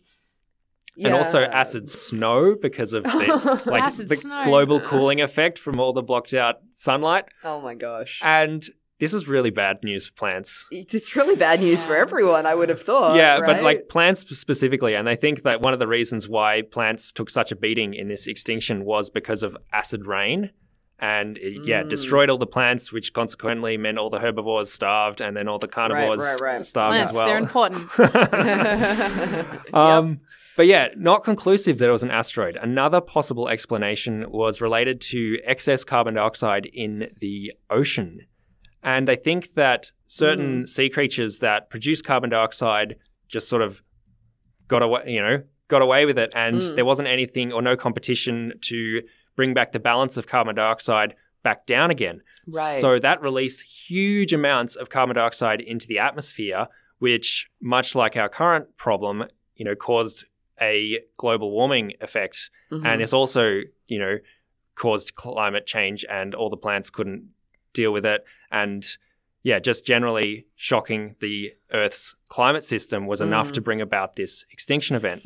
and 0.98 1.12
also 1.12 1.42
acid 1.42 1.90
snow 1.90 2.54
because 2.54 2.94
of 2.94 3.02
the 3.04 3.62
like 3.66 3.94
the 3.96 4.16
snow. 4.16 4.44
global 4.46 4.80
cooling 4.80 5.20
effect 5.20 5.58
from 5.58 5.78
all 5.78 5.92
the 5.92 6.02
blocked 6.02 6.32
out 6.32 6.60
sunlight. 6.72 7.26
Oh 7.44 7.60
my 7.60 7.74
gosh. 7.74 8.18
And 8.24 8.66
this 8.98 9.12
is 9.12 9.28
really 9.28 9.50
bad 9.50 9.78
news 9.82 10.06
for 10.06 10.14
plants. 10.14 10.64
It's 10.70 11.14
really 11.14 11.36
bad 11.36 11.60
news 11.60 11.84
for 11.84 11.96
everyone, 11.96 12.46
I 12.46 12.54
would 12.54 12.68
have 12.68 12.80
thought. 12.80 13.16
yeah, 13.16 13.40
but 13.40 13.62
like 13.62 13.88
plants 13.88 14.22
specifically, 14.38 14.94
and 14.94 15.06
they 15.06 15.16
think 15.16 15.42
that 15.42 15.60
one 15.60 15.72
of 15.72 15.78
the 15.78 15.86
reasons 15.86 16.28
why 16.28 16.62
plants 16.62 17.12
took 17.12 17.28
such 17.30 17.52
a 17.52 17.56
beating 17.56 17.94
in 17.94 18.08
this 18.08 18.26
extinction 18.26 18.84
was 18.84 19.10
because 19.10 19.42
of 19.42 19.56
acid 19.72 20.06
rain. 20.06 20.50
And 20.98 21.36
it, 21.36 21.62
yeah, 21.66 21.82
destroyed 21.82 22.30
all 22.30 22.38
the 22.38 22.46
plants, 22.46 22.90
which 22.90 23.12
consequently 23.12 23.76
meant 23.76 23.98
all 23.98 24.08
the 24.08 24.18
herbivores 24.18 24.72
starved, 24.72 25.20
and 25.20 25.36
then 25.36 25.46
all 25.46 25.58
the 25.58 25.68
carnivores 25.68 26.20
right, 26.20 26.40
right. 26.40 26.64
starved 26.64 26.94
Plants, 26.94 27.10
as 27.10 27.14
well. 27.14 27.26
they're 27.26 27.36
important. 27.36 27.90
Um, 29.74 30.20
But 30.56 30.66
yeah, 30.66 30.88
not 30.96 31.22
conclusive 31.22 31.76
that 31.78 31.88
it 31.90 31.92
was 31.92 32.02
an 32.02 32.10
asteroid. 32.10 32.56
Another 32.56 33.02
possible 33.02 33.46
explanation 33.50 34.24
was 34.30 34.62
related 34.62 35.02
to 35.02 35.38
excess 35.44 35.84
carbon 35.84 36.14
dioxide 36.14 36.64
in 36.64 37.10
the 37.20 37.52
ocean. 37.68 38.20
And 38.86 39.06
they 39.06 39.16
think 39.16 39.54
that 39.54 39.90
certain 40.06 40.62
mm. 40.62 40.68
sea 40.68 40.88
creatures 40.88 41.40
that 41.40 41.68
produce 41.70 42.00
carbon 42.00 42.30
dioxide 42.30 42.96
just 43.26 43.48
sort 43.48 43.60
of 43.60 43.82
got 44.68 44.80
away, 44.80 45.02
you 45.06 45.20
know, 45.20 45.42
got 45.66 45.82
away 45.82 46.06
with 46.06 46.16
it. 46.18 46.32
And 46.36 46.58
mm. 46.58 46.76
there 46.76 46.84
wasn't 46.84 47.08
anything 47.08 47.52
or 47.52 47.60
no 47.60 47.76
competition 47.76 48.52
to 48.62 49.02
bring 49.34 49.54
back 49.54 49.72
the 49.72 49.80
balance 49.80 50.16
of 50.16 50.28
carbon 50.28 50.54
dioxide 50.54 51.16
back 51.42 51.66
down 51.66 51.90
again. 51.90 52.22
Right. 52.46 52.80
So 52.80 53.00
that 53.00 53.20
released 53.20 53.88
huge 53.88 54.32
amounts 54.32 54.76
of 54.76 54.88
carbon 54.88 55.16
dioxide 55.16 55.60
into 55.60 55.88
the 55.88 55.98
atmosphere, 55.98 56.68
which, 57.00 57.50
much 57.60 57.96
like 57.96 58.16
our 58.16 58.28
current 58.28 58.76
problem, 58.76 59.24
you 59.56 59.64
know, 59.64 59.74
caused 59.74 60.26
a 60.60 61.00
global 61.16 61.50
warming 61.50 61.94
effect. 62.00 62.50
And 62.70 62.84
mm-hmm. 62.84 63.00
it's 63.00 63.12
also, 63.12 63.62
you 63.88 63.98
know, 63.98 64.18
caused 64.76 65.16
climate 65.16 65.66
change 65.66 66.04
and 66.08 66.36
all 66.36 66.50
the 66.50 66.56
plants 66.56 66.88
couldn't 66.88 67.30
deal 67.82 67.92
with 67.92 68.06
it. 68.06 68.24
And 68.50 68.84
yeah, 69.42 69.60
just 69.60 69.86
generally 69.86 70.46
shocking 70.56 71.14
the 71.20 71.52
Earth's 71.72 72.16
climate 72.28 72.64
system 72.64 73.06
was 73.06 73.20
enough 73.20 73.52
to 73.52 73.60
bring 73.60 73.80
about 73.80 74.16
this 74.16 74.44
extinction 74.50 74.96
event. 74.96 75.22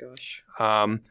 Gosh. 0.00 0.42
Um, 0.58 1.02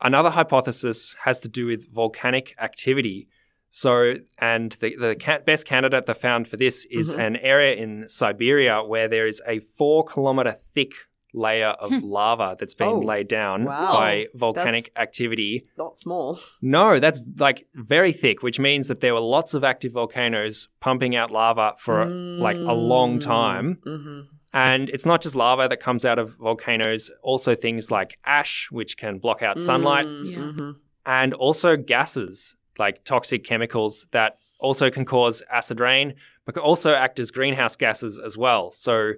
another 0.00 0.30
hypothesis 0.30 1.16
has 1.24 1.38
to 1.40 1.48
do 1.48 1.66
with 1.66 1.92
volcanic 1.92 2.54
activity. 2.58 3.28
So, 3.68 4.14
and 4.38 4.72
the, 4.72 4.96
the 4.96 5.42
best 5.44 5.66
candidate 5.66 6.06
they 6.06 6.14
found 6.14 6.48
for 6.48 6.56
this 6.56 6.86
is 6.90 7.12
an 7.12 7.36
area 7.36 7.74
in 7.74 8.08
Siberia 8.08 8.82
where 8.82 9.06
there 9.06 9.26
is 9.26 9.42
a 9.46 9.60
four 9.60 10.02
kilometer 10.04 10.52
thick 10.52 10.92
layer 11.34 11.68
of 11.68 12.02
lava 12.02 12.56
that's 12.58 12.74
been 12.74 12.88
Oh, 12.88 12.98
laid 12.98 13.28
down 13.28 13.64
wow. 13.64 13.92
by 13.92 14.26
volcanic 14.34 14.90
activity. 14.96 15.64
Not 15.78 15.96
small. 15.96 16.38
No, 16.62 16.98
that's 16.98 17.20
like 17.38 17.66
very 17.74 18.12
thick, 18.12 18.42
which 18.42 18.58
means 18.58 18.88
that 18.88 19.00
there 19.00 19.14
were 19.14 19.20
lots 19.20 19.54
of 19.54 19.62
active 19.64 19.92
volcanoes 19.92 20.68
pumping 20.80 21.14
out 21.16 21.30
lava 21.30 21.74
for 21.78 22.04
like 22.06 22.56
a 22.56 22.72
long 22.72 23.18
time. 23.20 23.78
Mm-hmm. 23.86 24.20
And 24.52 24.90
it's 24.90 25.06
not 25.06 25.20
just 25.22 25.36
lava 25.36 25.68
that 25.68 25.78
comes 25.78 26.04
out 26.04 26.18
of 26.18 26.36
volcanoes, 26.36 27.10
also 27.22 27.54
things 27.54 27.90
like 27.90 28.16
ash, 28.24 28.68
which 28.72 28.96
can 28.96 29.18
block 29.18 29.42
out 29.42 29.60
sunlight, 29.60 30.06
Yeah. 30.06 30.38
Mm-hmm. 30.38 30.70
and 31.06 31.32
also 31.34 31.76
gases 31.76 32.56
like 32.78 33.04
toxic 33.04 33.44
chemicals 33.44 34.06
that 34.10 34.36
also 34.58 34.90
can 34.90 35.04
cause 35.04 35.42
acid 35.52 35.78
rain, 35.78 36.14
but 36.44 36.54
can 36.54 36.62
also 36.64 36.94
act 36.94 37.20
as 37.20 37.30
greenhouse 37.30 37.76
gases 37.76 38.18
as 38.18 38.36
well. 38.36 38.70
So 38.72 39.12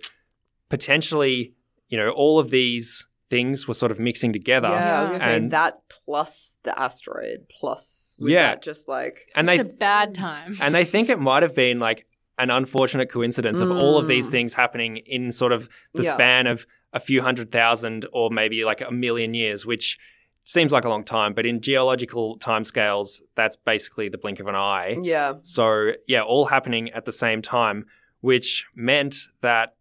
potentially, 0.68 1.54
you 1.92 1.98
know, 1.98 2.08
all 2.10 2.38
of 2.38 2.48
these 2.50 3.06
things 3.28 3.68
were 3.68 3.74
sort 3.74 3.90
of 3.92 4.00
mixing 4.00 4.32
together. 4.32 4.68
Yeah, 4.68 4.98
I 4.98 5.00
was 5.02 5.10
gonna 5.10 5.22
say 5.24 5.36
And- 5.36 5.50
that 5.50 5.80
plus 5.90 6.56
the 6.64 6.78
asteroid 6.78 7.46
plus 7.50 8.16
with 8.18 8.32
Yeah. 8.32 8.50
that 8.50 8.62
just 8.62 8.88
like 8.88 9.26
And 9.34 9.46
Just 9.46 9.56
they 9.62 9.62
a 9.62 9.72
bad 9.72 10.14
time. 10.14 10.56
And 10.60 10.74
they 10.74 10.84
think 10.84 11.08
it 11.08 11.18
might 11.20 11.42
have 11.42 11.54
been 11.54 11.78
like 11.78 12.06
an 12.38 12.50
unfortunate 12.50 13.08
coincidence 13.10 13.60
of 13.60 13.70
all 13.70 13.98
of 13.98 14.06
these 14.06 14.28
things 14.28 14.54
happening 14.54 14.96
in 14.96 15.32
sort 15.32 15.52
of 15.52 15.68
the 15.94 16.02
Mm. 16.02 16.04
Yeah. 16.06 16.14
span 16.14 16.46
of 16.46 16.66
a 16.92 17.00
few 17.00 17.22
hundred 17.22 17.50
thousand 17.52 18.06
or 18.12 18.30
maybe 18.30 18.64
like 18.64 18.80
a 18.80 18.90
million 18.90 19.32
years, 19.34 19.64
which 19.66 19.98
seems 20.44 20.72
like 20.72 20.84
a 20.84 20.88
long 20.88 21.04
time, 21.04 21.32
but 21.34 21.46
in 21.46 21.60
geological 21.60 22.38
timescales, 22.38 23.20
that's 23.34 23.56
basically 23.56 24.08
the 24.08 24.18
blink 24.18 24.40
of 24.40 24.46
an 24.46 24.54
eye. 24.56 24.96
yeah. 25.02 25.34
So, 25.42 25.92
yeah, 26.06 26.22
all 26.22 26.46
happening 26.46 26.90
at 26.90 27.04
the 27.04 27.12
same 27.12 27.40
time, 27.42 27.86
which 28.20 28.66
meant 28.74 29.14
that, 29.40 29.74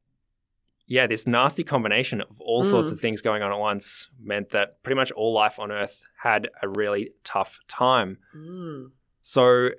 yeah, 0.96 1.08
this 1.08 1.26
nasty 1.26 1.64
combination 1.64 2.20
of 2.22 2.40
all 2.42 2.64
sorts 2.64 2.90
Mm. 2.90 2.94
of 2.94 3.00
things 3.00 3.22
going 3.22 3.42
on 3.44 3.52
at 3.52 3.60
once 3.72 4.10
meant 4.32 4.50
that 4.50 4.68
pretty 4.84 4.96
much 5.02 5.12
all 5.20 5.32
life 5.34 5.58
on 5.58 5.72
Earth 5.72 5.98
had 6.22 6.50
a 6.62 6.68
really 6.68 7.12
tough 7.24 7.60
time. 7.68 8.18
Mm. 8.36 8.92
So 9.22 9.70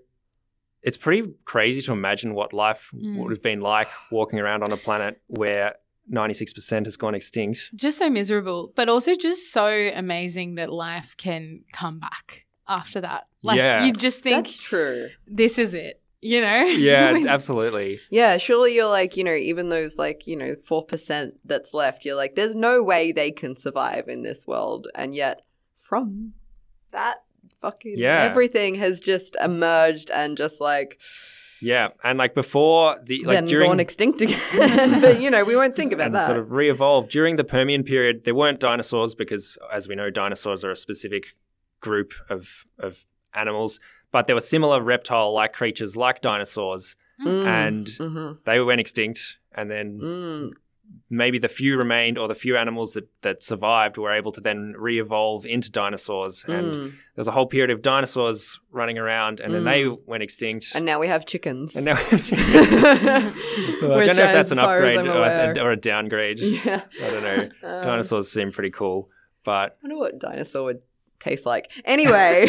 it's 0.82 0.96
pretty 0.96 1.22
crazy 1.44 1.80
to 1.82 1.92
imagine 1.92 2.34
what 2.34 2.52
life 2.52 2.90
Mm. 2.94 3.16
would 3.18 3.30
have 3.30 3.42
been 3.42 3.60
like 3.60 3.88
walking 4.10 4.38
around 4.40 4.62
on 4.62 4.72
a 4.72 4.76
planet 4.76 5.20
where 5.26 5.74
96% 6.10 6.86
has 6.86 6.96
gone 6.96 7.14
extinct. 7.14 7.70
just 7.76 7.98
so 7.98 8.10
miserable, 8.10 8.72
but 8.74 8.88
also 8.88 9.14
just 9.14 9.52
so 9.52 9.66
amazing 9.94 10.56
that 10.56 10.70
life 10.72 11.14
can 11.16 11.62
come 11.72 11.98
back 12.00 12.46
after 12.66 13.00
that. 13.00 13.28
Like 13.42 13.56
Yeah. 13.58 13.84
you 13.84 13.92
just 13.92 14.22
think 14.22 14.46
That's 14.46 14.58
true. 14.58 15.08
this 15.26 15.58
is 15.58 15.74
it, 15.74 16.01
you 16.22 16.40
know? 16.40 16.64
Yeah, 16.82 17.24
absolutely. 17.28 18.00
Yeah, 18.10 18.38
surely 18.38 18.74
you're 18.74 18.88
like, 18.88 19.16
you 19.16 19.24
know, 19.24 19.34
even 19.34 19.68
those 19.68 19.98
like, 19.98 20.26
you 20.26 20.36
know, 20.36 20.54
4% 20.54 21.32
that's 21.44 21.74
left, 21.74 22.04
you're 22.04 22.16
like, 22.16 22.34
there's 22.36 22.56
no 22.56 22.82
way 22.82 23.12
they 23.12 23.30
can 23.30 23.56
survive 23.56 24.08
in 24.08 24.22
this 24.22 24.46
world. 24.46 24.88
And 24.94 25.14
yet, 25.14 25.42
from 25.74 26.32
that 26.92 27.16
fucking 27.60 27.96
Yeah. 27.98 28.22
everything 28.22 28.76
has 28.76 29.00
just 29.00 29.36
emerged 29.42 30.10
and 30.10 30.36
just 30.36 30.60
like, 30.60 31.00
Yeah, 31.60 31.88
and 32.02 32.18
like 32.18 32.34
before 32.34 32.98
the 33.04 33.24
like 33.24 33.34
then 33.36 33.46
during 33.46 33.68
gone 33.70 33.80
extinct 33.80 34.20
again. 34.20 35.00
but, 35.00 35.20
you 35.20 35.30
know, 35.30 35.44
we 35.44 35.54
won't 35.56 35.76
think 35.76 35.92
about 35.92 36.06
and 36.06 36.14
that. 36.16 36.26
sort 36.26 36.38
of 36.38 36.50
re-evolved 36.50 37.10
during 37.10 37.36
the 37.36 37.44
Permian 37.44 37.82
period. 37.84 38.24
There 38.24 38.34
weren't 38.34 38.58
dinosaurs 38.60 39.14
because, 39.14 39.58
as 39.72 39.86
we 39.88 39.94
know, 39.94 40.10
dinosaurs 40.10 40.64
are 40.64 40.70
a 40.70 40.76
specific 40.76 41.34
group 41.80 42.12
of 42.28 42.64
of 42.78 43.06
animals. 43.34 43.78
But 44.12 44.26
there 44.26 44.36
were 44.36 44.40
similar 44.40 44.80
reptile-like 44.80 45.52
creatures 45.52 45.96
like 45.96 46.20
dinosaurs, 46.20 46.96
Mm. 47.24 47.46
and 47.46 47.86
Mhm. 47.86 48.44
they 48.44 48.60
went 48.60 48.80
extinct. 48.80 49.38
And 49.54 49.70
then 49.70 49.98
Mm. 50.00 50.52
maybe 51.08 51.38
the 51.38 51.48
few 51.48 51.76
remained, 51.76 52.18
or 52.18 52.26
the 52.28 52.34
few 52.34 52.56
animals 52.56 52.92
that 52.94 53.08
that 53.22 53.42
survived, 53.42 53.96
were 53.96 54.10
able 54.10 54.32
to 54.32 54.40
then 54.40 54.74
re-evolve 54.76 55.46
into 55.46 55.70
dinosaurs. 55.70 56.44
And 56.48 56.66
Mm. 56.66 56.84
there 56.90 56.92
was 57.16 57.28
a 57.28 57.32
whole 57.32 57.46
period 57.46 57.70
of 57.70 57.80
dinosaurs 57.82 58.58
running 58.70 58.98
around, 58.98 59.40
and 59.40 59.54
then 59.54 59.64
they 59.64 59.86
went 59.86 60.22
extinct. 60.22 60.72
And 60.74 60.84
now 60.84 60.98
we 60.98 61.06
have 61.08 61.24
chickens. 61.24 61.76
And 61.76 61.84
now, 61.86 61.94
I 62.10 63.32
Which, 63.96 64.06
don't 64.06 64.16
know 64.16 64.24
if 64.24 64.32
that's 64.32 64.50
an 64.50 64.58
upgrade 64.58 64.98
or 65.06 65.22
a, 65.24 65.58
or 65.64 65.70
a 65.72 65.76
downgrade. 65.76 66.40
yeah. 66.40 66.82
I 67.02 67.10
don't 67.10 67.22
know. 67.22 67.42
Um, 67.68 67.84
Dinosaurs 67.84 68.28
seem 68.30 68.50
pretty 68.52 68.70
cool, 68.70 69.08
but 69.44 69.78
I 69.82 69.86
wonder 69.88 69.96
what 69.98 70.18
dinosaur 70.18 70.64
would 70.64 70.82
taste 71.18 71.46
like. 71.46 71.70
Anyway. 71.84 72.48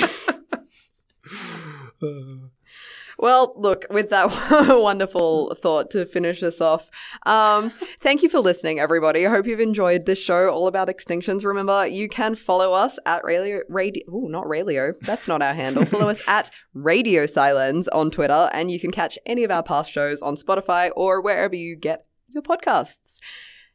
Well, 3.20 3.54
look, 3.56 3.86
with 3.90 4.10
that 4.10 4.28
wonderful 4.82 5.54
thought 5.56 5.92
to 5.92 6.06
finish 6.06 6.42
us 6.42 6.60
off, 6.60 6.90
um, 7.26 7.70
thank 8.00 8.24
you 8.24 8.30
for 8.30 8.40
listening, 8.40 8.80
everybody. 8.80 9.26
I 9.26 9.30
hope 9.30 9.46
you've 9.46 9.60
enjoyed 9.60 10.06
this 10.06 10.22
show 10.22 10.50
all 10.50 10.68
about 10.68 10.88
extinctions. 10.88 11.46
Remember, 11.46 11.86
you 11.86 12.08
can 12.10 12.36
follow 12.36 12.74
us 12.74 12.98
at 13.06 13.24
Radio, 13.24 13.62
radio 13.70 14.04
oh, 14.12 14.28
not 14.28 14.48
Radio, 14.48 14.94
that's 15.02 15.28
not 15.28 15.42
our 15.42 15.54
handle. 15.54 15.86
follow 15.86 16.10
us 16.10 16.28
at 16.28 16.50
Radio 16.74 17.24
Sci-Lens 17.24 17.88
on 17.90 18.10
Twitter, 18.10 18.50
and 18.52 18.72
you 18.72 18.80
can 18.80 18.92
catch 18.92 19.18
any 19.26 19.44
of 19.44 19.52
our 19.52 19.64
past 19.64 19.92
shows 19.92 20.22
on 20.22 20.36
Spotify 20.36 20.90
or 20.96 21.22
wherever 21.22 21.56
you 21.56 21.76
get 21.76 22.06
your 22.28 22.44
podcasts. 22.44 23.20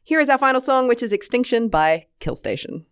Here 0.03 0.19
is 0.19 0.29
our 0.29 0.37
final 0.37 0.61
song, 0.61 0.87
which 0.87 1.03
is 1.03 1.13
Extinction 1.13 1.69
by 1.69 2.07
Kill 2.19 2.35
Station. 2.35 2.85